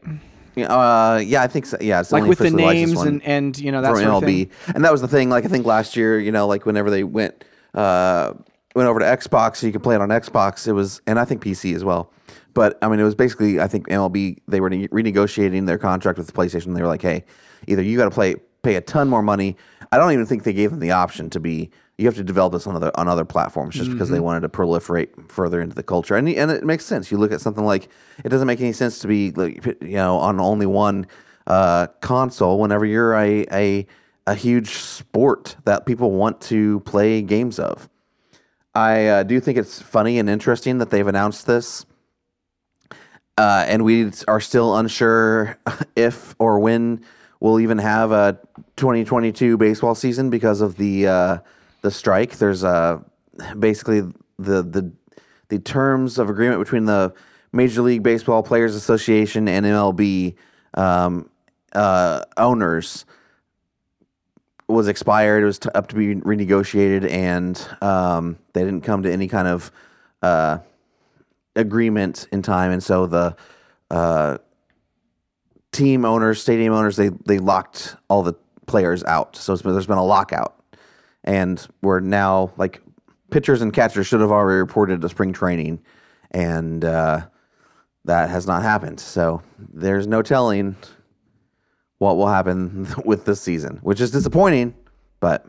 Uh, 0.65 1.21
yeah, 1.23 1.43
I 1.43 1.47
think 1.47 1.65
so. 1.65 1.77
Yeah, 1.79 1.99
it's 1.99 2.11
Like 2.11 2.21
only 2.23 2.29
with 2.29 2.39
the 2.39 2.51
names 2.51 2.95
one. 2.95 3.07
and, 3.07 3.23
and 3.23 3.59
you 3.59 3.71
know 3.71 3.81
that 3.81 3.95
sort 3.95 4.07
of 4.07 4.23
MLB, 4.23 4.49
thing. 4.49 4.75
and 4.75 4.83
that 4.83 4.91
was 4.91 5.01
the 5.01 5.07
thing. 5.07 5.29
Like 5.29 5.45
I 5.45 5.47
think 5.47 5.65
last 5.65 5.95
year, 5.95 6.19
you 6.19 6.31
know, 6.31 6.47
like 6.47 6.65
whenever 6.65 6.89
they 6.89 7.03
went 7.03 7.43
uh, 7.73 8.33
went 8.75 8.87
over 8.87 8.99
to 8.99 9.05
Xbox, 9.05 9.57
so 9.57 9.67
you 9.67 9.73
could 9.73 9.83
play 9.83 9.95
it 9.95 10.01
on 10.01 10.09
Xbox. 10.09 10.67
It 10.67 10.73
was, 10.73 11.01
and 11.07 11.19
I 11.19 11.25
think 11.25 11.43
PC 11.43 11.75
as 11.75 11.83
well. 11.83 12.11
But 12.53 12.77
I 12.81 12.87
mean, 12.87 12.99
it 12.99 13.03
was 13.03 13.15
basically 13.15 13.59
I 13.59 13.67
think 13.67 13.87
MLB 13.89 14.39
they 14.47 14.59
were 14.61 14.69
renegotiating 14.69 15.67
their 15.67 15.77
contract 15.77 16.17
with 16.17 16.33
PlayStation. 16.33 16.75
They 16.75 16.81
were 16.81 16.87
like, 16.87 17.01
hey, 17.01 17.23
either 17.67 17.81
you 17.81 17.97
got 17.97 18.05
to 18.05 18.11
play 18.11 18.35
pay 18.63 18.75
a 18.75 18.81
ton 18.81 19.07
more 19.09 19.21
money. 19.21 19.55
I 19.91 19.97
don't 19.97 20.11
even 20.11 20.25
think 20.25 20.43
they 20.43 20.53
gave 20.53 20.71
them 20.71 20.79
the 20.79 20.91
option 20.91 21.29
to 21.31 21.39
be. 21.39 21.69
You 21.97 22.05
have 22.05 22.15
to 22.15 22.23
develop 22.23 22.53
this 22.53 22.67
on 22.67 22.75
other 22.75 22.91
on 22.95 23.07
other 23.07 23.25
platforms 23.25 23.73
just 23.73 23.89
because 23.89 24.07
Mm-hmm. 24.09 24.13
they 24.15 24.19
wanted 24.19 24.41
to 24.41 24.49
proliferate 24.49 25.31
further 25.31 25.61
into 25.61 25.75
the 25.75 25.81
culture, 25.83 26.15
and 26.15 26.29
and 26.29 26.51
it 26.51 26.63
makes 26.63 26.85
sense. 26.85 27.11
You 27.11 27.17
look 27.17 27.31
at 27.31 27.41
something 27.41 27.65
like 27.65 27.89
it 28.23 28.29
doesn't 28.29 28.45
make 28.45 28.61
any 28.61 28.73
sense 28.73 28.99
to 28.99 29.07
be 29.07 29.31
like 29.31 29.65
you 29.81 29.95
know 29.97 30.17
on 30.17 30.39
only 30.39 30.67
one 30.67 31.07
uh, 31.47 31.87
console 32.01 32.59
whenever 32.59 32.85
you're 32.85 33.15
a, 33.15 33.45
a 33.51 33.87
a 34.27 34.35
huge 34.35 34.71
sport 34.73 35.55
that 35.65 35.85
people 35.87 36.11
want 36.11 36.39
to 36.41 36.81
play 36.81 37.21
games 37.23 37.57
of. 37.57 37.89
I 38.75 39.07
uh, 39.07 39.23
do 39.23 39.39
think 39.39 39.57
it's 39.57 39.81
funny 39.81 40.19
and 40.19 40.29
interesting 40.29 40.77
that 40.77 40.91
they've 40.91 41.07
announced 41.07 41.47
this, 41.47 41.85
uh, 43.39 43.65
and 43.67 43.83
we 43.83 44.11
are 44.27 44.39
still 44.39 44.77
unsure 44.77 45.57
if 45.95 46.35
or 46.37 46.59
when 46.59 47.03
we'll 47.39 47.59
even 47.59 47.79
have 47.79 48.11
a 48.11 48.37
2022 48.75 49.57
baseball 49.57 49.95
season 49.95 50.29
because 50.29 50.61
of 50.61 50.77
the 50.77 51.07
uh, 51.07 51.37
the 51.87 51.91
strike. 51.91 52.37
There's 52.37 52.63
uh, 52.63 52.99
basically 53.57 54.01
the 54.01 54.61
the 54.61 54.91
the 55.47 55.59
terms 55.59 56.19
of 56.19 56.29
agreement 56.29 56.59
between 56.59 56.85
the 56.85 57.13
Major 57.53 57.81
League 57.81 58.03
Baseball 58.03 58.43
Players 58.43 58.75
Association 58.75 59.47
and 59.47 59.65
MLB 59.65 60.35
um, 60.73 61.29
uh, 61.71 62.23
owners 62.35 63.05
was 64.67 64.89
expired. 64.89 65.43
It 65.43 65.45
was 65.45 65.59
t- 65.59 65.69
up 65.73 65.87
to 65.87 65.95
be 65.95 66.15
renegotiated, 66.15 67.09
and 67.09 67.57
um, 67.81 68.37
they 68.51 68.65
didn't 68.65 68.81
come 68.81 69.03
to 69.03 69.11
any 69.11 69.29
kind 69.29 69.47
of 69.47 69.71
uh, 70.21 70.57
agreement 71.55 72.27
in 72.33 72.41
time. 72.41 72.71
And 72.71 72.83
so 72.83 73.07
the 73.07 73.37
uh, 73.89 74.39
team 75.71 76.03
owners, 76.03 76.41
stadium 76.41 76.73
owners, 76.73 76.97
they 76.97 77.11
they 77.25 77.39
locked 77.39 77.95
all 78.09 78.23
the 78.23 78.33
players 78.65 79.05
out. 79.05 79.37
So 79.37 79.55
been, 79.55 79.71
there's 79.71 79.87
been 79.87 79.97
a 79.97 80.03
lockout, 80.03 80.56
and 81.27 81.67
we're 81.83 81.99
now 81.99 82.51
like 82.57 82.81
pitchers 83.29 83.61
and 83.61 83.73
catchers 83.73 84.07
should 84.07 84.21
have 84.21 84.31
already 84.31 84.57
reported 84.59 85.01
to 85.01 85.09
spring 85.09 85.33
training, 85.33 85.79
and 86.31 86.83
uh, 86.83 87.27
that 88.05 88.29
has 88.29 88.47
not 88.47 88.63
happened. 88.63 88.99
So 88.99 89.43
there's 89.59 90.07
no 90.07 90.23
telling 90.23 90.77
what 91.99 92.15
will 92.15 92.27
happen 92.27 92.87
with 93.05 93.25
this 93.25 93.41
season, 93.41 93.79
which 93.83 94.01
is 94.01 94.09
disappointing, 94.09 94.73
but 95.19 95.45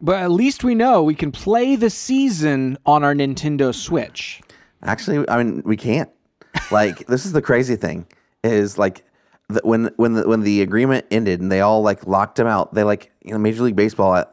But 0.00 0.20
at 0.20 0.32
least 0.32 0.64
we 0.64 0.74
know 0.74 1.02
we 1.02 1.14
can 1.14 1.30
play 1.30 1.76
the 1.76 1.90
season 1.90 2.76
on 2.84 3.04
our 3.04 3.14
Nintendo 3.14 3.72
Switch. 3.72 4.42
actually, 4.82 5.26
I 5.30 5.42
mean, 5.42 5.62
we 5.64 5.76
can't. 5.76 6.10
Like, 6.72 7.06
this 7.06 7.24
is 7.24 7.32
the 7.32 7.42
crazy 7.42 7.76
thing 7.76 8.06
is 8.42 8.76
like 8.76 9.04
the, 9.48 9.60
when 9.62 9.90
when 9.96 10.14
the 10.14 10.28
when 10.28 10.40
the 10.40 10.60
agreement 10.60 11.06
ended 11.10 11.40
and 11.40 11.52
they 11.52 11.60
all 11.60 11.82
like 11.82 12.04
locked 12.04 12.38
him 12.40 12.48
out. 12.48 12.74
They 12.74 12.82
like 12.82 13.12
you 13.22 13.30
know 13.30 13.38
Major 13.38 13.62
League 13.62 13.76
Baseball 13.76 14.24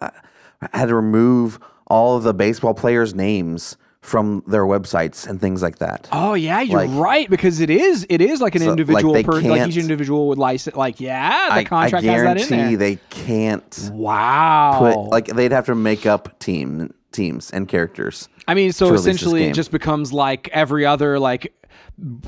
had 0.74 0.88
to 0.89 0.95
remove 0.95 1.60
all 1.88 2.17
of 2.17 2.24
the 2.24 2.34
baseball 2.34 2.74
players' 2.74 3.13
names 3.13 3.78
from 4.02 4.43
their 4.47 4.63
websites 4.63 5.28
and 5.28 5.39
things 5.39 5.62
like 5.62 5.78
that. 5.78 6.08
Oh 6.12 6.34
yeah, 6.34 6.62
you're 6.62 6.88
Like- 6.88 7.00
right 7.00 7.30
because 7.30 7.60
it 7.60 7.69
is 7.69 8.06
it 8.10 8.19
is 8.19 8.41
like 8.41 8.56
an 8.56 8.62
So, 8.62 8.71
individual 8.71 9.13
they 9.13 9.24
per, 9.24 9.39
like 9.41 9.67
each 9.67 9.78
individual 9.78 10.28
would 10.30 10.39
license 10.39 10.76
like 10.76 11.00
yeah 11.00 11.50
the 11.50 11.54
I, 11.54 11.58
I 11.58 11.63
contract 11.65 12.06
has 12.06 12.24
that 12.24 12.38
in 12.41 12.50
there. 12.50 12.78
they 12.78 12.95
can't 13.12 13.89
wow. 13.93 14.78
put 14.80 14.97
like 15.12 15.28
they'd 15.28 15.52
have 15.52 15.67
to 15.67 15.76
make 15.76 16.06
up 16.08 16.39
team 16.39 16.93
teams 17.12 17.52
and 17.52 17.67
characters. 17.67 18.28
I 18.47 18.54
mean, 18.56 18.71
so 18.71 18.86
to 18.88 18.91
release 18.93 19.06
this 19.06 19.15
essentially, 19.17 19.43
it 19.43 19.54
just 19.54 19.69
becomes 19.71 20.12
like 20.12 20.50
every 20.52 20.84
other 20.86 21.19
like 21.19 21.54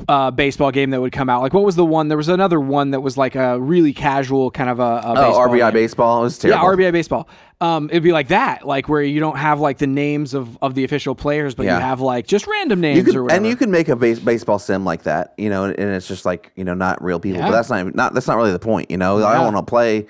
uh, 0.08 0.30
baseball 0.32 0.72
game 0.72 0.92
that 0.92 1.02
would 1.02 1.12
come 1.12 1.30
out. 1.30 1.42
Like, 1.42 1.54
what 1.54 1.64
was 1.64 1.76
the 1.76 1.86
one? 1.86 2.08
There 2.08 2.18
was 2.18 2.30
another 2.30 2.60
one 2.60 2.92
that 2.92 3.00
was 3.02 3.18
like 3.18 3.36
a 3.36 3.60
really 3.60 3.94
casual 3.94 4.52
kind 4.52 4.70
of 4.70 4.80
a, 4.80 4.84
a 4.84 5.02
Oh, 5.06 5.14
baseball 5.16 5.48
RBI 5.50 5.58
game. 5.60 5.74
baseball 5.74 6.20
it 6.20 6.24
was 6.24 6.38
terrible. 6.38 6.64
Yeah. 6.82 6.90
RBI 6.90 6.92
baseball. 6.92 7.28
Um, 7.62 7.90
it'd 7.90 8.04
be 8.04 8.12
like 8.12 8.28
that, 8.28 8.68
like 8.68 8.90
where 8.90 9.02
you 9.02 9.20
don't 9.20 9.38
have 9.38 9.60
like 9.60 9.78
the 9.78 9.88
names 9.88 10.34
of, 10.34 10.58
of 10.62 10.76
the 10.76 10.84
official 10.84 11.16
players, 11.16 11.56
but 11.56 11.66
Yeah. 11.66 11.76
you 11.78 11.82
have 11.82 12.02
like 12.02 12.28
just 12.28 12.46
random 12.46 12.82
names 12.82 13.06
could, 13.06 13.16
or 13.16 13.24
whatever. 13.24 13.38
and 13.38 13.48
you 13.48 13.56
can 13.56 13.72
make 13.72 13.88
a 13.88 13.96
base, 13.96 14.20
baseball 14.20 14.60
sim 14.60 14.84
like 14.86 15.04
that, 15.04 15.34
you 15.38 15.50
know, 15.50 15.64
and 15.66 15.80
it's 15.80 16.08
just 16.08 16.26
like 16.26 16.52
you 16.56 16.64
know 16.66 16.74
not 16.74 17.02
real 17.04 17.20
people. 17.20 17.40
Yeah. 17.40 17.48
But 17.48 17.52
that's 17.54 17.70
not 17.70 17.96
not 17.96 18.14
that's 18.14 18.28
not 18.28 18.36
really 18.38 18.52
the 18.52 18.60
point, 18.60 18.92
you 18.92 18.98
know. 18.98 19.18
I 19.18 19.32
Yeah. 19.34 19.34
don't 19.44 19.54
want 19.54 19.66
to 19.66 19.70
play, 19.72 20.08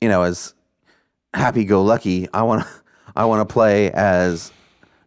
you 0.00 0.08
know, 0.08 0.22
as 0.22 0.54
happy 1.34 1.64
go 1.64 1.82
lucky. 1.82 2.28
I 2.32 2.42
want 2.44 2.62
to 2.62 2.68
I 3.16 3.24
want 3.24 3.46
to 3.46 3.52
play 3.52 3.90
as 3.90 4.52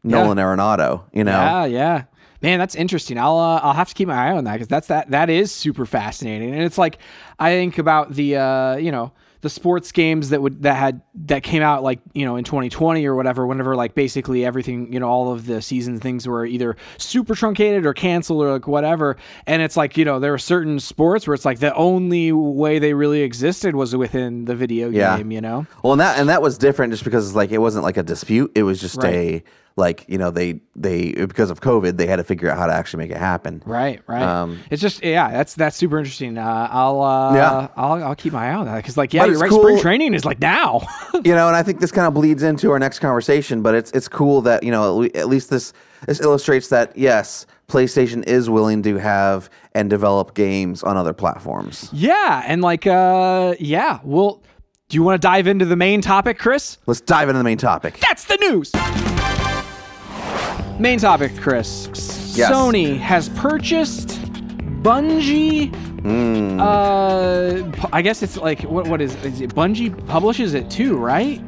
Nolan 0.04 0.38
Arenado, 0.38 1.04
you 1.14 1.24
know. 1.24 1.32
Yeah, 1.32 1.66
yeah. 1.66 2.04
Man, 2.42 2.58
that's 2.60 2.76
interesting. 2.76 3.18
I'll 3.18 3.38
uh, 3.38 3.60
I'll 3.62 3.74
have 3.74 3.90
to 3.90 3.94
keep 3.96 4.08
my 4.08 4.30
eye 4.30 4.32
on 4.32 4.46
that 4.46 4.54
because 4.54 4.68
that's 4.68 4.88
that 4.88 5.12
that 5.12 5.30
is 5.30 5.52
super 5.52 5.86
fascinating. 5.86 6.54
And 6.54 6.64
it's 6.64 6.78
like 6.78 7.00
I 7.38 7.52
think 7.52 7.78
about 7.78 8.14
the 8.14 8.38
uh, 8.38 8.76
you 8.78 8.92
know 8.92 9.12
the 9.42 9.50
sports 9.50 9.94
games 9.94 10.30
that 10.30 10.42
would 10.42 10.64
that 10.64 10.76
had 10.76 11.02
that 11.26 11.44
came 11.44 11.62
out 11.62 11.82
like 11.84 12.00
you 12.14 12.26
know 12.26 12.36
in 12.38 12.44
2020 12.46 13.06
or 13.06 13.16
whatever. 13.16 13.46
Whenever 13.46 13.76
like 13.76 13.94
basically 13.94 14.46
everything 14.46 14.92
you 14.94 15.02
know 15.02 15.08
all 15.10 15.34
of 15.34 15.48
the 15.48 15.62
season 15.62 16.00
things 16.00 16.28
were 16.28 16.46
either 16.46 16.78
super 16.98 17.36
truncated 17.36 17.86
or 17.86 17.94
canceled 17.94 18.42
or 18.42 18.54
like 18.54 18.68
whatever. 18.68 19.18
And 19.46 19.62
it's 19.62 19.76
like 19.76 19.98
you 19.98 20.06
know 20.06 20.20
there 20.22 20.34
are 20.34 20.38
certain 20.40 20.80
sports 20.80 21.28
where 21.28 21.34
it's 21.36 21.46
like 21.46 21.60
the 21.60 21.74
only 21.76 22.32
way 22.32 22.80
they 22.80 22.94
really 22.94 23.22
existed 23.22 23.76
was 23.76 23.94
within 23.98 24.46
the 24.46 24.56
video 24.56 24.90
Yeah. 24.90 25.18
game. 25.18 25.32
You 25.32 25.42
know. 25.42 25.68
Well, 25.84 25.92
and 25.94 26.00
that 26.00 26.18
and 26.18 26.30
that 26.30 26.42
was 26.42 26.58
different 26.58 26.94
just 26.94 27.04
because 27.04 27.36
like 27.36 27.52
it 27.52 27.58
wasn't 27.60 27.84
like 27.84 27.98
a 27.98 28.04
dispute. 28.04 28.54
It 28.56 28.64
was 28.64 28.80
just 28.80 28.96
Right. 29.04 29.14
a 29.14 29.44
like 29.80 30.06
you 30.08 30.18
know 30.20 30.30
they 30.30 30.60
they 30.76 31.14
because 31.14 31.50
of 31.50 31.62
COVID 31.62 31.98
they 31.98 32.06
had 32.06 32.18
to 32.18 32.24
figure 32.24 32.50
out 32.52 32.58
how 32.58 32.68
to 32.68 32.74
actually 32.74 33.04
make 33.04 33.12
it 33.12 33.18
happen. 33.18 33.64
Right, 33.66 34.02
right. 34.06 34.22
Um, 34.22 34.60
it's 34.70 34.82
just 34.82 35.04
yeah, 35.04 35.32
that's 35.32 35.56
that's 35.56 35.76
super 35.76 35.98
interesting. 35.98 36.38
Uh, 36.38 36.68
I'll 36.72 37.02
uh, 37.02 37.34
Yeah. 37.34 37.68
I'll 37.76 38.04
I'll 38.04 38.16
keep 38.16 38.34
my 38.34 38.50
eye 38.52 38.54
on 38.54 38.66
that 38.66 38.76
because 38.78 38.98
like 38.98 39.14
yeah, 39.14 39.26
you're 39.26 39.40
right. 39.40 39.50
cool- 39.50 39.62
Spring 39.64 39.80
training 39.80 40.14
is 40.14 40.26
like 40.26 40.40
now. 40.40 40.82
you 41.26 41.34
know, 41.34 41.48
and 41.48 41.56
I 41.56 41.64
think 41.64 41.80
this 41.80 41.92
kind 41.92 42.06
of 42.08 42.14
bleeds 42.14 42.44
into 42.44 42.70
our 42.72 42.78
next 42.80 43.00
conversation. 43.00 43.62
But 43.64 43.74
it's 43.74 43.92
it's 43.92 44.08
cool 44.08 44.42
that 44.42 44.62
you 44.64 44.72
know 44.72 45.04
at 45.04 45.16
at 45.16 45.28
least 45.30 45.50
this 45.50 45.74
this 46.06 46.22
illustrates 46.22 46.70
that 46.70 46.96
yes, 46.98 47.46
PlayStation 47.68 48.24
is 48.28 48.50
willing 48.50 48.84
to 48.84 48.98
have 48.98 49.50
and 49.74 49.90
develop 49.90 50.34
games 50.34 50.84
on 50.84 50.98
other 50.98 51.14
platforms. 51.14 51.90
yeah, 51.94 52.44
and 52.46 52.62
like 52.62 52.86
uh, 52.86 53.56
yeah. 53.60 54.00
Well, 54.04 54.44
do 54.90 54.96
you 54.96 55.04
want 55.04 55.22
to 55.22 55.26
dive 55.26 55.46
into 55.46 55.66
the 55.66 55.76
main 55.76 56.02
topic, 56.02 56.40
Chris? 56.40 56.78
Let's 56.88 57.02
dive 57.02 57.30
into 57.30 57.38
the 57.38 57.44
main 57.44 57.58
topic. 57.60 58.00
That's 58.00 58.26
the 58.26 58.38
news. 58.38 58.72
Main 60.80 60.98
topic, 60.98 61.36
Chris. 61.38 61.88
Yes. 62.38 62.52
Sony 62.52 62.98
has 63.00 63.28
purchased 63.30 64.10
Bungie. 64.82 65.76
Hmm. 66.02 66.58
Uh, 66.60 67.88
I 67.92 68.02
guess 68.02 68.24
it's 68.24 68.38
like 68.38 68.62
what? 68.62 68.88
What 68.88 69.02
is? 69.02 69.14
Is 69.26 69.42
it 69.42 69.54
Bungie 69.54 69.92
publishes 70.08 70.54
it 70.54 70.70
too, 70.70 70.96
right? 70.98 71.42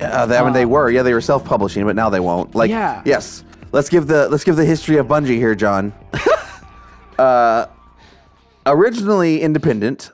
Uh, 0.00 0.26
I 0.36 0.42
mean, 0.42 0.52
they 0.52 0.66
were. 0.66 0.90
Yeah, 0.90 1.02
they 1.04 1.14
were 1.14 1.20
self-publishing, 1.20 1.84
but 1.84 1.94
now 1.94 2.10
they 2.10 2.18
won't. 2.18 2.56
Like, 2.56 2.70
Yeah. 2.70 3.02
yes. 3.04 3.44
Let's 3.70 3.88
give 3.88 4.08
the 4.08 4.28
let's 4.28 4.42
give 4.42 4.56
the 4.56 4.64
history 4.64 4.96
of 4.96 5.06
Bungie 5.06 5.36
here, 5.36 5.54
John. 5.54 5.92
uh, 7.20 7.66
originally 8.66 9.40
independent, 9.42 10.10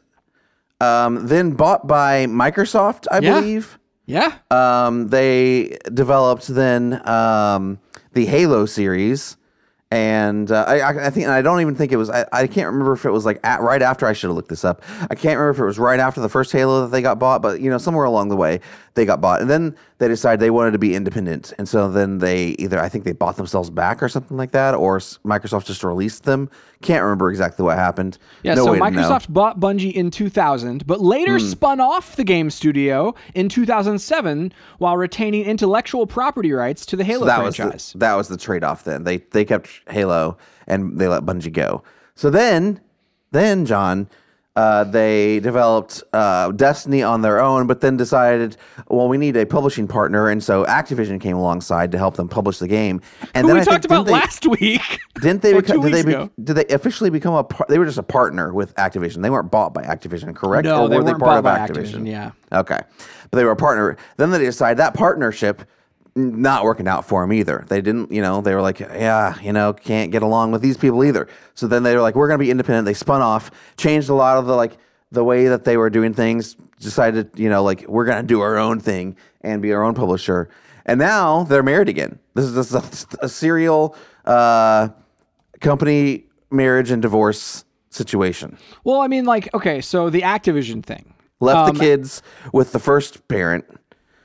um, 0.83 1.27
then 1.27 1.53
bought 1.53 1.87
by 1.87 2.27
Microsoft, 2.27 3.07
I 3.11 3.21
Yeah. 3.21 3.41
believe. 3.41 3.79
Yeah. 4.05 4.33
Um, 4.51 5.09
they 5.09 5.79
developed 5.93 6.49
then 6.49 7.01
um, 7.09 7.79
the 8.19 8.27
Halo 8.27 8.67
series, 8.67 9.37
and 9.93 10.51
uh, 10.51 10.65
I, 10.67 11.07
I 11.07 11.11
think 11.11 11.29
I 11.29 11.41
don't 11.41 11.61
even 11.61 11.77
think 11.77 11.93
it 11.93 11.97
was. 11.97 12.11
I, 12.11 12.27
I 12.33 12.49
can't 12.49 12.67
remember 12.67 12.95
if 12.95 13.05
it 13.05 13.11
was 13.11 13.25
like 13.25 13.39
at, 13.45 13.61
right 13.61 13.81
after. 13.81 14.07
I 14.07 14.13
should 14.13 14.27
have 14.27 14.35
looked 14.35 14.49
this 14.49 14.65
up. 14.65 14.83
I 15.03 15.15
can't 15.15 15.39
remember 15.39 15.51
if 15.51 15.59
it 15.61 15.65
was 15.65 15.79
right 15.79 16.01
after 16.01 16.21
the 16.21 16.29
first 16.29 16.51
Halo 16.51 16.83
that 16.83 16.89
they 16.89 17.01
got 17.01 17.21
bought, 17.21 17.43
but 17.43 17.61
you 17.61 17.71
know 17.71 17.79
somewhere 17.79 18.07
along 18.07 18.29
the 18.29 18.37
way 18.37 18.59
they 18.95 19.05
got 19.05 19.21
bought, 19.21 19.41
and 19.41 19.49
then 19.49 19.77
they 19.99 20.09
decided 20.09 20.41
they 20.41 20.51
wanted 20.51 20.73
to 20.73 20.81
be 20.81 20.97
independent, 20.97 21.53
and 21.59 21.69
so 21.69 21.89
then 21.89 22.19
they 22.19 22.49
either 22.59 22.81
I 22.81 22.89
think 22.89 23.05
they 23.05 23.13
bought 23.13 23.37
themselves 23.37 23.71
back 23.71 24.03
or 24.03 24.09
something 24.09 24.37
like 24.37 24.51
that, 24.51 24.75
or 24.75 24.99
Microsoft 24.99 25.67
just 25.67 25.85
released 25.85 26.25
them. 26.25 26.51
Can't 26.81 27.03
remember 27.03 27.29
exactly 27.29 27.64
what 27.64 27.77
happened. 27.77 28.19
Yeah, 28.45 28.55
No 28.55 28.67
so 28.67 28.73
way 28.73 28.79
to 28.79 28.91
know. 28.91 29.03
Microsoft 29.03 29.33
bought 29.33 29.59
Bungie 29.59 29.93
in 29.93 30.12
2000, 30.12 30.87
but 30.87 31.01
later 31.01 31.38
hmm. 31.38 31.45
spun 31.45 31.81
off 31.81 32.14
the 32.14 32.23
game 32.23 32.51
studio 32.51 33.14
in 33.35 33.49
2007 33.49 34.53
while 34.79 34.97
retaining 34.97 35.45
intellectual 35.45 36.07
property 36.07 36.53
rights 36.53 36.87
to 36.87 36.97
the 36.97 37.03
Halo 37.03 37.27
that 37.27 37.43
was 37.43 37.57
franchise. 37.57 37.93
the, 37.93 37.99
that 37.99 38.14
was 38.14 38.29
the 38.29 38.37
trade 38.37 38.62
off. 38.62 38.85
Then 38.85 39.03
they 39.03 39.19
they 39.19 39.45
kept 39.45 39.69
Halo 39.91 40.38
and 40.69 40.99
they 40.99 41.09
let 41.09 41.25
Bungie 41.25 41.53
go. 41.53 41.83
So 42.14 42.31
then 42.31 42.81
then 43.33 43.67
John. 43.67 44.09
Uh, 44.59 44.83
they 44.83 45.38
developed 45.38 46.03
uh, 46.12 46.51
Destiny 46.51 47.01
on 47.01 47.23
their 47.23 47.40
own, 47.40 47.68
but 47.68 47.81
then 47.81 47.97
decided, 47.97 48.57
well, 48.88 49.09
we 49.09 49.16
need 49.16 49.37
a 49.37 49.47
publishing 49.47 49.87
partner, 49.87 50.29
and 50.31 50.42
so 50.42 50.64
Activision 50.64 51.21
came 51.21 51.37
alongside 51.37 51.92
to 51.92 51.99
help 51.99 52.16
them 52.16 52.29
publish 52.29 52.59
the 52.59 52.66
game. 52.66 53.01
And 53.35 53.47
Who 53.47 53.49
then 53.49 53.55
we 53.55 53.61
I 53.61 53.64
think- 53.64 53.73
talked 53.75 53.85
about 53.85 54.07
they, 54.07 54.12
last 54.12 54.44
week. 54.47 54.99
Didn't 55.21 55.42
they? 55.42 55.53
Become, 55.53 55.83
did 55.83 55.92
they? 55.94 56.03
Be, 56.03 56.31
did 56.42 56.55
they 56.57 56.66
officially 56.75 57.09
become 57.09 57.35
a? 57.35 57.44
Par- 57.44 57.66
they 57.68 57.79
were 57.79 57.87
just 57.87 57.99
a 57.99 58.03
partner 58.03 58.53
with 58.53 58.75
Activision. 58.75 59.23
They 59.23 59.31
weren't 59.31 59.51
bought 59.53 59.73
by 59.75 59.85
Activision, 59.85 60.35
correct? 60.35 60.64
No, 60.64 60.83
or 60.85 60.88
they 60.88 60.97
were 60.97 61.05
weren't 61.05 61.07
they 61.07 61.11
part 61.12 61.21
bought 61.21 61.38
of 61.38 61.44
by 61.44 61.59
Activision? 61.59 62.01
Activision, 62.03 62.09
yeah. 62.11 62.31
Okay, 62.53 62.81
but 63.31 63.37
they 63.37 63.44
were 63.44 63.53
a 63.53 63.57
partner. 63.57 63.97
Then 64.16 64.31
they 64.33 64.38
decided 64.40 64.79
that 64.79 64.92
partnership 64.94 65.62
not 66.19 66.65
working 66.65 66.89
out 66.89 67.07
for 67.07 67.23
them 67.23 67.33
either. 67.33 67.65
They 67.69 67.81
didn't, 67.81 68.13
you 68.13 68.21
know, 68.21 68.41
they 68.41 68.55
were 68.55 68.61
like, 68.61 68.81
yeah, 68.81 69.39
you 69.41 69.53
know, 69.53 69.73
can't 69.73 70.11
get 70.11 70.23
along 70.23 70.53
with 70.53 70.61
these 70.63 70.77
people 70.77 71.05
either. 71.05 71.29
So 71.55 71.67
then 71.67 71.83
they 71.83 71.95
were 71.95 72.03
like, 72.03 72.15
we're 72.15 72.29
going 72.29 72.39
to 72.39 72.45
be 72.45 72.51
independent. 72.51 72.85
They 72.87 72.95
spun 72.95 73.23
off, 73.23 73.51
changed 73.77 74.09
a 74.09 74.15
lot 74.15 74.37
of 74.37 74.47
the 74.47 74.55
like 74.55 74.77
the 75.11 75.25
way 75.25 75.47
that 75.49 75.65
they 75.65 75.77
were 75.77 75.91
doing 75.91 76.13
things. 76.15 76.57
Decided, 76.81 77.31
you 77.35 77.49
know, 77.49 77.63
like 77.63 77.87
we're 77.89 78.05
going 78.05 78.21
to 78.21 78.27
do 78.27 78.41
our 78.41 78.57
own 78.57 78.79
thing 78.79 79.17
and 79.41 79.61
be 79.63 79.73
our 79.73 79.83
own 79.83 79.95
publisher. 79.95 80.49
And 80.87 80.99
now 80.99 81.45
they're 81.45 81.63
married 81.63 81.89
again. 81.89 82.19
This 82.35 82.45
is, 82.45 82.55
this 82.55 82.73
is 82.73 83.07
a, 83.21 83.25
a 83.25 83.29
serial 83.29 83.97
uh, 84.25 84.89
company 85.61 86.25
marriage 86.51 86.91
and 86.91 87.03
divorce 87.03 87.65
situation. 87.91 88.57
Well, 88.85 89.01
I 89.01 89.09
mean, 89.09 89.25
like, 89.25 89.53
okay, 89.55 89.81
so 89.81 90.09
the 90.11 90.23
Activision 90.23 90.85
thing. 90.85 91.15
Left 91.41 91.69
Um, 91.71 91.77
the 91.77 91.81
kids 91.81 92.23
with 92.53 92.73
the 92.73 92.79
first 92.79 93.27
parent. 93.29 93.65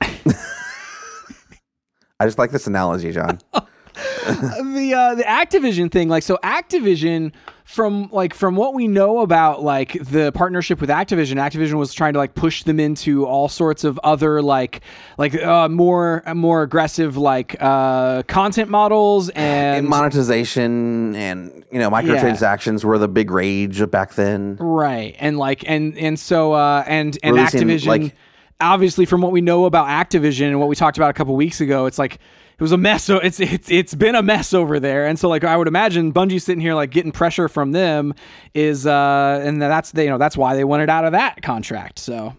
I 2.20 2.26
just 2.26 2.38
like 2.38 2.52
this 2.52 2.66
analogy, 2.68 3.10
John. 3.12 3.40
the 3.52 4.94
uh, 4.96 5.14
the 5.16 5.24
Activision 5.24 5.90
thing, 5.90 6.08
like 6.08 6.22
so 6.22 6.38
Activision 6.44 7.32
from 7.64 8.08
like 8.12 8.34
from 8.34 8.54
what 8.54 8.72
we 8.72 8.86
know 8.86 9.18
about 9.20 9.64
like 9.64 9.92
the 10.00 10.30
partnership 10.32 10.80
with 10.80 10.90
Activision, 10.90 11.34
Activision 11.36 11.74
was 11.74 11.92
trying 11.92 12.12
to 12.12 12.20
like 12.20 12.36
push 12.36 12.62
them 12.62 12.78
into 12.78 13.26
all 13.26 13.48
sorts 13.48 13.82
of 13.82 13.98
other 14.04 14.40
like 14.42 14.82
like 15.18 15.34
uh, 15.42 15.68
more 15.68 16.22
more 16.34 16.62
aggressive 16.62 17.16
like 17.16 17.56
uh, 17.58 18.22
content 18.24 18.70
models 18.70 19.28
and 19.34 19.78
And 19.78 19.88
monetization 19.88 21.16
and 21.16 21.64
you 21.72 21.80
know 21.80 21.90
microtransactions 21.90 22.84
were 22.84 22.98
the 22.98 23.08
big 23.08 23.32
rage 23.32 23.90
back 23.90 24.14
then. 24.14 24.56
right 24.60 25.16
and 25.18 25.36
like 25.36 25.68
and 25.68 25.98
and 25.98 26.16
so 26.18 26.52
uh, 26.52 26.84
and 26.86 27.18
and 27.24 27.34
Releasing, 27.34 27.62
Activision 27.62 27.86
like- 27.86 28.16
obviously 28.60 29.04
from 29.04 29.20
what 29.20 29.32
we 29.32 29.40
know 29.40 29.64
about 29.64 29.86
Activision 29.88 30.48
and 30.48 30.60
what 30.60 30.68
we 30.68 30.76
talked 30.76 30.96
about 30.96 31.10
a 31.10 31.12
couple 31.12 31.34
weeks 31.36 31.60
ago, 31.60 31.86
it's 31.86 31.98
like 31.98 32.14
it 32.14 32.62
was 32.62 32.72
a 32.72 32.76
mess. 32.76 33.04
So 33.04 33.18
it's 33.18 33.40
it's 33.40 33.70
it's 33.70 33.94
been 33.94 34.14
a 34.14 34.22
mess 34.22 34.54
over 34.54 34.78
there, 34.78 35.06
and 35.06 35.18
so 35.18 35.28
like 35.28 35.44
I 35.44 35.56
would 35.56 35.68
imagine 35.68 36.12
Bungie 36.12 36.40
sitting 36.40 36.60
here 36.60 36.74
like 36.74 36.90
getting 36.90 37.12
pressure 37.12 37.48
from 37.48 37.72
them 37.72 38.14
is 38.54 38.86
uh 38.86 39.40
and 39.44 39.60
that's 39.60 39.90
they 39.92 40.04
you 40.04 40.10
know 40.10 40.18
that's 40.18 40.36
why 40.36 40.54
they 40.54 40.64
wanted 40.64 40.88
out 40.88 41.04
of 41.04 41.12
that 41.12 41.42
contract. 41.42 41.98
So 41.98 42.36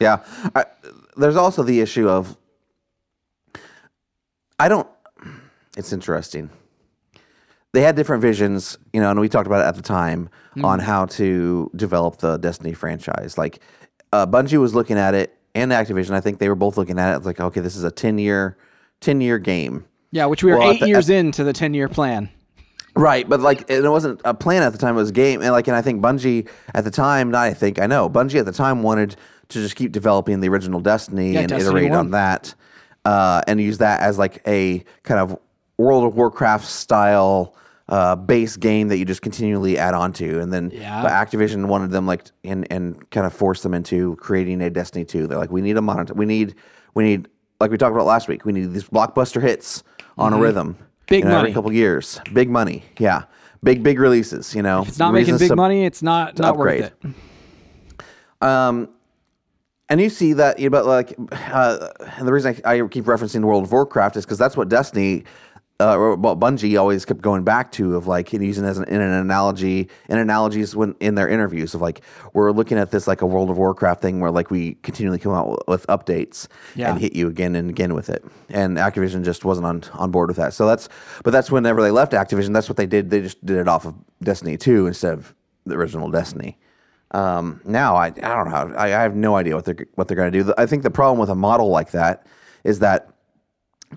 Yeah. 0.00 0.20
I, 0.54 0.64
there's 1.16 1.36
also 1.36 1.62
the 1.62 1.80
issue 1.80 2.08
of 2.08 2.36
I 4.58 4.68
don't 4.68 4.88
it's 5.76 5.92
interesting. 5.92 6.50
They 7.72 7.82
had 7.82 7.96
different 7.96 8.22
visions, 8.22 8.78
you 8.92 9.00
know, 9.00 9.10
and 9.10 9.20
we 9.20 9.28
talked 9.28 9.46
about 9.46 9.60
it 9.60 9.68
at 9.68 9.76
the 9.76 9.82
time 9.82 10.30
on 10.64 10.80
how 10.80 11.06
to 11.06 11.70
develop 11.76 12.16
the 12.18 12.36
Destiny 12.38 12.72
franchise. 12.72 13.38
Like 13.38 13.60
uh, 14.12 14.26
Bungie 14.26 14.58
was 14.58 14.74
looking 14.74 14.98
at 14.98 15.14
it 15.14 15.37
and 15.60 15.72
Activision, 15.72 16.10
I 16.12 16.20
think 16.20 16.38
they 16.38 16.48
were 16.48 16.54
both 16.54 16.76
looking 16.76 16.98
at 16.98 17.16
it. 17.16 17.24
Like, 17.24 17.40
okay, 17.40 17.60
this 17.60 17.76
is 17.76 17.84
a 17.84 17.90
10 17.90 18.18
year 18.18 18.56
10 19.00 19.20
year 19.20 19.38
game. 19.38 19.84
yeah, 20.10 20.24
which 20.26 20.42
we 20.42 20.50
were 20.52 20.58
Well, 20.58 20.70
eight 20.72 20.80
the- 20.80 20.88
years 20.88 21.08
into 21.10 21.44
the 21.44 21.52
ten 21.52 21.74
year 21.74 21.88
plan. 21.88 22.28
Right, 22.96 23.28
but 23.28 23.40
like 23.40 23.70
it 23.70 23.88
wasn't 23.88 24.20
a 24.24 24.34
plan 24.34 24.62
at 24.64 24.72
the 24.72 24.78
time; 24.78 24.94
it 24.96 24.98
was 25.00 25.10
a 25.10 25.12
game, 25.12 25.40
and 25.40 25.52
like, 25.52 25.68
and 25.68 25.76
I 25.76 25.82
think 25.82 26.02
Bungie 26.02 26.48
at 26.74 26.82
the 26.84 26.90
time, 26.90 27.30
not 27.30 27.44
I 27.44 27.54
think 27.54 27.78
I 27.78 27.86
know, 27.86 28.08
Bungie 28.10 28.40
at 28.40 28.46
the 28.46 28.50
time 28.52 28.82
wanted 28.82 29.10
to 29.50 29.60
just 29.60 29.76
keep 29.76 29.92
developing 29.92 30.40
the 30.40 30.48
original 30.48 30.80
Destiny 30.80 31.32
Yeah, 31.34 31.40
and 31.40 31.48
Destiny 31.48 31.68
iterate 31.82 31.90
1. 31.90 31.98
on 31.98 32.10
that, 32.10 32.54
uh, 33.04 33.42
and 33.46 33.60
use 33.60 33.78
that 33.78 34.00
as 34.00 34.18
like 34.18 34.42
a 34.48 34.82
kind 35.04 35.20
of 35.20 35.38
World 35.76 36.04
of 36.04 36.16
Warcraft 36.16 36.64
style 36.66 37.54
uh, 37.88 38.14
base 38.16 38.56
game 38.56 38.88
that 38.88 38.98
you 38.98 39.04
just 39.04 39.22
continually 39.22 39.78
add 39.78 39.94
on 39.94 40.12
to, 40.12 40.40
and 40.40 40.52
then 40.52 40.70
Yeah. 40.74 41.02
but 41.02 41.10
Activision 41.10 41.66
wanted 41.66 41.90
them 41.90 42.06
like 42.06 42.24
and 42.44 42.66
and 42.70 43.08
kind 43.10 43.26
of 43.26 43.32
force 43.32 43.62
them 43.62 43.74
into 43.74 44.16
creating 44.16 44.60
a 44.60 44.70
Destiny 44.70 45.04
two. 45.04 45.26
They're 45.26 45.38
like, 45.38 45.50
we 45.50 45.62
need 45.62 45.76
a 45.76 45.82
monitor, 45.82 46.14
we 46.14 46.26
need 46.26 46.54
we 46.94 47.04
need 47.04 47.28
like 47.60 47.70
we 47.70 47.78
talked 47.78 47.94
about 47.94 48.06
last 48.06 48.28
week, 48.28 48.44
we 48.44 48.52
need 48.52 48.72
these 48.72 48.84
blockbuster 48.88 49.40
hits 49.40 49.82
on 50.16 50.32
a 50.32 50.38
rhythm. 50.38 50.74
Mm-hmm. 50.74 50.82
Big 51.06 51.24
you 51.24 51.30
know, 51.30 51.36
every 51.36 51.42
money. 51.44 51.54
couple 51.54 51.72
years. 51.72 52.20
Big 52.34 52.50
money. 52.50 52.84
Yeah. 52.98 53.22
Big 53.64 53.82
big 53.82 53.98
releases, 53.98 54.54
you 54.54 54.62
know. 54.62 54.82
If 54.82 54.88
it's 54.88 54.98
not 54.98 55.14
making 55.14 55.38
big 55.38 55.56
money, 55.56 55.84
it's 55.86 56.02
not 56.02 56.38
not 56.38 56.56
worth 56.56 56.92
it. 57.02 58.46
Um 58.46 58.90
and 59.90 60.02
you 60.02 60.10
see 60.10 60.34
that, 60.34 60.58
you 60.58 60.68
know, 60.68 60.70
but 60.70 60.84
like, 60.84 61.14
uh, 61.32 61.88
and 62.18 62.28
the 62.28 62.32
reason 62.32 62.54
I, 62.62 62.74
I 62.74 62.86
keep 62.88 63.06
referencing 63.06 63.42
World 63.42 63.64
of 63.64 63.72
Warcraft 63.72 64.18
is 64.18 64.26
because 64.26 64.36
that's 64.36 64.54
what 64.54 64.68
Destiny, 64.68 65.24
uh, 65.80 65.96
what 66.16 66.40
Bungie 66.40 66.78
always 66.78 67.04
kept 67.04 67.20
going 67.20 67.44
back 67.44 67.70
to 67.72 67.94
of 67.94 68.08
like 68.08 68.32
and 68.32 68.44
using 68.44 68.64
as 68.64 68.78
an, 68.78 68.84
in 68.88 69.00
an 69.00 69.12
analogy, 69.12 69.88
in 70.08 70.18
analogies 70.18 70.74
when 70.74 70.96
in 70.98 71.14
their 71.14 71.28
interviews 71.28 71.72
of 71.72 71.80
like 71.80 72.00
we're 72.32 72.50
looking 72.50 72.78
at 72.78 72.90
this 72.90 73.06
like 73.06 73.22
a 73.22 73.26
World 73.26 73.48
of 73.48 73.58
Warcraft 73.58 74.02
thing 74.02 74.18
where 74.18 74.32
like 74.32 74.50
we 74.50 74.74
continually 74.82 75.20
come 75.20 75.32
out 75.32 75.68
with 75.68 75.86
updates 75.86 76.48
Yeah. 76.74 76.90
and 76.90 77.00
hit 77.00 77.14
you 77.14 77.28
again 77.28 77.54
and 77.54 77.70
again 77.70 77.94
with 77.94 78.10
it, 78.10 78.24
and 78.48 78.76
Activision 78.76 79.24
just 79.24 79.44
wasn't 79.44 79.66
on 79.66 79.84
on 79.92 80.10
board 80.10 80.28
with 80.28 80.36
that. 80.38 80.52
So 80.52 80.66
that's, 80.66 80.88
but 81.22 81.30
that's 81.30 81.50
whenever 81.50 81.80
they 81.80 81.92
left 81.92 82.12
Activision, 82.12 82.52
that's 82.52 82.68
what 82.68 82.76
they 82.76 82.86
did. 82.86 83.10
They 83.10 83.20
just 83.20 83.44
did 83.46 83.56
it 83.58 83.68
off 83.68 83.86
of 83.86 83.94
Destiny 84.22 84.56
two 84.56 84.88
instead 84.88 85.12
of 85.12 85.32
the 85.64 85.76
original 85.76 86.10
Destiny. 86.10 86.58
Um, 87.12 87.60
now 87.64 87.94
I, 87.96 88.06
I 88.06 88.10
don't 88.10 88.50
know. 88.50 88.74
I, 88.76 88.86
I 88.86 89.02
have 89.02 89.14
no 89.14 89.36
idea 89.36 89.54
what 89.54 89.64
they're 89.64 89.86
what 89.94 90.08
they're 90.08 90.16
going 90.16 90.32
to 90.32 90.42
do. 90.42 90.52
I 90.58 90.66
think 90.66 90.82
the 90.82 90.90
problem 90.90 91.18
with 91.20 91.30
a 91.30 91.34
model 91.36 91.68
like 91.70 91.92
that 91.92 92.26
is 92.64 92.80
that 92.80 93.10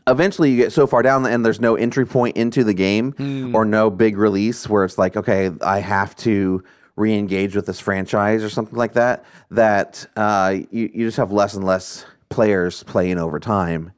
eventually 0.07 0.51
you 0.51 0.57
get 0.57 0.71
so 0.71 0.87
far 0.87 1.01
down 1.01 1.25
and 1.25 1.45
there's 1.45 1.59
no 1.59 1.75
entry 1.75 2.05
point 2.05 2.37
into 2.37 2.63
the 2.63 2.73
game 2.73 3.13
or 3.55 3.65
no 3.65 3.89
big 3.89 4.17
release 4.17 4.67
where 4.67 4.83
it's 4.83 4.97
like, 4.97 5.15
okay, 5.15 5.51
I 5.61 5.79
have 5.79 6.15
to 6.17 6.63
re-engage 6.95 7.55
with 7.55 7.65
this 7.65 7.79
franchise 7.79 8.43
or 8.43 8.49
something 8.49 8.77
like 8.77 8.93
that. 8.93 9.25
That 9.49 10.05
uh, 10.15 10.57
you 10.71 10.89
you 10.93 11.07
just 11.07 11.17
have 11.17 11.31
less 11.31 11.53
and 11.53 11.65
less 11.65 12.05
players 12.29 12.83
playing 12.83 13.17
over 13.17 13.39
time. 13.39 13.91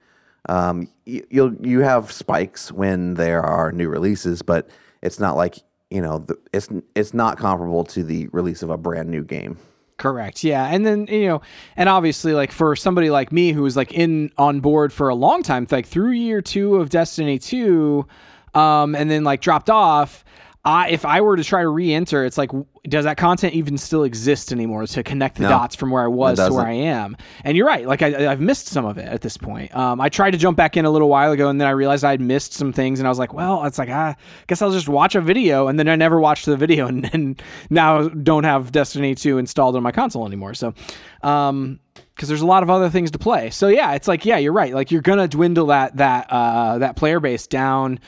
Um, 0.49 0.89
you, 1.05 1.25
you'll 1.29 1.55
you 1.65 1.79
have 1.81 2.11
spikes 2.11 2.71
when 2.71 3.13
there 3.15 3.41
are 3.41 3.71
new 3.71 3.89
releases, 3.89 4.41
but 4.41 4.69
it's 5.01 5.19
not 5.19 5.35
like 5.35 5.57
you 5.89 6.01
know 6.01 6.19
the, 6.19 6.37
it's 6.51 6.69
it's 6.95 7.13
not 7.13 7.37
comparable 7.37 7.83
to 7.85 8.03
the 8.03 8.27
release 8.31 8.63
of 8.63 8.69
a 8.69 8.77
brand 8.77 9.09
new 9.09 9.23
game. 9.23 9.57
Correct. 10.03 10.43
Yeah. 10.43 10.65
And 10.65 10.85
then, 10.85 11.07
you 11.07 11.29
know, 11.29 11.41
and 11.77 11.87
obviously 11.87 12.33
like 12.33 12.51
for 12.51 12.75
somebody 12.75 13.09
like 13.09 13.31
me 13.31 13.53
who 13.53 13.61
was 13.61 13.77
like 13.77 13.93
in 13.93 14.31
on 14.37 14.59
board 14.59 14.91
for 14.91 15.07
a 15.07 15.15
long 15.15 15.43
time, 15.43 15.65
like 15.71 15.85
through 15.85 16.11
year 16.11 16.41
2 16.41 16.75
of 16.75 16.89
Destiny 16.89 17.39
2 17.39 18.05
um 18.53 18.95
and 18.95 19.09
then 19.09 19.23
like 19.23 19.39
dropped 19.39 19.69
off, 19.69 20.25
I 20.65 20.89
if 20.89 21.05
I 21.05 21.21
were 21.21 21.37
to 21.37 21.43
try 21.45 21.61
to 21.61 21.69
re-enter, 21.69 22.25
it's 22.25 22.37
like 22.37 22.51
does 22.89 23.05
that 23.05 23.15
content 23.15 23.53
even 23.53 23.77
still 23.77 24.03
exist 24.03 24.51
anymore 24.51 24.85
to 24.85 25.03
connect 25.03 25.37
the 25.37 25.43
No, 25.43 25.49
dots 25.49 25.73
from 25.73 25.89
where 25.89 26.03
I 26.03 26.07
was 26.07 26.37
to 26.37 26.51
where 26.53 26.65
I 26.65 26.73
am? 26.73 27.15
And 27.45 27.55
you're 27.55 27.65
right. 27.65 27.87
Like 27.87 28.01
I, 28.01 28.29
I've 28.29 28.41
missed 28.41 28.67
some 28.67 28.83
of 28.83 28.97
it 28.97 29.07
at 29.07 29.21
this 29.21 29.37
point. 29.37 29.73
Um, 29.73 30.01
I 30.01 30.09
tried 30.09 30.31
to 30.31 30.37
jump 30.37 30.57
back 30.57 30.75
in 30.75 30.83
a 30.83 30.89
little 30.89 31.07
while 31.07 31.31
ago, 31.31 31.47
and 31.47 31.61
then 31.61 31.67
I 31.67 31.71
realized 31.71 32.03
I'd 32.03 32.19
missed 32.19 32.51
some 32.53 32.73
things, 32.73 32.99
and 32.99 33.07
I 33.07 33.09
was 33.09 33.19
like, 33.19 33.33
well, 33.33 33.63
it's 33.63 33.77
like 33.77 33.89
ah, 33.89 34.09
I 34.09 34.15
guess 34.47 34.61
I'll 34.61 34.71
just 34.71 34.89
watch 34.89 35.15
a 35.15 35.21
video, 35.21 35.67
and 35.67 35.79
then 35.79 35.87
I 35.87 35.95
never 35.95 36.19
watched 36.19 36.45
the 36.45 36.57
video, 36.57 36.87
and, 36.93 37.09
and 37.13 37.41
now 37.69 38.09
don't 38.09 38.43
have 38.43 38.73
Destiny 38.73 39.15
2 39.15 39.37
installed 39.37 39.77
on 39.77 39.83
my 39.83 39.93
console 39.93 40.27
anymore. 40.27 40.53
So, 40.53 40.73
um, 41.21 41.79
because 42.15 42.27
there's 42.27 42.41
a 42.41 42.45
lot 42.45 42.63
of 42.63 42.69
other 42.69 42.89
things 42.89 43.11
to 43.11 43.17
play. 43.17 43.49
So 43.49 43.69
yeah, 43.69 43.93
it's 43.93 44.09
like 44.09 44.25
yeah, 44.25 44.37
you're 44.37 44.53
right. 44.53 44.73
Like 44.73 44.91
you're 44.91 45.01
gonna 45.01 45.29
dwindle 45.29 45.67
that 45.67 45.95
that 45.97 46.27
uh, 46.29 46.79
that 46.79 46.97
player 46.97 47.21
base 47.21 47.47
down, 47.47 48.01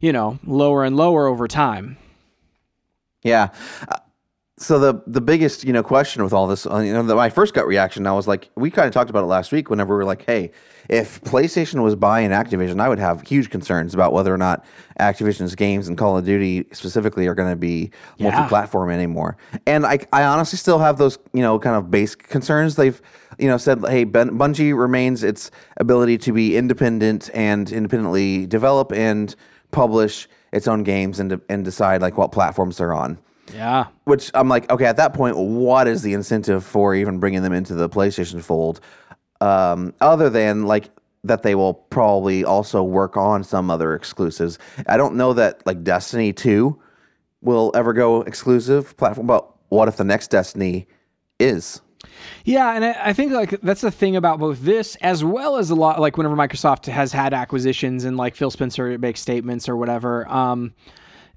you 0.00 0.12
know, 0.12 0.38
lower 0.44 0.84
and 0.84 0.98
lower 0.98 1.26
over 1.26 1.48
time. 1.48 1.96
Yeah. 3.22 3.48
So 4.60 4.78
the 4.80 5.00
the 5.06 5.20
biggest 5.20 5.62
you 5.64 5.72
know 5.72 5.82
question 5.84 6.24
with 6.24 6.32
all 6.32 6.48
this, 6.48 6.66
uh, 6.66 6.78
you 6.78 6.92
know, 6.92 7.02
the, 7.04 7.14
my 7.14 7.30
first 7.30 7.54
gut 7.54 7.66
reaction, 7.66 8.06
I 8.08 8.12
was 8.12 8.26
like, 8.26 8.50
we 8.56 8.70
kind 8.70 8.88
of 8.88 8.92
talked 8.92 9.08
about 9.08 9.22
it 9.22 9.26
last 9.28 9.52
week. 9.52 9.70
Whenever 9.70 9.94
we 9.94 9.98
were 9.98 10.04
like, 10.04 10.24
hey, 10.26 10.50
if 10.88 11.20
PlayStation 11.22 11.82
was 11.84 11.94
buying 11.94 12.30
Activision, 12.30 12.80
I 12.80 12.88
would 12.88 12.98
have 12.98 13.22
huge 13.22 13.50
concerns 13.50 13.94
about 13.94 14.12
whether 14.12 14.34
or 14.34 14.38
not 14.38 14.64
Activision's 14.98 15.54
games 15.54 15.86
and 15.86 15.96
Call 15.96 16.18
of 16.18 16.24
Duty 16.24 16.66
specifically 16.72 17.28
are 17.28 17.34
going 17.36 17.50
to 17.50 17.56
be 17.56 17.90
Yeah. 18.16 18.30
multi-platform 18.30 18.90
anymore. 18.90 19.36
And 19.66 19.86
I 19.86 20.00
I 20.12 20.24
honestly 20.24 20.56
still 20.58 20.80
have 20.80 20.98
those 20.98 21.18
you 21.32 21.42
know 21.42 21.58
kind 21.60 21.76
of 21.76 21.90
base 21.90 22.16
concerns. 22.16 22.74
They've 22.74 23.00
you 23.38 23.46
know 23.48 23.58
said, 23.58 23.84
hey, 23.88 24.02
ben, 24.04 24.30
Bungie 24.38 24.76
remains 24.76 25.22
its 25.22 25.52
ability 25.76 26.18
to 26.18 26.32
be 26.32 26.56
independent 26.56 27.30
and 27.32 27.70
independently 27.70 28.46
develop 28.46 28.92
and 28.92 29.36
publish 29.70 30.28
its 30.52 30.66
own 30.66 30.82
games 30.82 31.20
and 31.20 31.30
de- 31.30 31.40
and 31.48 31.64
decide 31.64 32.02
like 32.02 32.18
what 32.18 32.32
platforms 32.32 32.78
they're 32.78 32.94
on. 32.94 33.18
Yeah. 33.52 33.86
Which 34.04 34.30
I'm 34.34 34.48
like, 34.48 34.70
okay, 34.70 34.86
at 34.86 34.96
that 34.96 35.14
point, 35.14 35.36
what 35.36 35.88
is 35.88 36.02
the 36.02 36.12
incentive 36.14 36.64
for 36.64 36.94
even 36.94 37.18
bringing 37.18 37.42
them 37.42 37.52
into 37.52 37.74
the 37.74 37.88
PlayStation 37.88 38.42
fold, 38.42 38.80
um, 39.40 39.94
other 40.00 40.30
than 40.30 40.66
like 40.66 40.90
that 41.24 41.42
they 41.42 41.54
will 41.54 41.74
probably 41.74 42.44
also 42.44 42.82
work 42.82 43.16
on 43.16 43.42
some 43.44 43.70
other 43.70 43.94
exclusives. 43.94 44.58
I 44.86 44.96
don't 44.96 45.16
know 45.16 45.32
that 45.34 45.66
like 45.66 45.82
Destiny 45.84 46.32
Two 46.32 46.80
will 47.40 47.70
ever 47.74 47.92
go 47.92 48.22
exclusive 48.22 48.96
platform, 48.96 49.26
but 49.26 49.48
what 49.68 49.88
if 49.88 49.96
the 49.96 50.04
next 50.04 50.28
Destiny 50.28 50.86
is? 51.38 51.80
Yeah, 52.44 52.74
and 52.74 52.84
I 52.84 52.96
I 53.06 53.12
think 53.12 53.32
like 53.32 53.60
that's 53.60 53.80
the 53.80 53.90
thing 53.90 54.16
about 54.16 54.38
both 54.38 54.60
this 54.60 54.96
as 54.96 55.24
well 55.24 55.56
as 55.56 55.70
a 55.70 55.74
lot 55.74 56.00
like 56.00 56.16
whenever 56.16 56.36
Microsoft 56.36 56.86
has 56.86 57.12
had 57.12 57.34
acquisitions 57.34 58.04
and 58.04 58.16
like 58.16 58.34
Phil 58.34 58.50
Spencer 58.50 58.96
makes 58.98 59.20
statements 59.20 59.68
or 59.68 59.76
whatever. 59.76 60.28
Um, 60.28 60.74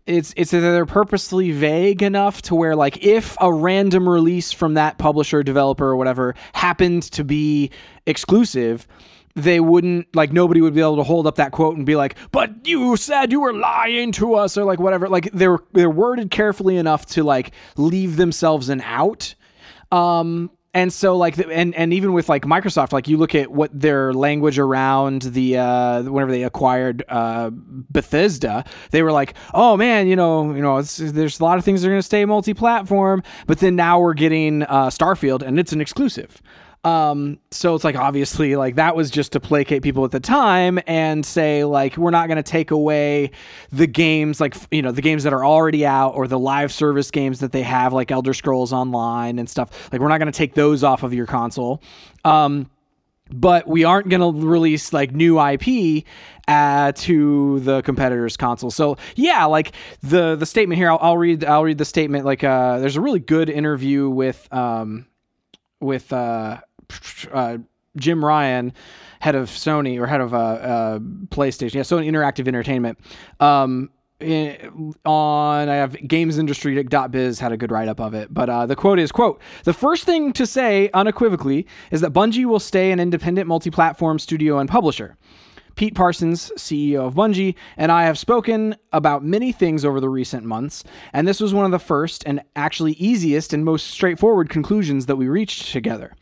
it's 0.06 0.34
it's 0.36 0.52
that 0.52 0.60
they're 0.60 0.86
purposely 0.86 1.52
vague 1.52 2.02
enough 2.02 2.42
to 2.44 2.56
where 2.56 2.76
like 2.76 3.04
if 3.04 3.38
a 3.40 3.54
random 3.54 4.08
release 4.08 4.52
from 4.52 4.74
that 4.76 4.98
publisher, 4.98 5.44
developer, 5.44 5.86
or 5.86 5.96
whatever 5.96 6.36
happened 6.54 7.04
to 7.04 7.24
be 7.24 7.72
exclusive. 8.06 8.88
They 9.34 9.62
wouldn't 9.62 10.14
like 10.14 10.34
nobody 10.34 10.60
would 10.60 10.74
be 10.74 10.82
able 10.82 10.98
to 10.98 11.04
hold 11.04 11.26
up 11.26 11.36
that 11.36 11.54
quote 11.54 11.78
and 11.78 11.86
be 11.86 11.96
like, 11.96 12.16
"But 12.34 12.68
you 12.68 12.98
said 12.98 13.32
you 13.32 13.40
were 13.40 13.54
lying 13.54 14.12
to 14.14 14.34
us," 14.34 14.58
or 14.58 14.66
like 14.66 14.80
whatever. 14.80 15.08
Like 15.08 15.32
they're 15.32 15.60
they're 15.72 15.90
worded 15.90 16.32
carefully 16.32 16.76
enough 16.76 17.06
to 17.08 17.24
like 17.24 17.52
leave 17.78 18.18
themselves 18.18 18.68
an 18.68 18.82
out. 18.82 19.34
Um, 19.90 20.52
and 20.74 20.92
so 20.92 21.18
like, 21.18 21.38
and 21.38 21.76
and 21.76 21.94
even 21.94 22.14
with 22.14 22.30
like 22.30 22.44
Microsoft, 22.44 22.94
like 22.94 23.08
you 23.08 23.18
look 23.18 23.36
at 23.36 23.52
what 23.52 23.78
their 23.78 24.14
language 24.14 24.58
around 24.58 25.24
the 25.24 25.58
uh, 25.58 26.04
whenever 26.04 26.32
they 26.32 26.44
acquired 26.44 27.04
uh, 27.10 27.50
Bethesda, 27.52 28.64
they 28.92 29.04
were 29.04 29.12
like, 29.12 29.34
oh 29.54 29.76
man, 29.76 30.08
you 30.08 30.16
know, 30.16 30.54
you 30.54 30.62
know, 30.62 30.82
there's 30.82 31.40
a 31.40 31.44
lot 31.44 31.58
of 31.58 31.66
things 31.66 31.82
that 31.82 31.88
are 31.88 31.92
going 31.92 32.00
to 32.00 32.04
stay 32.04 32.24
multi-platform, 32.24 33.22
but 33.48 33.60
then 33.60 33.76
now 33.76 34.00
we're 34.00 34.14
getting 34.14 34.64
uh, 34.64 34.88
Starfield, 34.88 35.42
and 35.42 35.60
it's 35.60 35.74
an 35.74 35.82
exclusive. 35.82 36.42
Um, 36.84 37.38
so 37.52 37.76
it's 37.76 37.84
like 37.84 37.96
obviously 37.96 38.56
like 38.56 38.76
that 38.76 38.96
was 38.96 39.12
just 39.12 39.34
to 39.34 39.40
placate 39.40 39.84
people 39.84 40.04
at 40.04 40.10
the 40.10 40.20
time 40.20 40.80
and 40.88 41.24
say 41.24 41.64
like 41.64 41.96
we're 41.96 42.10
not 42.10 42.28
going 42.28 42.38
to 42.38 42.44
take 42.44 42.72
away 42.72 43.30
the 43.72 43.86
games 43.86 44.42
like 44.42 44.56
you 44.72 44.82
know 44.82 44.92
the 44.92 45.04
games 45.04 45.24
that 45.24 45.34
are 45.34 45.46
already 45.46 45.86
out 45.86 46.16
or 46.16 46.28
the 46.28 46.40
live 46.40 46.74
service 46.74 47.12
games 47.12 47.40
that 47.42 47.52
they 47.52 47.62
have 47.62 47.94
like 47.94 48.10
Elder 48.10 48.34
Scrolls 48.34 48.74
Online 48.74 49.38
and 49.38 49.48
stuff. 49.48 49.92
Like 49.92 50.02
we're 50.02 50.08
not 50.08 50.18
going 50.18 50.32
to 50.32 50.38
take 50.38 50.56
those 50.56 50.84
off 50.84 51.04
of 51.04 51.14
your 51.14 51.28
console. 51.28 51.84
Um, 52.26 52.70
but 53.34 53.68
we 53.68 53.84
aren't 53.84 54.10
going 54.10 54.22
to 54.22 54.48
release 54.48 54.92
like 54.92 55.14
new 55.14 55.40
IP 55.40 56.04
uh, 56.48 56.92
to 56.94 57.60
the 57.62 57.82
competitor's 57.84 58.38
console. 58.38 58.72
So 58.72 58.98
yeah, 59.16 59.46
like 59.46 59.74
the 60.02 60.36
the 60.36 60.46
statement 60.46 60.78
here, 60.78 60.92
I'll, 60.92 61.00
I'll 61.02 61.18
read 61.18 61.46
I'll 61.46 61.64
read 61.64 61.78
the 61.78 61.86
statement. 61.86 62.26
Like 62.26 62.44
uh, 62.44 62.80
there's 62.80 62.98
a 62.98 63.02
really 63.02 63.20
good 63.20 63.50
interview 63.50 64.10
with 64.10 64.52
um, 64.52 65.06
with 65.80 66.12
uh, 66.14 66.60
uh, 67.32 67.58
Jim 67.98 68.24
Ryan, 68.24 68.74
head 69.20 69.36
of 69.36 69.50
Sony 69.50 70.00
or 70.00 70.08
head 70.08 70.22
of 70.22 70.34
uh, 70.34 70.38
uh, 70.38 71.00
PlayStation, 71.00 71.76
yeah, 71.76 71.82
Sony 71.82 72.10
Interactive 72.10 72.48
Entertainment. 72.48 73.00
Um, 73.40 73.90
in- 74.20 74.94
on 75.06 75.68
I 75.70 75.76
have 75.76 75.94
gamesindustry.biz 75.94 77.40
had 77.40 77.52
a 77.52 77.58
good 77.58 77.72
write 77.72 77.88
up 77.88 78.00
of 78.00 78.14
it, 78.14 78.34
but 78.34 78.50
uh, 78.50 78.66
the 78.66 78.76
quote 78.76 79.00
is 79.00 79.12
quote 79.12 79.42
the 79.64 79.74
first 79.74 80.04
thing 80.06 80.32
to 80.34 80.46
say 80.46 80.90
unequivocally 80.94 81.66
is 81.92 82.02
that 82.02 82.14
Bungie 82.14 82.46
will 82.46 82.60
stay 82.60 82.92
an 82.92 83.00
independent 83.00 83.48
multi-platform 83.48 84.20
studio 84.20 84.60
and 84.60 84.70
publisher. 84.70 85.18
Pete 85.82 85.96
Parsons, 85.96 86.52
CEO 86.58 87.08
of 87.08 87.16
Bungie, 87.16 87.56
and 87.76 87.92
I 87.92 88.04
have 88.04 88.20
spoken 88.20 88.76
about 88.94 89.24
many 89.24 89.52
things 89.52 89.84
over 89.84 90.00
the 90.00 90.10
recent 90.10 90.46
months, 90.46 90.84
and 91.12 91.28
this 91.28 91.40
was 91.40 91.56
one 91.56 91.66
of 91.66 91.72
the 91.72 91.80
first 91.80 92.22
and 92.28 92.40
actually 92.56 92.92
easiest 92.92 93.52
and 93.52 93.66
most 93.66 93.88
straightforward 93.88 94.48
conclusions 94.48 95.08
that 95.08 95.16
we 95.16 95.28
reached 95.28 95.72
together. 95.72 96.14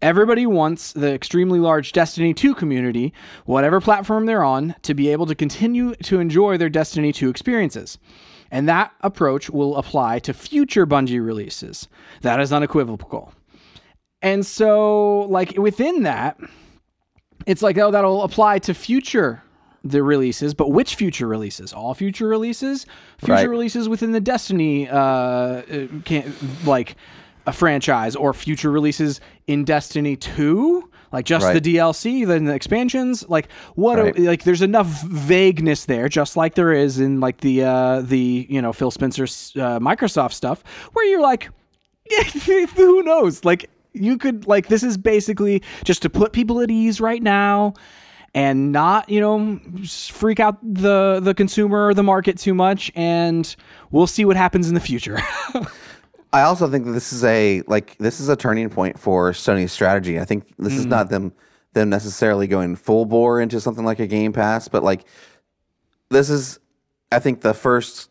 Everybody 0.00 0.46
wants 0.46 0.92
the 0.92 1.12
extremely 1.12 1.58
large 1.58 1.90
Destiny 1.90 2.32
2 2.32 2.54
community, 2.54 3.12
whatever 3.44 3.80
platform 3.80 4.26
they're 4.26 4.44
on, 4.44 4.76
to 4.82 4.94
be 4.94 5.08
able 5.08 5.26
to 5.26 5.34
continue 5.34 5.96
to 5.96 6.20
enjoy 6.20 6.56
their 6.56 6.70
Destiny 6.70 7.12
2 7.12 7.28
experiences. 7.28 7.98
And 8.52 8.68
that 8.68 8.92
approach 9.00 9.50
will 9.50 9.78
apply 9.78 10.20
to 10.20 10.32
future 10.32 10.86
Bungie 10.86 11.26
releases. 11.26 11.88
That 12.22 12.38
is 12.38 12.52
unequivocal. 12.52 13.32
And 14.22 14.46
so, 14.46 15.22
like, 15.22 15.58
within 15.58 16.04
that, 16.04 16.38
it's 17.46 17.62
like 17.62 17.78
oh 17.78 17.90
that'll 17.90 18.22
apply 18.22 18.58
to 18.58 18.74
future 18.74 19.42
the 19.84 20.02
releases 20.02 20.54
but 20.54 20.70
which 20.72 20.96
future 20.96 21.26
releases 21.26 21.72
all 21.72 21.94
future 21.94 22.26
releases 22.26 22.84
future 23.18 23.32
Right. 23.32 23.48
releases 23.48 23.88
within 23.88 24.12
the 24.12 24.20
destiny 24.20 24.88
uh 24.88 24.96
uh, 24.98 25.62
can 26.04 26.32
like 26.66 26.96
a 27.46 27.52
franchise 27.52 28.16
or 28.16 28.34
future 28.34 28.70
releases 28.70 29.20
in 29.46 29.64
destiny 29.64 30.16
2 30.16 30.90
like 31.12 31.24
just 31.24 31.44
Right. 31.46 31.62
the 31.62 31.76
dlc 31.76 32.26
then 32.26 32.44
the 32.44 32.54
expansions 32.54 33.26
like 33.28 33.50
what 33.76 33.98
Right. 33.98 34.18
are, 34.18 34.22
like 34.22 34.42
there's 34.44 34.62
enough 34.62 34.86
vagueness 35.04 35.84
there 35.86 36.08
just 36.08 36.36
like 36.36 36.54
there 36.56 36.72
is 36.72 36.98
in 36.98 37.20
like 37.20 37.38
the 37.40 37.64
uh 37.64 38.00
the 38.02 38.46
you 38.50 38.60
know 38.60 38.72
phil 38.72 38.90
spencer's 38.90 39.52
uh, 39.56 39.78
microsoft 39.78 40.32
stuff 40.32 40.62
where 40.92 41.06
you're 41.06 41.22
like 41.22 41.48
who 42.74 43.02
knows? 43.02 43.44
Like 43.44 43.68
you 43.92 44.18
could 44.18 44.46
like 44.46 44.68
this 44.68 44.82
is 44.82 44.96
basically 44.96 45.62
just 45.84 46.02
to 46.02 46.10
put 46.10 46.32
people 46.32 46.60
at 46.60 46.70
ease 46.70 47.00
right 47.00 47.22
now 47.22 47.74
and 48.34 48.72
not, 48.72 49.08
you 49.08 49.20
know, 49.20 49.58
freak 49.84 50.40
out 50.40 50.58
the 50.62 51.20
the 51.22 51.34
consumer 51.34 51.88
or 51.88 51.94
the 51.94 52.02
market 52.02 52.38
too 52.38 52.54
much 52.54 52.92
and 52.94 53.56
we'll 53.90 54.06
see 54.06 54.24
what 54.24 54.36
happens 54.36 54.68
in 54.68 54.74
the 54.74 54.80
future. 54.80 55.18
I 56.32 56.42
also 56.42 56.68
think 56.68 56.84
that 56.84 56.92
this 56.92 57.12
is 57.12 57.24
a 57.24 57.62
like 57.66 57.96
this 57.98 58.20
is 58.20 58.28
a 58.28 58.36
turning 58.36 58.68
point 58.68 58.98
for 58.98 59.32
Sony's 59.32 59.72
strategy. 59.72 60.20
I 60.20 60.24
think 60.24 60.44
this 60.58 60.74
is 60.74 60.84
hmm. 60.84 60.90
not 60.90 61.10
them 61.10 61.32
them 61.72 61.90
necessarily 61.90 62.46
going 62.46 62.76
full 62.76 63.06
bore 63.06 63.40
into 63.40 63.60
something 63.60 63.84
like 63.84 63.98
a 63.98 64.06
Game 64.06 64.32
Pass, 64.32 64.68
but 64.68 64.82
like 64.82 65.04
this 66.10 66.28
is 66.28 66.60
I 67.10 67.18
think 67.18 67.40
the 67.40 67.54
first 67.54 68.10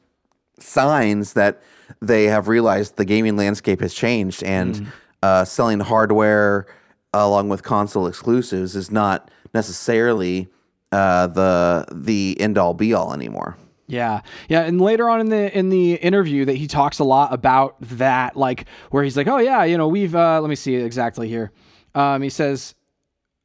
signs 0.59 1.33
that 1.33 1.61
they 2.01 2.25
have 2.25 2.47
realized 2.47 2.95
the 2.95 3.05
gaming 3.05 3.37
landscape 3.37 3.81
has 3.81 3.93
changed 3.93 4.43
and 4.43 4.77
hmm. 4.77 4.85
Uh, 5.23 5.45
selling 5.45 5.79
hardware 5.79 6.65
along 7.13 7.49
with 7.49 7.63
console 7.63 8.07
exclusives 8.07 8.75
is 8.75 8.91
not 8.91 9.31
necessarily 9.53 10.47
uh, 10.91 11.27
the 11.27 11.85
the 11.91 12.37
end 12.39 12.57
all 12.57 12.73
be 12.73 12.93
all 12.93 13.13
anymore. 13.13 13.57
Yeah, 13.87 14.21
yeah, 14.49 14.61
and 14.63 14.81
later 14.81 15.09
on 15.09 15.21
in 15.21 15.29
the 15.29 15.57
in 15.57 15.69
the 15.69 15.93
interview 15.95 16.45
that 16.45 16.55
he 16.55 16.67
talks 16.67 16.99
a 16.99 17.05
lot 17.05 17.33
about 17.33 17.77
that, 17.81 18.35
like 18.35 18.65
where 18.91 19.03
he's 19.03 19.15
like, 19.15 19.27
"Oh 19.27 19.37
yeah, 19.37 19.63
you 19.63 19.77
know, 19.77 19.87
we've 19.87 20.15
uh, 20.15 20.41
let 20.41 20.49
me 20.49 20.55
see 20.55 20.75
exactly 20.75 21.29
here." 21.29 21.51
Um, 21.95 22.21
he 22.21 22.29
says, 22.29 22.75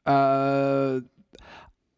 uh, 0.05 0.99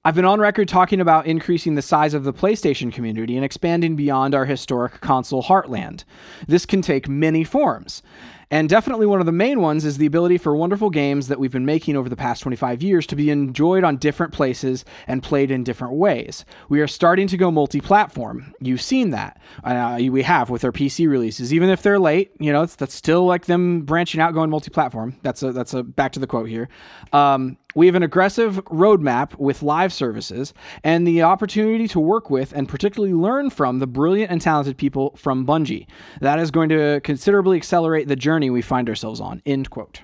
"I've 0.05 0.15
been 0.15 0.27
on 0.27 0.41
record 0.41 0.69
talking 0.69 1.01
about 1.01 1.27
increasing 1.27 1.75
the 1.75 1.83
size 1.83 2.13
of 2.13 2.25
the 2.25 2.35
PlayStation 2.35 2.93
community 2.93 3.35
and 3.35 3.45
expanding 3.45 3.97
beyond 3.97 4.35
our 4.35 4.45
historic 4.45 5.01
console 5.01 5.43
heartland. 5.43 6.05
This 6.47 6.67
can 6.67 6.83
take 6.83 7.09
many 7.09 7.45
forms." 7.45 8.03
And 8.51 8.69
definitely 8.69 9.07
one 9.07 9.21
of 9.21 9.27
the 9.27 9.33
main 9.33 9.61
ones 9.61 9.85
is 9.85 9.99
the 9.99 10.07
ability 10.07 10.39
for 10.39 10.55
wonderful 10.57 10.91
games 10.91 11.29
that 11.29 11.39
we've 11.39 11.53
been 11.53 11.67
making 11.67 11.97
over 11.97 12.09
the 12.09 12.17
past 12.17 12.43
25 12.43 12.83
years 12.83 13.07
to 13.09 13.17
be 13.17 13.31
enjoyed 13.31 13.85
on 13.85 13.97
different 13.97 14.33
places 14.33 14.85
and 15.07 15.23
played 15.23 15.51
in 15.51 15.65
different 15.65 15.95
ways. 15.95 16.45
We 16.69 16.81
are 16.81 16.87
starting 16.87 17.27
to 17.29 17.37
go 17.37 17.51
multi 17.51 17.81
platform. 17.81 18.55
You've 18.61 18.83
seen 18.83 19.11
that. 19.11 19.41
Uh, 19.63 19.99
we 20.11 20.23
have 20.23 20.51
with 20.51 20.65
our 20.65 20.73
PC 20.73 21.09
releases. 21.09 21.53
Even 21.53 21.69
if 21.71 21.83
they're 21.83 21.99
late, 21.99 22.33
you 22.39 22.53
know, 22.53 22.67
that's 22.67 22.95
still 22.95 23.25
like 23.27 23.47
them 23.47 23.83
branching 23.83 24.21
out, 24.21 24.35
going 24.35 24.51
multi 24.51 24.71
platform. 24.71 25.17
That's 25.23 25.43
a, 25.43 25.53
that's 25.53 25.75
a 25.75 25.83
back 25.83 26.13
to 26.13 26.21
the 26.21 26.27
quote 26.27 26.49
here. 26.49 26.69
Um, 27.13 27.57
we 27.75 27.87
have 27.87 27.95
an 27.95 28.03
aggressive 28.03 28.57
roadmap 28.67 29.37
with 29.39 29.63
live 29.63 29.93
services 29.93 30.55
and 30.83 31.07
the 31.07 31.23
opportunity 31.23 31.89
to 31.89 32.01
work 32.01 32.31
with 32.31 32.53
and 32.53 32.69
particularly 32.69 33.15
learn 33.15 33.51
from 33.51 33.79
the 33.79 33.87
brilliant 33.87 34.31
and 34.31 34.41
talented 34.41 34.77
people 34.77 35.15
from 35.17 35.47
Bungie. 35.47 35.87
That 36.21 36.39
is 36.39 36.51
going 36.51 36.69
to 36.71 37.01
considerably 37.03 37.57
accelerate 37.57 38.09
the 38.09 38.17
journey 38.17 38.51
we 38.51 38.63
find 38.63 38.89
ourselves 38.89 39.21
on. 39.21 39.43
End 39.45 39.71
quote. 39.71 40.03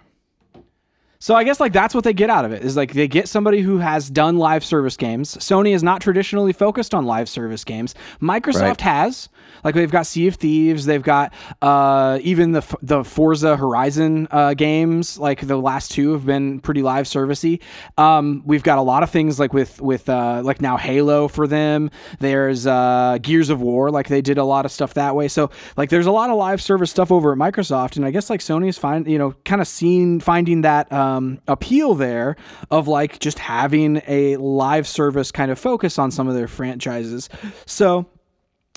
So 1.23 1.35
I 1.35 1.45
guess 1.45 1.61
like 1.61 1.75
that's 1.75 1.95
what 1.95 2.03
they 2.03 2.15
get 2.15 2.31
out 2.31 2.47
of 2.47 2.53
it 2.53 2.63
is 2.63 2.79
like 2.79 2.95
they 2.95 3.07
get 3.07 3.29
somebody 3.29 3.61
who 3.61 3.77
has 3.77 4.09
done 4.09 4.39
live 4.39 4.65
service 4.65 4.97
games. 4.97 5.37
Sony 5.37 5.75
is 5.75 5.83
not 5.83 6.01
traditionally 6.01 6.55
focused 6.55 6.95
on 6.95 7.05
live 7.05 7.29
service 7.29 7.63
games. 7.63 7.95
Microsoft 8.23 8.63
right. 8.63 8.81
has. 8.81 9.29
Like 9.63 9.75
they've 9.75 9.91
got 9.91 10.07
Sea 10.07 10.29
of 10.29 10.37
Thieves, 10.37 10.87
they've 10.87 11.03
got 11.03 11.35
uh, 11.61 12.19
even 12.23 12.53
the 12.53 12.77
the 12.81 13.05
Forza 13.05 13.55
Horizon 13.55 14.29
uh, 14.31 14.55
games. 14.55 15.19
Like 15.19 15.47
the 15.47 15.59
last 15.59 15.91
two 15.91 16.13
have 16.13 16.25
been 16.25 16.59
pretty 16.61 16.81
live 16.81 17.05
servicey. 17.05 17.61
Um, 17.99 18.43
we've 18.47 18.63
got 18.63 18.79
a 18.79 18.83
lot 18.83 19.03
of 19.03 19.11
things 19.11 19.39
like 19.39 19.53
with 19.53 19.79
with 19.83 20.09
uh, 20.09 20.41
like 20.43 20.63
now 20.63 20.79
Halo 20.79 21.29
for 21.29 21.47
them. 21.47 21.91
There's 22.21 22.67
uh, 22.67 23.19
Gears 23.21 23.51
of 23.51 23.61
War. 23.61 23.91
Like 23.91 24.09
they 24.09 24.23
did 24.23 24.39
a 24.39 24.45
lot 24.45 24.65
of 24.65 24.73
stuff 24.73 24.95
that 24.95 25.15
way. 25.15 25.29
So 25.29 25.51
like 25.77 25.91
there's 25.91 26.07
a 26.07 26.13
lot 26.13 26.31
of 26.31 26.37
live 26.37 26.63
service 26.63 26.91
stuff 26.91 27.13
over 27.13 27.33
at 27.33 27.39
Microsoft, 27.39 27.97
and 27.97 28.07
I 28.07 28.11
guess 28.11 28.31
like 28.31 28.41
Sony's 28.41 28.79
find 28.79 29.07
you 29.07 29.19
know 29.19 29.35
kind 29.45 29.61
of 29.61 29.69
seeing 29.69 30.21
finding 30.21 30.63
that 30.63 30.91
um, 30.91 31.10
appeal 31.49 31.95
there 31.95 32.37
of 32.71 32.89
like 32.89 33.19
just 33.19 33.39
having 33.39 34.03
a 34.07 34.37
live 34.37 34.87
service 34.87 35.31
kind 35.33 35.51
of 35.51 35.59
focus 35.59 35.99
on 35.99 36.11
some 36.11 36.29
of 36.29 36.35
their 36.35 36.49
franchises. 36.49 37.29
So 37.67 38.07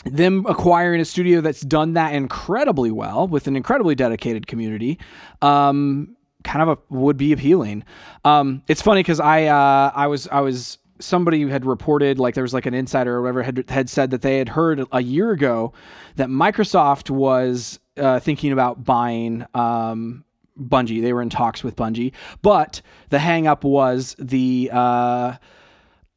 them 0.05 0.45
acquiring 0.47 0.99
a 0.99 1.05
studio 1.05 1.41
that's 1.41 1.61
done 1.61 1.93
that 1.93 2.13
incredibly 2.13 2.91
well 2.91 3.27
with 3.27 3.47
an 3.47 3.55
incredibly 3.55 3.95
dedicated 3.95 4.47
community 4.47 4.99
um, 5.41 6.15
kind 6.43 6.61
of 6.61 6.77
a, 6.77 6.93
would 6.93 7.17
be 7.17 7.31
appealing 7.31 7.83
um, 8.25 8.61
it's 8.67 8.81
funny 8.81 8.99
because 8.99 9.19
i 9.19 9.45
uh, 9.45 9.91
i 9.95 10.07
was 10.07 10.27
i 10.27 10.41
was 10.41 10.77
somebody 10.99 11.41
who 11.41 11.47
had 11.47 11.65
reported 11.65 12.19
like 12.19 12.35
there 12.35 12.43
was 12.43 12.53
like 12.53 12.65
an 12.65 12.73
insider 12.73 13.15
or 13.15 13.21
whatever 13.21 13.43
had, 13.43 13.69
had 13.69 13.89
said 13.89 14.11
that 14.11 14.21
they 14.21 14.37
had 14.37 14.49
heard 14.49 14.85
a 14.91 15.01
year 15.01 15.31
ago 15.31 15.73
that 16.15 16.27
microsoft 16.27 17.09
was 17.09 17.79
uh, 17.97 18.19
thinking 18.19 18.51
about 18.51 18.83
buying 18.83 19.45
um, 19.53 20.23
bungie. 20.59 21.01
They 21.01 21.13
were 21.13 21.21
in 21.21 21.29
talks 21.29 21.63
with 21.63 21.75
bungie. 21.75 22.13
But 22.41 22.81
the 23.09 23.17
hangup 23.17 23.63
was 23.63 24.15
the 24.19 24.69
uh, 24.71 25.35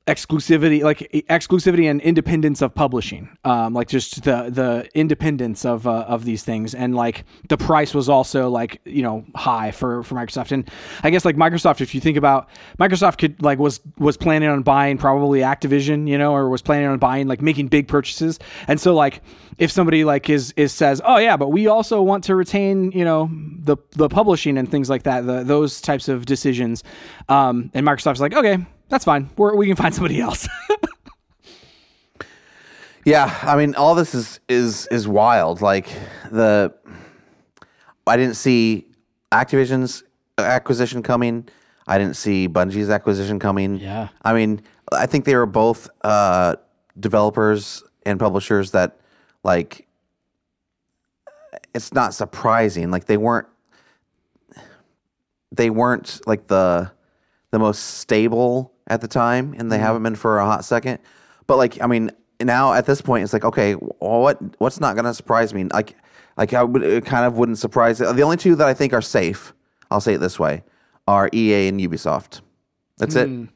exclusivity 0.07 0.83
like 0.83 0.99
exclusivity 1.29 1.91
and 1.91 2.01
independence 2.01 2.63
of 2.63 2.73
publishing 2.73 3.29
um, 3.45 3.75
like 3.75 3.89
just 3.89 4.23
the 4.23 4.51
the 4.51 4.89
independence 4.95 5.65
of 5.65 5.87
uh, 5.87 6.05
of 6.07 6.25
these 6.25 6.45
things. 6.45 6.75
And 6.75 6.95
like 6.95 7.25
the 7.49 7.57
price 7.57 7.93
was 7.93 8.09
also 8.09 8.49
like 8.49 8.81
you 8.85 9.03
know 9.03 9.25
high 9.35 9.73
for 9.73 10.05
for 10.05 10.15
Microsoft. 10.15 10.53
And 10.53 10.71
I 11.03 11.11
guess 11.11 11.25
like 11.25 11.37
Microsoft 11.37 11.81
if 11.81 11.95
you 11.95 12.01
think 12.01 12.17
about 12.17 12.49
Microsoft 12.79 13.19
could 13.19 13.43
like 13.43 13.59
was 13.59 13.81
was 13.99 14.17
planning 14.17 14.49
on 14.49 14.63
buying 14.63 14.97
probably 14.97 15.41
Activision 15.41 16.09
you 16.09 16.17
know 16.17 16.33
or 16.33 16.49
was 16.49 16.63
planning 16.63 16.87
on 16.87 16.99
buying 16.99 17.27
like 17.27 17.43
making 17.43 17.67
big 17.67 17.89
purchases. 17.89 18.39
And 18.69 18.81
so 18.81 18.95
like 18.95 19.23
if 19.59 19.73
somebody 19.73 20.05
like 20.05 20.31
is 20.31 20.53
is 20.57 20.73
says 20.73 21.01
oh 21.05 21.17
yeah 21.17 21.37
but 21.37 21.49
we 21.49 21.67
also 21.67 22.01
want 22.01 22.23
to 22.25 22.37
retain 22.37 22.93
you 22.93 23.05
know 23.05 23.29
the 23.59 23.77
the 23.93 24.09
publishing 24.09 24.57
and 24.57 24.71
things 24.71 24.89
like 24.89 25.03
that 25.03 25.27
the, 25.27 25.43
those 25.43 25.81
types 25.81 26.09
of 26.09 26.27
decisions 26.27 26.85
um, 27.29 27.71
and 27.75 27.85
Microsoft's 27.85 28.21
like 28.21 28.35
okay 28.35 28.65
that's 28.89 29.05
fine. 29.05 29.31
We're, 29.37 29.55
we 29.55 29.67
can 29.67 29.77
find 29.77 29.95
somebody 29.95 30.21
else. 30.21 30.49
yeah, 33.05 33.39
I 33.43 33.57
mean, 33.57 33.75
all 33.75 33.95
this 33.95 34.15
is 34.15 34.41
is 34.49 34.87
is 34.89 35.09
wild. 35.09 35.61
Like 35.61 35.89
the, 36.31 36.75
I 38.07 38.17
didn't 38.17 38.37
see 38.37 38.87
Activision's 39.33 40.05
acquisition 40.39 41.03
coming. 41.03 41.49
I 41.87 41.99
didn't 41.99 42.17
see 42.17 42.49
Bungie's 42.49 42.91
acquisition 42.91 43.39
coming. 43.39 43.77
Yeah. 43.77 44.09
I 44.23 44.35
mean, 44.35 44.63
I 44.93 45.07
think 45.07 45.25
they 45.25 45.37
were 45.37 45.47
both 45.47 45.89
uh, 46.03 46.57
developers 46.99 47.85
and 48.05 48.19
publishers 48.19 48.73
that, 48.73 48.99
like, 49.45 49.87
it's 51.75 51.93
not 51.93 52.15
surprising. 52.15 52.91
Like 52.91 53.07
they 53.07 53.17
weren't, 53.17 53.47
they 55.53 55.71
weren't 55.71 56.21
like 56.27 56.47
the 56.49 56.91
the 57.51 57.59
most 57.59 57.99
stable 57.99 58.73
at 58.87 59.01
the 59.01 59.09
time, 59.09 59.55
and 59.59 59.71
they 59.71 59.77
mm-hmm. 59.77 59.85
haven't 59.85 60.03
been 60.03 60.15
for 60.15 60.39
a 60.39 60.45
hot 60.45 60.65
second. 60.65 60.99
But 61.47 61.57
like, 61.57 61.83
I 61.83 61.87
mean, 61.87 62.11
now 62.41 62.73
at 62.73 62.87
this 62.87 63.01
point, 63.01 63.25
it's 63.25 63.33
like, 63.33 63.45
okay, 63.45 63.73
what 63.75 64.39
what's 64.61 64.81
not 64.81 64.95
going 64.95 65.05
to 65.05 65.15
surprise 65.15 65.55
me? 65.55 65.65
Like, 65.65 65.95
like 66.37 66.55
I 66.55 66.63
would 66.63 66.83
it 66.83 67.05
kind 67.05 67.25
of 67.25 67.37
wouldn't 67.37 67.59
surprise. 67.59 67.99
The 67.99 68.23
only 68.23 68.37
two 68.37 68.55
that 68.57 68.67
I 68.67 68.75
think 68.75 68.93
are 68.93 69.03
safe, 69.03 69.53
I'll 69.91 70.01
say 70.01 70.15
it 70.15 70.19
this 70.19 70.39
way, 70.39 70.63
are 71.07 71.31
EA 71.33 71.69
and 71.69 71.81
Ubisoft. 71.81 72.41
That's 72.99 73.15
mm. 73.15 73.45
it. 73.45 73.51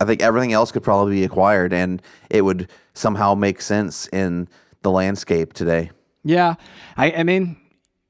I 0.00 0.04
think 0.04 0.22
everything 0.22 0.52
else 0.52 0.72
could 0.72 0.82
probably 0.82 1.16
be 1.16 1.24
acquired, 1.24 1.72
and 1.72 2.02
it 2.28 2.42
would 2.42 2.68
somehow 2.94 3.34
make 3.34 3.60
sense 3.60 4.08
in 4.08 4.48
the 4.82 4.90
landscape 4.90 5.52
today. 5.52 5.90
Yeah, 6.24 6.54
I, 6.96 7.12
I 7.12 7.22
mean, 7.22 7.56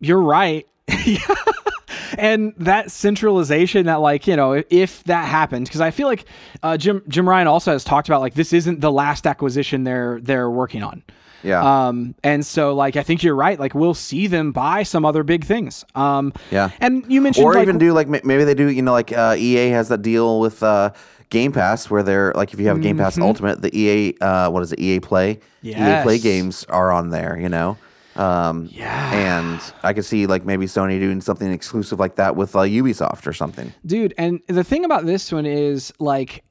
you're 0.01 0.23
right. 0.23 0.67
and 2.19 2.55
that 2.59 2.91
centralization 2.91 3.87
that 3.87 3.97
like 3.97 4.27
you 4.27 4.37
know 4.37 4.63
if 4.71 5.05
that 5.05 5.27
happens 5.29 5.69
because 5.69 5.81
I 5.81 5.91
feel 5.91 6.07
like 6.07 6.25
uh, 6.63 6.77
Jim 6.77 7.03
Jim 7.09 7.29
Ryan 7.29 7.47
also 7.47 7.73
has 7.73 7.85
talked 7.85 8.09
about 8.09 8.21
like 8.21 8.35
this 8.35 8.53
isn't 8.53 8.81
the 8.81 8.93
last 8.93 9.27
acquisition 9.27 9.85
they're 9.85 10.21
they're 10.21 10.51
working 10.51 10.83
on. 10.83 11.03
Yeah. 11.45 11.89
Um, 11.89 12.15
and 12.25 12.45
so 12.45 12.75
like 12.75 12.97
I 12.97 13.03
think 13.03 13.23
you're 13.23 13.35
right. 13.35 13.61
Like 13.61 13.75
we'll 13.75 13.95
see 13.95 14.27
them 14.27 14.53
buy 14.53 14.83
some 14.83 15.05
other 15.05 15.23
big 15.23 15.45
things. 15.45 15.85
Um, 15.95 16.33
yeah. 16.51 16.71
And 16.81 17.05
you 17.09 17.21
mentioned 17.21 17.47
or 17.47 17.55
like, 17.55 17.63
even 17.63 17.79
do 17.79 17.93
like 17.93 18.09
maybe 18.09 18.45
they 18.45 18.55
do. 18.55 18.71
You 18.71 18.83
know, 18.83 18.93
like 18.93 19.13
uh, 19.13 19.37
EA 19.39 19.69
has 19.71 19.89
that 19.89 20.03
deal 20.03 20.41
with 20.41 20.63
uh, 20.63 20.93
Game 21.29 21.53
Pass 21.53 21.91
where 21.91 22.03
they're 22.03 22.33
like 22.35 22.55
if 22.55 22.61
you 22.61 22.67
have 22.69 22.81
Game 22.81 22.97
Pass 22.97 23.15
mm-hmm. 23.15 23.25
Ultimate, 23.25 23.63
the 23.63 23.79
EA 23.79 24.17
uh, 24.21 24.51
what 24.51 24.63
is 24.63 24.73
it? 24.73 24.81
EA 24.81 25.01
Play. 25.01 25.41
Yes. 25.61 26.01
EA 26.01 26.03
Play 26.03 26.19
games 26.19 26.65
are 26.65 26.91
on 26.91 27.11
there. 27.11 27.39
You 27.39 27.51
know. 27.51 27.77
Um, 28.17 28.69
yeah. 28.73 29.13
And 29.13 29.61
I 29.83 29.93
could 29.93 30.05
see 30.05 30.27
like 30.27 30.45
maybe 30.45 30.67
Sony 30.67 30.99
doing 31.01 31.21
something 31.21 31.51
exclusive 31.51 31.99
like 31.99 32.17
that 32.17 32.37
with 32.37 32.55
uh, 32.55 32.61
Ubisoft 32.61 33.27
or 33.27 33.33
something. 33.33 33.73
Dude, 33.85 34.15
and 34.19 34.41
the 34.47 34.65
thing 34.65 34.85
about 34.85 35.07
this 35.07 35.33
one 35.33 35.47
is 35.47 35.93
like 35.99 36.45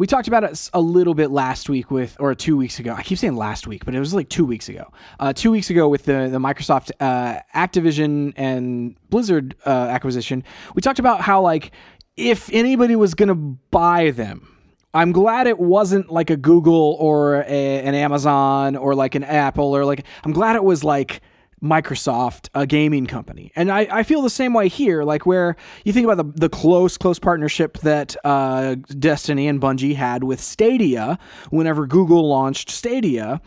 we 0.00 0.06
talked 0.06 0.28
about 0.28 0.44
it 0.44 0.70
a 0.72 0.80
little 0.80 1.12
bit 1.12 1.30
last 1.30 1.68
week 1.68 1.90
with, 1.90 2.16
or 2.18 2.34
two 2.34 2.56
weeks 2.56 2.78
ago. 2.78 2.94
I 2.94 3.02
keep 3.02 3.18
saying 3.18 3.36
last 3.36 3.66
week, 3.66 3.84
but 3.84 3.94
it 3.94 3.98
was 3.98 4.14
like 4.14 4.30
two 4.30 4.46
weeks 4.46 4.70
ago. 4.70 4.90
Uh, 5.18 5.34
two 5.34 5.50
weeks 5.50 5.68
ago 5.68 5.90
with 5.90 6.04
the 6.04 6.28
the 6.32 6.38
Microsoft 6.38 6.90
uh, 7.00 7.40
Activision 7.54 8.32
and 8.36 8.96
Blizzard 9.10 9.54
uh, 9.66 9.68
acquisition, 9.68 10.42
we 10.74 10.80
talked 10.80 10.98
about 11.00 11.20
how 11.20 11.42
like 11.42 11.72
if 12.16 12.48
anybody 12.50 12.96
was 12.96 13.12
gonna 13.12 13.34
buy 13.34 14.10
them, 14.10 14.56
I'm 14.92 15.12
glad 15.12 15.46
it 15.46 15.58
wasn't 15.58 16.10
like 16.10 16.30
a 16.30 16.36
Google 16.36 16.96
or 16.98 17.42
a, 17.42 17.82
an 17.82 17.94
Amazon 17.94 18.76
or 18.76 18.94
like 18.94 19.14
an 19.14 19.24
Apple 19.24 19.76
or 19.76 19.84
like 19.84 20.04
I'm 20.24 20.32
glad 20.32 20.56
it 20.56 20.64
was 20.64 20.82
like 20.82 21.20
Microsoft, 21.62 22.48
a 22.54 22.66
gaming 22.66 23.06
company. 23.06 23.52
And 23.54 23.70
I, 23.70 23.86
I 23.90 24.02
feel 24.02 24.22
the 24.22 24.30
same 24.30 24.54
way 24.54 24.68
here, 24.68 25.04
like 25.04 25.26
where 25.26 25.56
you 25.84 25.92
think 25.92 26.06
about 26.08 26.16
the, 26.16 26.40
the 26.40 26.48
close, 26.48 26.96
close 26.96 27.18
partnership 27.18 27.78
that 27.78 28.16
uh, 28.24 28.76
Destiny 28.98 29.46
and 29.46 29.60
Bungie 29.60 29.94
had 29.94 30.24
with 30.24 30.40
Stadia 30.40 31.18
whenever 31.50 31.86
Google 31.86 32.28
launched 32.28 32.70
Stadia. 32.70 33.40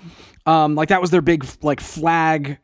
Um, 0.46 0.76
like 0.76 0.90
that 0.90 1.02
was 1.02 1.10
their 1.10 1.22
big 1.22 1.46
like 1.62 1.80
flag 1.80 2.60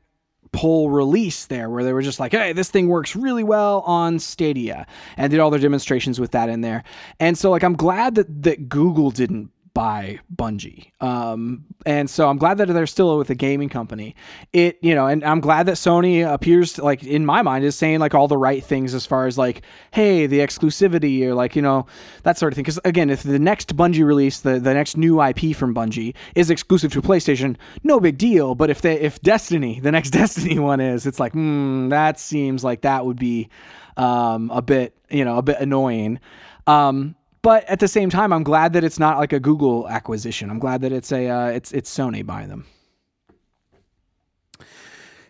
poll 0.51 0.89
release 0.89 1.45
there 1.45 1.69
where 1.69 1.83
they 1.83 1.93
were 1.93 2.01
just 2.01 2.19
like, 2.19 2.31
hey, 2.31 2.53
this 2.53 2.69
thing 2.69 2.87
works 2.87 3.15
really 3.15 3.43
well 3.43 3.81
on 3.81 4.19
Stadia 4.19 4.87
and 5.17 5.31
did 5.31 5.39
all 5.39 5.49
their 5.49 5.59
demonstrations 5.59 6.19
with 6.19 6.31
that 6.31 6.49
in 6.49 6.61
there. 6.61 6.83
And 7.19 7.37
so 7.37 7.51
like 7.51 7.63
I'm 7.63 7.75
glad 7.75 8.15
that 8.15 8.43
that 8.43 8.69
Google 8.69 9.11
didn't 9.11 9.51
buy 9.73 10.19
Bungie. 10.35 10.91
Um, 11.01 11.65
and 11.85 12.09
so 12.09 12.29
I'm 12.29 12.37
glad 12.37 12.57
that 12.57 12.67
they're 12.67 12.87
still 12.87 13.17
with 13.17 13.29
a 13.29 13.35
gaming 13.35 13.69
company. 13.69 14.15
It, 14.53 14.77
you 14.81 14.95
know, 14.95 15.07
and 15.07 15.23
I'm 15.23 15.39
glad 15.39 15.65
that 15.67 15.75
Sony 15.75 16.31
appears 16.31 16.73
to, 16.73 16.83
like 16.83 17.03
in 17.03 17.25
my 17.25 17.41
mind 17.41 17.65
is 17.65 17.75
saying 17.75 17.99
like 17.99 18.13
all 18.13 18.27
the 18.27 18.37
right 18.37 18.63
things 18.63 18.93
as 18.93 19.05
far 19.05 19.27
as 19.27 19.37
like, 19.37 19.61
hey, 19.91 20.27
the 20.27 20.39
exclusivity 20.39 21.23
or 21.23 21.33
like, 21.33 21.55
you 21.55 21.61
know, 21.61 21.85
that 22.23 22.37
sort 22.37 22.53
of 22.53 22.55
thing. 22.55 22.65
Cause 22.65 22.79
again, 22.85 23.09
if 23.09 23.23
the 23.23 23.39
next 23.39 23.75
Bungie 23.75 24.05
release, 24.05 24.41
the, 24.41 24.59
the 24.59 24.73
next 24.73 24.97
new 24.97 25.21
IP 25.21 25.55
from 25.55 25.73
Bungie 25.73 26.15
is 26.35 26.49
exclusive 26.49 26.91
to 26.93 27.01
PlayStation, 27.01 27.55
no 27.83 27.99
big 27.99 28.17
deal. 28.17 28.55
But 28.55 28.69
if 28.69 28.81
they, 28.81 28.99
if 28.99 29.21
Destiny, 29.21 29.79
the 29.79 29.91
next 29.91 30.09
Destiny 30.11 30.59
one 30.59 30.79
is, 30.79 31.05
it's 31.05 31.19
like, 31.19 31.33
hmm, 31.33 31.89
that 31.89 32.19
seems 32.19 32.63
like 32.63 32.81
that 32.81 33.05
would 33.05 33.17
be, 33.17 33.49
um, 33.97 34.49
a 34.51 34.61
bit, 34.61 34.95
you 35.09 35.25
know, 35.25 35.37
a 35.37 35.41
bit 35.41 35.59
annoying. 35.59 36.19
Um, 36.67 37.15
but 37.41 37.63
at 37.65 37.79
the 37.79 37.87
same 37.87 38.09
time, 38.09 38.33
I'm 38.33 38.43
glad 38.43 38.73
that 38.73 38.83
it's 38.83 38.99
not 38.99 39.17
like 39.17 39.33
a 39.33 39.39
Google 39.39 39.87
acquisition. 39.87 40.49
I'm 40.49 40.59
glad 40.59 40.81
that 40.81 40.91
it's 40.91 41.11
a 41.11 41.27
uh, 41.27 41.47
it's 41.47 41.71
it's 41.71 41.95
Sony 41.95 42.25
buying 42.25 42.49
them. 42.49 42.65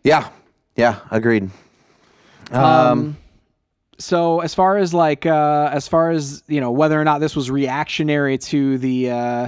Yeah, 0.03 0.29
yeah, 0.75 0.99
agreed. 1.11 1.49
Um, 2.51 3.17
so 3.99 4.39
as 4.39 4.55
far 4.55 4.77
as 4.77 4.93
like 4.93 5.25
uh, 5.25 5.69
as 5.71 5.87
far 5.87 6.09
as 6.09 6.43
you 6.47 6.61
know 6.61 6.71
whether 6.71 6.99
or 6.99 7.03
not 7.03 7.19
this 7.19 7.35
was 7.35 7.51
reactionary 7.51 8.37
to 8.37 8.77
the 8.77 9.11
uh, 9.11 9.47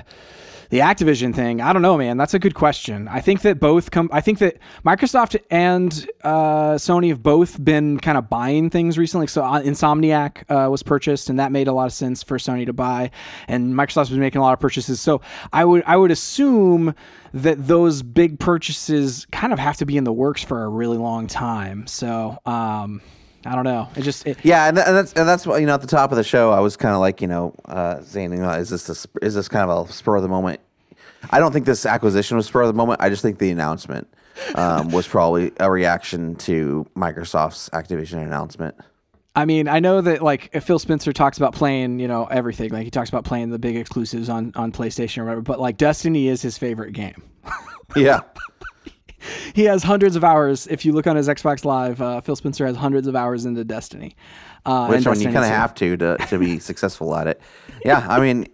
the 0.71 0.79
Activision 0.79 1.35
thing, 1.35 1.59
I 1.59 1.73
don't 1.73 1.81
know, 1.81 1.97
man. 1.97 2.15
That's 2.15 2.33
a 2.33 2.39
good 2.39 2.55
question. 2.55 3.09
I 3.09 3.19
think 3.19 3.41
that 3.41 3.59
both 3.59 3.91
come. 3.91 4.09
I 4.13 4.21
think 4.21 4.39
that 4.39 4.57
Microsoft 4.85 5.37
and 5.51 6.09
uh, 6.23 6.75
Sony 6.75 7.09
have 7.09 7.21
both 7.21 7.61
been 7.61 7.99
kind 7.99 8.17
of 8.17 8.29
buying 8.29 8.69
things 8.69 8.97
recently. 8.97 9.27
So 9.27 9.43
uh, 9.43 9.61
Insomniac 9.61 10.43
uh, 10.49 10.69
was 10.71 10.81
purchased, 10.81 11.29
and 11.29 11.37
that 11.39 11.51
made 11.51 11.67
a 11.67 11.73
lot 11.73 11.87
of 11.87 11.93
sense 11.93 12.23
for 12.23 12.37
Sony 12.37 12.65
to 12.65 12.71
buy. 12.71 13.11
And 13.49 13.73
Microsoft's 13.73 14.11
been 14.11 14.21
making 14.21 14.39
a 14.39 14.43
lot 14.43 14.53
of 14.53 14.61
purchases. 14.61 15.01
So 15.01 15.19
I 15.51 15.65
would 15.65 15.83
I 15.85 15.97
would 15.97 16.09
assume 16.09 16.95
that 17.33 17.67
those 17.67 18.01
big 18.01 18.39
purchases 18.39 19.27
kind 19.33 19.51
of 19.51 19.59
have 19.59 19.75
to 19.77 19.85
be 19.85 19.97
in 19.97 20.05
the 20.05 20.13
works 20.13 20.41
for 20.41 20.63
a 20.63 20.69
really 20.69 20.97
long 20.97 21.27
time. 21.27 21.85
So. 21.85 22.39
Um, 22.45 23.01
I 23.45 23.55
don't 23.55 23.63
know. 23.63 23.89
It 23.95 24.01
just 24.01 24.25
it, 24.27 24.37
Yeah, 24.43 24.67
and, 24.67 24.77
and 24.77 24.95
that's 24.95 25.13
and 25.13 25.27
that's 25.27 25.47
what 25.47 25.59
you 25.61 25.67
know 25.67 25.73
at 25.73 25.81
the 25.81 25.87
top 25.87 26.11
of 26.11 26.17
the 26.17 26.23
show 26.23 26.51
I 26.51 26.59
was 26.59 26.77
kind 26.77 26.93
of 26.93 27.01
like 27.01 27.21
you 27.21 27.27
know 27.27 27.53
uh, 27.65 28.01
saying 28.01 28.31
you 28.31 28.39
know, 28.39 28.51
is 28.51 28.69
this 28.69 28.89
a, 28.89 29.25
is 29.25 29.35
this 29.35 29.47
kind 29.47 29.69
of 29.69 29.89
a 29.89 29.93
spur 29.93 30.15
of 30.15 30.21
the 30.21 30.29
moment? 30.29 30.59
I 31.29 31.39
don't 31.39 31.51
think 31.51 31.65
this 31.65 31.85
acquisition 31.85 32.37
was 32.37 32.47
spur 32.47 32.61
of 32.61 32.67
the 32.67 32.73
moment. 32.73 33.01
I 33.01 33.09
just 33.09 33.21
think 33.21 33.39
the 33.39 33.51
announcement 33.51 34.07
um, 34.55 34.89
was 34.89 35.07
probably 35.07 35.51
a 35.59 35.69
reaction 35.69 36.35
to 36.35 36.85
Microsoft's 36.95 37.69
Activision 37.69 38.23
announcement. 38.23 38.75
I 39.35 39.45
mean, 39.45 39.67
I 39.67 39.79
know 39.79 40.01
that 40.01 40.21
like 40.21 40.49
if 40.53 40.65
Phil 40.65 40.79
Spencer 40.79 41.13
talks 41.13 41.37
about 41.37 41.53
playing, 41.53 41.99
you 41.99 42.07
know, 42.07 42.25
everything. 42.25 42.71
Like 42.71 42.83
he 42.83 42.91
talks 42.91 43.09
about 43.09 43.23
playing 43.23 43.49
the 43.49 43.59
big 43.59 43.77
exclusives 43.77 44.29
on 44.29 44.51
on 44.55 44.71
PlayStation 44.71 45.19
or 45.19 45.25
whatever. 45.25 45.41
But 45.41 45.59
like 45.59 45.77
Destiny 45.77 46.27
is 46.27 46.41
his 46.41 46.57
favorite 46.57 46.91
game. 46.91 47.21
Yeah, 47.95 48.21
he 49.53 49.63
has 49.65 49.83
hundreds 49.83 50.15
of 50.15 50.23
hours. 50.23 50.67
If 50.67 50.85
you 50.85 50.93
look 50.93 51.07
on 51.07 51.15
his 51.15 51.27
Xbox 51.27 51.65
Live, 51.65 52.01
uh, 52.01 52.21
Phil 52.21 52.35
Spencer 52.35 52.65
has 52.65 52.75
hundreds 52.75 53.07
of 53.07 53.15
hours 53.15 53.45
into 53.45 53.63
Destiny. 53.63 54.15
Uh, 54.65 54.87
which 54.87 55.05
one 55.05 55.19
you 55.19 55.25
kind 55.25 55.37
of 55.37 55.45
have 55.45 55.73
to 55.75 55.97
to 55.97 56.17
to 56.29 56.37
be 56.37 56.59
successful 56.69 57.15
at 57.15 57.27
it. 57.27 57.41
Yeah, 57.83 58.05
I 58.07 58.19
mean, 58.19 58.47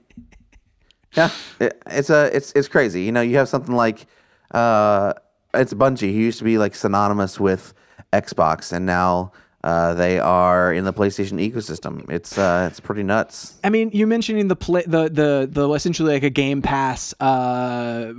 yeah, 1.16 1.32
it, 1.60 1.82
it's 1.88 2.10
a 2.10 2.36
it's 2.36 2.52
it's 2.54 2.68
crazy. 2.68 3.04
You 3.04 3.12
know, 3.12 3.22
you 3.22 3.38
have 3.38 3.50
something 3.50 3.76
like 3.76 4.08
uh, 4.52 5.14
it's 5.54 5.74
Bungie 5.74 6.14
who 6.14 6.20
used 6.20 6.40
to 6.40 6.46
be 6.46 6.58
like 6.58 6.76
synonymous 6.76 7.40
with 7.40 7.74
Xbox, 8.14 8.72
and 8.72 8.86
now. 8.86 9.32
Uh, 9.68 9.94
they 9.96 10.18
are 10.18 10.72
in 10.72 10.86
the 10.86 10.94
PlayStation 10.94 11.46
ecosystem. 11.46 12.10
It's 12.10 12.38
uh, 12.38 12.70
it's 12.72 12.80
pretty 12.80 13.04
nuts. 13.04 13.60
I 13.66 13.70
mean, 13.70 13.90
you 13.92 14.08
mentioning 14.08 14.48
the 14.48 14.56
play, 14.56 14.84
the 14.88 15.10
the 15.10 15.50
the 15.52 15.70
essentially 15.74 16.14
like 16.14 16.24
a 16.24 16.30
Game 16.30 16.62
Pass 16.62 17.14
uh, 17.20 18.14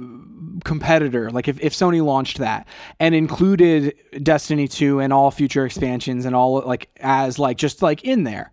competitor. 0.62 1.30
Like 1.30 1.48
if, 1.48 1.58
if 1.60 1.72
Sony 1.72 2.04
launched 2.04 2.36
that 2.36 2.68
and 3.00 3.14
included 3.14 3.94
Destiny 4.22 4.68
two 4.68 5.00
and 5.00 5.10
all 5.10 5.30
future 5.30 5.64
expansions 5.64 6.26
and 6.26 6.36
all 6.36 6.60
like 6.66 6.90
as 7.00 7.38
like 7.38 7.56
just 7.56 7.80
like 7.80 8.04
in 8.04 8.24
there, 8.24 8.50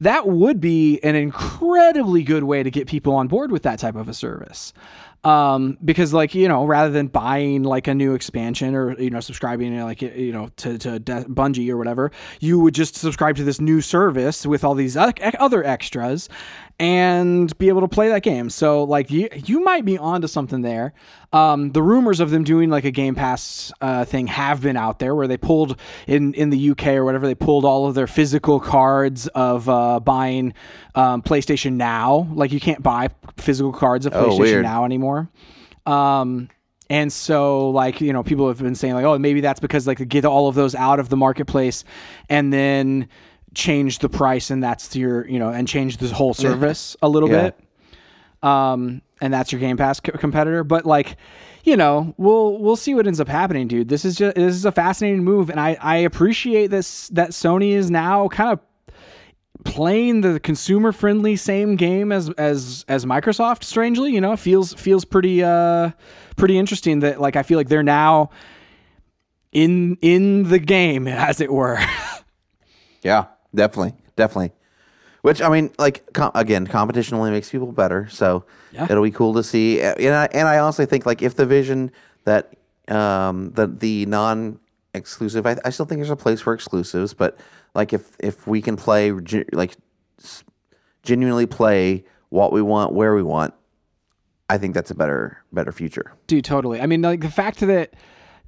that 0.00 0.26
would 0.26 0.58
be 0.58 1.00
an 1.00 1.16
incredibly 1.16 2.22
good 2.22 2.44
way 2.44 2.62
to 2.62 2.70
get 2.70 2.86
people 2.86 3.14
on 3.14 3.28
board 3.28 3.52
with 3.52 3.64
that 3.64 3.78
type 3.78 3.94
of 3.94 4.08
a 4.08 4.14
service. 4.14 4.72
Um, 5.24 5.76
because 5.84 6.14
like 6.14 6.34
you 6.34 6.46
know, 6.46 6.64
rather 6.64 6.90
than 6.90 7.08
buying 7.08 7.64
like 7.64 7.88
a 7.88 7.94
new 7.94 8.14
expansion 8.14 8.74
or 8.74 8.98
you 9.00 9.10
know 9.10 9.20
subscribing 9.20 9.72
to 9.76 9.84
like 9.84 10.00
you 10.00 10.32
know 10.32 10.48
to 10.58 10.78
to 10.78 10.98
De- 11.00 11.24
Bungie 11.24 11.68
or 11.70 11.76
whatever, 11.76 12.12
you 12.40 12.60
would 12.60 12.74
just 12.74 12.94
subscribe 12.94 13.36
to 13.36 13.44
this 13.44 13.60
new 13.60 13.80
service 13.80 14.46
with 14.46 14.62
all 14.62 14.74
these 14.74 14.96
other 14.96 15.64
extras, 15.64 16.28
and 16.80 17.56
be 17.58 17.68
able 17.68 17.80
to 17.80 17.88
play 17.88 18.08
that 18.08 18.22
game. 18.22 18.50
So 18.50 18.84
like 18.84 19.10
you 19.10 19.28
you 19.44 19.60
might 19.60 19.84
be 19.84 19.98
onto 19.98 20.28
something 20.28 20.62
there. 20.62 20.92
Um, 21.32 21.72
the 21.72 21.82
rumors 21.82 22.20
of 22.20 22.30
them 22.30 22.44
doing 22.44 22.70
like 22.70 22.84
a 22.84 22.90
Game 22.90 23.14
Pass 23.14 23.72
uh, 23.80 24.04
thing 24.04 24.28
have 24.28 24.62
been 24.62 24.76
out 24.76 24.98
there, 24.98 25.14
where 25.14 25.26
they 25.26 25.36
pulled 25.36 25.78
in 26.06 26.34
in 26.34 26.50
the 26.50 26.70
UK 26.70 26.88
or 26.88 27.04
whatever, 27.04 27.26
they 27.26 27.34
pulled 27.34 27.64
all 27.64 27.86
of 27.86 27.94
their 27.94 28.06
physical 28.06 28.60
cards 28.60 29.26
of 29.28 29.68
uh, 29.68 30.00
buying 30.00 30.54
um, 30.94 31.22
PlayStation 31.22 31.72
Now. 31.74 32.28
Like 32.32 32.52
you 32.52 32.60
can't 32.60 32.82
buy 32.82 33.08
physical 33.36 33.72
cards 33.72 34.06
of 34.06 34.14
Oh, 34.14 34.28
PlayStation 34.30 34.38
weird. 34.38 34.62
Now 34.62 34.84
anymore. 34.84 35.28
Um, 35.84 36.48
and 36.90 37.12
so 37.12 37.70
like 37.70 38.00
you 38.00 38.12
know 38.12 38.22
people 38.22 38.48
have 38.48 38.58
been 38.58 38.74
saying 38.74 38.94
like 38.94 39.04
oh 39.04 39.18
maybe 39.18 39.40
that's 39.40 39.60
because 39.60 39.86
like 39.86 40.06
get 40.08 40.24
all 40.24 40.48
of 40.48 40.54
those 40.54 40.74
out 40.74 41.00
of 41.00 41.08
the 41.08 41.16
marketplace 41.16 41.84
and 42.30 42.52
then 42.52 43.08
change 43.58 43.98
the 43.98 44.08
price 44.08 44.50
and 44.50 44.62
that's 44.62 44.94
your 44.94 45.26
you 45.28 45.38
know 45.38 45.48
and 45.50 45.66
change 45.66 45.96
the 45.96 46.06
whole 46.08 46.32
service 46.32 46.96
a 47.02 47.08
little 47.08 47.28
Yeah. 47.28 47.50
bit 47.50 47.60
um, 48.48 49.02
and 49.20 49.34
that's 49.34 49.50
your 49.50 49.60
Game 49.60 49.76
Pass 49.76 49.98
co- 49.98 50.12
competitor. 50.16 50.62
But 50.62 50.86
like, 50.86 51.16
you 51.64 51.76
know, 51.76 52.14
we'll 52.18 52.56
we'll 52.58 52.76
see 52.76 52.94
what 52.94 53.04
ends 53.08 53.18
up 53.20 53.26
happening, 53.26 53.66
dude. 53.66 53.88
This 53.88 54.04
is 54.04 54.14
just 54.14 54.36
this 54.36 54.54
is 54.54 54.64
a 54.64 54.70
fascinating 54.70 55.24
move, 55.24 55.50
and 55.50 55.58
I 55.58 55.76
I 55.80 55.96
appreciate 55.96 56.68
this 56.68 57.08
that 57.08 57.30
Sony 57.30 57.72
is 57.72 57.90
now 57.90 58.28
kind 58.28 58.52
of 58.52 58.60
playing 59.64 60.20
the 60.20 60.38
consumer 60.38 60.92
friendly 60.92 61.34
same 61.34 61.74
game 61.74 62.12
as 62.12 62.30
as 62.38 62.84
as 62.86 63.04
Microsoft. 63.04 63.64
Strangely, 63.64 64.12
you 64.12 64.20
know, 64.20 64.36
feels 64.36 64.72
feels 64.74 65.04
pretty 65.04 65.42
uh 65.42 65.90
pretty 66.36 66.56
interesting 66.58 67.00
that 67.00 67.20
like 67.20 67.34
I 67.34 67.42
feel 67.42 67.58
like 67.58 67.68
they're 67.68 67.82
now 67.82 68.30
in 69.50 69.98
in 70.00 70.44
the 70.48 70.60
game 70.60 71.08
as 71.08 71.40
it 71.40 71.52
were. 71.52 71.80
Yeah, 73.02 73.26
definitely, 73.54 73.94
definitely. 74.16 74.52
Which 75.22 75.42
I 75.42 75.48
mean, 75.48 75.72
like 75.78 76.12
com- 76.12 76.30
again, 76.34 76.66
competition 76.66 77.16
only 77.16 77.30
makes 77.30 77.50
people 77.50 77.72
better. 77.72 78.08
So 78.08 78.44
Yeah. 78.72 78.84
it'll 78.88 79.02
be 79.02 79.10
cool 79.10 79.34
to 79.34 79.42
see. 79.42 79.80
And 79.80 80.14
I, 80.14 80.28
and 80.32 80.46
I 80.46 80.58
honestly 80.58 80.86
think 80.86 81.06
like 81.06 81.22
if 81.22 81.34
the 81.34 81.44
vision 81.46 81.90
that 82.24 82.54
um 82.88 83.50
the 83.52 83.66
the 83.66 84.06
non 84.06 84.60
exclusive, 84.94 85.44
I, 85.46 85.56
I 85.64 85.70
still 85.70 85.86
think 85.86 85.98
there's 85.98 86.10
a 86.10 86.16
place 86.16 86.40
for 86.40 86.54
exclusives. 86.54 87.14
But 87.14 87.38
like 87.74 87.92
if 87.92 88.16
if 88.20 88.46
we 88.46 88.62
can 88.62 88.76
play 88.76 89.10
like 89.52 89.76
genuinely 91.02 91.46
play 91.46 92.04
what 92.28 92.52
we 92.52 92.62
want 92.62 92.92
where 92.92 93.14
we 93.14 93.22
want, 93.22 93.54
I 94.48 94.56
think 94.58 94.74
that's 94.74 94.90
a 94.90 94.94
better 94.94 95.42
better 95.52 95.72
future. 95.72 96.12
Dude, 96.28 96.44
totally. 96.44 96.80
I 96.80 96.86
mean, 96.86 97.02
like 97.02 97.20
the 97.20 97.30
fact 97.30 97.60
that 97.60 97.94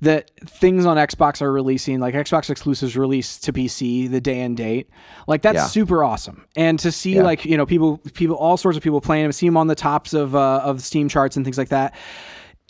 that 0.03 0.31
things 0.47 0.87
on 0.87 0.97
Xbox 0.97 1.43
are 1.43 1.53
releasing, 1.53 2.01
like 2.01 2.15
Xbox 2.15 2.49
exclusives 2.49 2.97
release 2.97 3.39
to 3.41 3.53
PC 3.53 4.11
the 4.11 4.21
day 4.21 4.41
and 4.41 4.57
date, 4.57 4.89
like 5.27 5.43
that's 5.43 5.57
Yeah. 5.57 5.67
super 5.67 6.03
awesome. 6.03 6.47
And 6.57 6.79
to 6.79 6.91
see 6.91 7.17
Yeah. 7.17 7.23
like 7.23 7.45
you 7.45 7.57
know 7.57 7.67
people 7.67 7.99
people 8.15 8.37
all 8.37 8.57
sorts 8.57 8.77
of 8.79 8.83
people 8.83 9.01
playing 9.01 9.25
them, 9.25 9.33
see 9.33 9.47
them 9.47 9.57
on 9.57 9.67
the 9.67 9.75
tops 9.75 10.15
of 10.15 10.35
uh, 10.35 10.61
of 10.65 10.81
Steam 10.83 11.09
charts 11.09 11.37
and 11.37 11.45
things 11.45 11.59
like 11.59 11.69
that. 11.69 11.95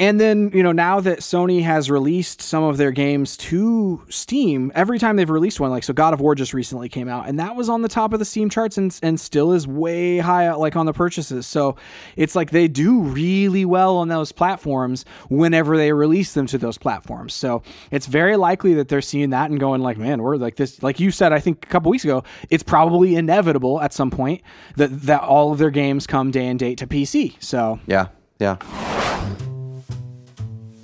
And 0.01 0.18
then, 0.18 0.51
you 0.55 0.62
know, 0.62 0.72
now 0.72 0.98
that 1.01 1.18
Sony 1.18 1.62
has 1.62 1.90
released 1.90 2.40
some 2.40 2.64
of 2.64 2.78
their 2.78 2.90
games 2.90 3.36
to 3.36 4.01
Steam, 4.09 4.72
every 4.74 4.98
time 4.98 5.16
they've 5.16 5.28
released 5.28 5.61
one, 5.61 5.70
like 5.70 5.84
so 5.84 5.92
God 5.92 6.14
of 6.14 6.22
War 6.22 6.34
just 6.34 6.55
recently 6.55 6.88
came 6.88 7.07
out, 7.07 7.28
and 7.28 7.38
that 7.38 7.55
was 7.55 7.68
on 7.68 7.82
the 7.82 7.88
top 7.88 8.14
of 8.14 8.18
the 8.18 8.24
Steam 8.24 8.48
charts 8.48 8.78
and, 8.78 8.98
and 9.03 9.20
still 9.20 9.53
is 9.53 9.68
way 9.68 10.16
high 10.16 10.51
like 10.55 10.74
on 10.74 10.86
the 10.86 10.94
purchases. 10.94 11.46
So 11.46 11.76
it's 12.16 12.34
like 12.34 12.51
they 12.51 12.66
do 12.66 13.03
really 13.03 13.66
well 13.66 13.98
on 13.98 14.09
those 14.09 14.32
platforms 14.32 15.05
whenever 15.28 15.76
they 15.76 15.92
release 15.92 16.32
them 16.32 16.46
to 16.46 16.57
those 16.57 16.78
platforms. 16.78 17.34
So 17.34 17.62
it's 17.90 18.07
very 18.07 18.38
likely 18.38 18.72
that 18.74 18.88
they're 18.88 19.03
seeing 19.03 19.28
that 19.30 19.51
and 19.51 19.61
going 19.61 19.82
like, 19.82 19.98
man, 19.98 20.22
we're 20.22 20.36
like 20.36 20.57
this 20.57 20.82
like 20.82 20.98
you 20.98 21.11
said, 21.11 21.34
I 21.34 21.40
think 21.40 21.66
a 21.66 21.68
couple 21.68 21.90
weeks 21.90 22.05
ago, 22.05 22.24
it's 22.48 22.62
probably 22.62 23.16
inevitable 23.16 23.82
at 23.82 23.92
some 23.92 24.11
point 24.11 24.40
that 24.76 25.03
that 25.03 25.20
all 25.20 25.53
of 25.53 25.59
their 25.59 25.68
games 25.68 26.07
come 26.07 26.30
day 26.30 26.46
and 26.46 26.59
date 26.59 26.78
to 26.78 26.86
PC. 26.86 27.34
So 27.38 27.78
Yeah, 27.86 28.07
yeah. 28.38 28.57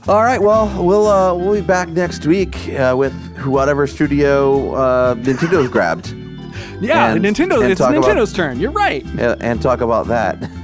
All 0.09 0.23
right, 0.23 0.41
well, 0.41 0.67
we'll 0.85 1.09
uh, 1.09 1.35
we'll 1.35 1.55
be 1.55 1.67
back 1.67 1.89
next 1.89 2.27
week 2.27 2.69
uh, 2.69 2.95
with 2.97 3.13
whatever 3.45 3.89
studio 3.89 4.73
uh, 4.75 5.15
Nintendo's 5.17 5.69
grabbed, 5.69 6.09
Yeah, 6.81 7.13
And- 7.13 7.25
Nintendo. 7.25 7.61
and 7.61 7.73
It's 7.73 7.81
talk 7.81 7.93
about- 7.93 8.05
Nintendo's 8.05 8.33
turn. 8.33 8.61
You're 8.61 8.71
right. 8.71 9.05
uh, 9.19 9.35
and 9.41 9.61
talk 9.61 9.81
about 9.81 10.07
that. 10.09 10.39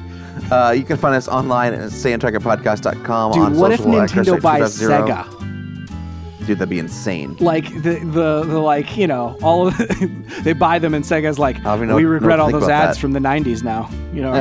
Uh, 0.50 0.70
you 0.70 0.82
can 0.84 0.98
find 0.98 1.14
us 1.14 1.28
online 1.28 1.72
at 1.72 1.80
stayontargetpodcast.com 1.90 3.32
on 3.32 3.52
Dude, 3.52 3.58
what 3.58 3.72
if 3.72 3.80
Nintendo 3.80 4.38
buys 4.42 4.78
250. 4.78 5.12
Sega? 5.12 6.46
Dude, 6.46 6.58
that'd 6.58 6.68
be 6.68 6.78
insane. 6.78 7.36
Like 7.40 7.72
the, 7.82 8.00
the 8.04 8.42
the 8.44 8.58
like 8.58 8.94
you 8.98 9.06
know 9.06 9.38
all 9.42 9.68
of 9.68 9.78
they 10.44 10.52
buy 10.52 10.78
them 10.78 10.92
and 10.92 11.02
Sega's 11.04 11.38
like 11.38 11.62
don't 11.62 11.94
we 11.94 12.04
regret 12.04 12.36
to 12.36 12.42
all 12.42 12.50
those 12.50 12.68
ads 12.68 12.96
that. 12.96 13.00
from 13.00 13.12
the 13.12 13.20
'90s 13.20 13.62
now. 13.62 13.88
You 14.12 14.22
know. 14.22 14.32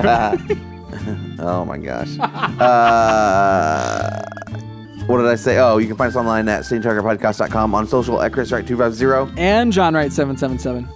oh 1.40 1.64
my 1.64 1.78
gosh. 1.78 2.18
What 5.12 5.18
did 5.18 5.28
I 5.28 5.36
say? 5.36 5.58
Oh, 5.58 5.78
you 5.78 5.88
can 5.88 5.98
find 5.98 6.08
us 6.10 6.16
online 6.16 6.48
at 6.48 6.64
stayontargetpodcast.com 6.64 7.76
on 7.76 7.86
social 7.86 8.22
at 8.22 8.32
ChrisWright250 8.32 9.38
and 9.38 9.74
John 9.74 9.94
Wright 9.94 10.10
seven 10.10 10.38
seven 10.38 10.58
seven. 10.58 10.88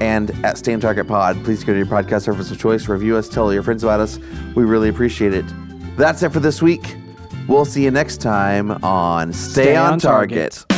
and 0.00 0.30
at 0.46 0.56
Stay 0.56 0.72
on 0.72 0.80
Target 0.80 1.06
Pod. 1.06 1.44
Please 1.44 1.62
go 1.62 1.72
to 1.74 1.78
your 1.78 1.86
podcast 1.86 2.22
service 2.22 2.50
of 2.50 2.58
choice, 2.58 2.88
review 2.88 3.16
us, 3.16 3.28
tell 3.28 3.52
your 3.52 3.62
friends 3.62 3.84
about 3.84 4.00
us. 4.00 4.18
We 4.56 4.64
really 4.64 4.88
appreciate 4.88 5.34
it. 5.34 5.44
That's 5.98 6.22
it 6.22 6.32
for 6.32 6.40
this 6.40 6.62
week. 6.62 6.96
We'll 7.46 7.66
see 7.66 7.84
you 7.84 7.90
next 7.90 8.22
time 8.22 8.70
on 8.82 9.34
Stay, 9.34 9.62
Stay 9.64 9.76
on, 9.76 9.92
on 9.92 9.98
Target. 9.98 10.52
Target. 10.52 10.73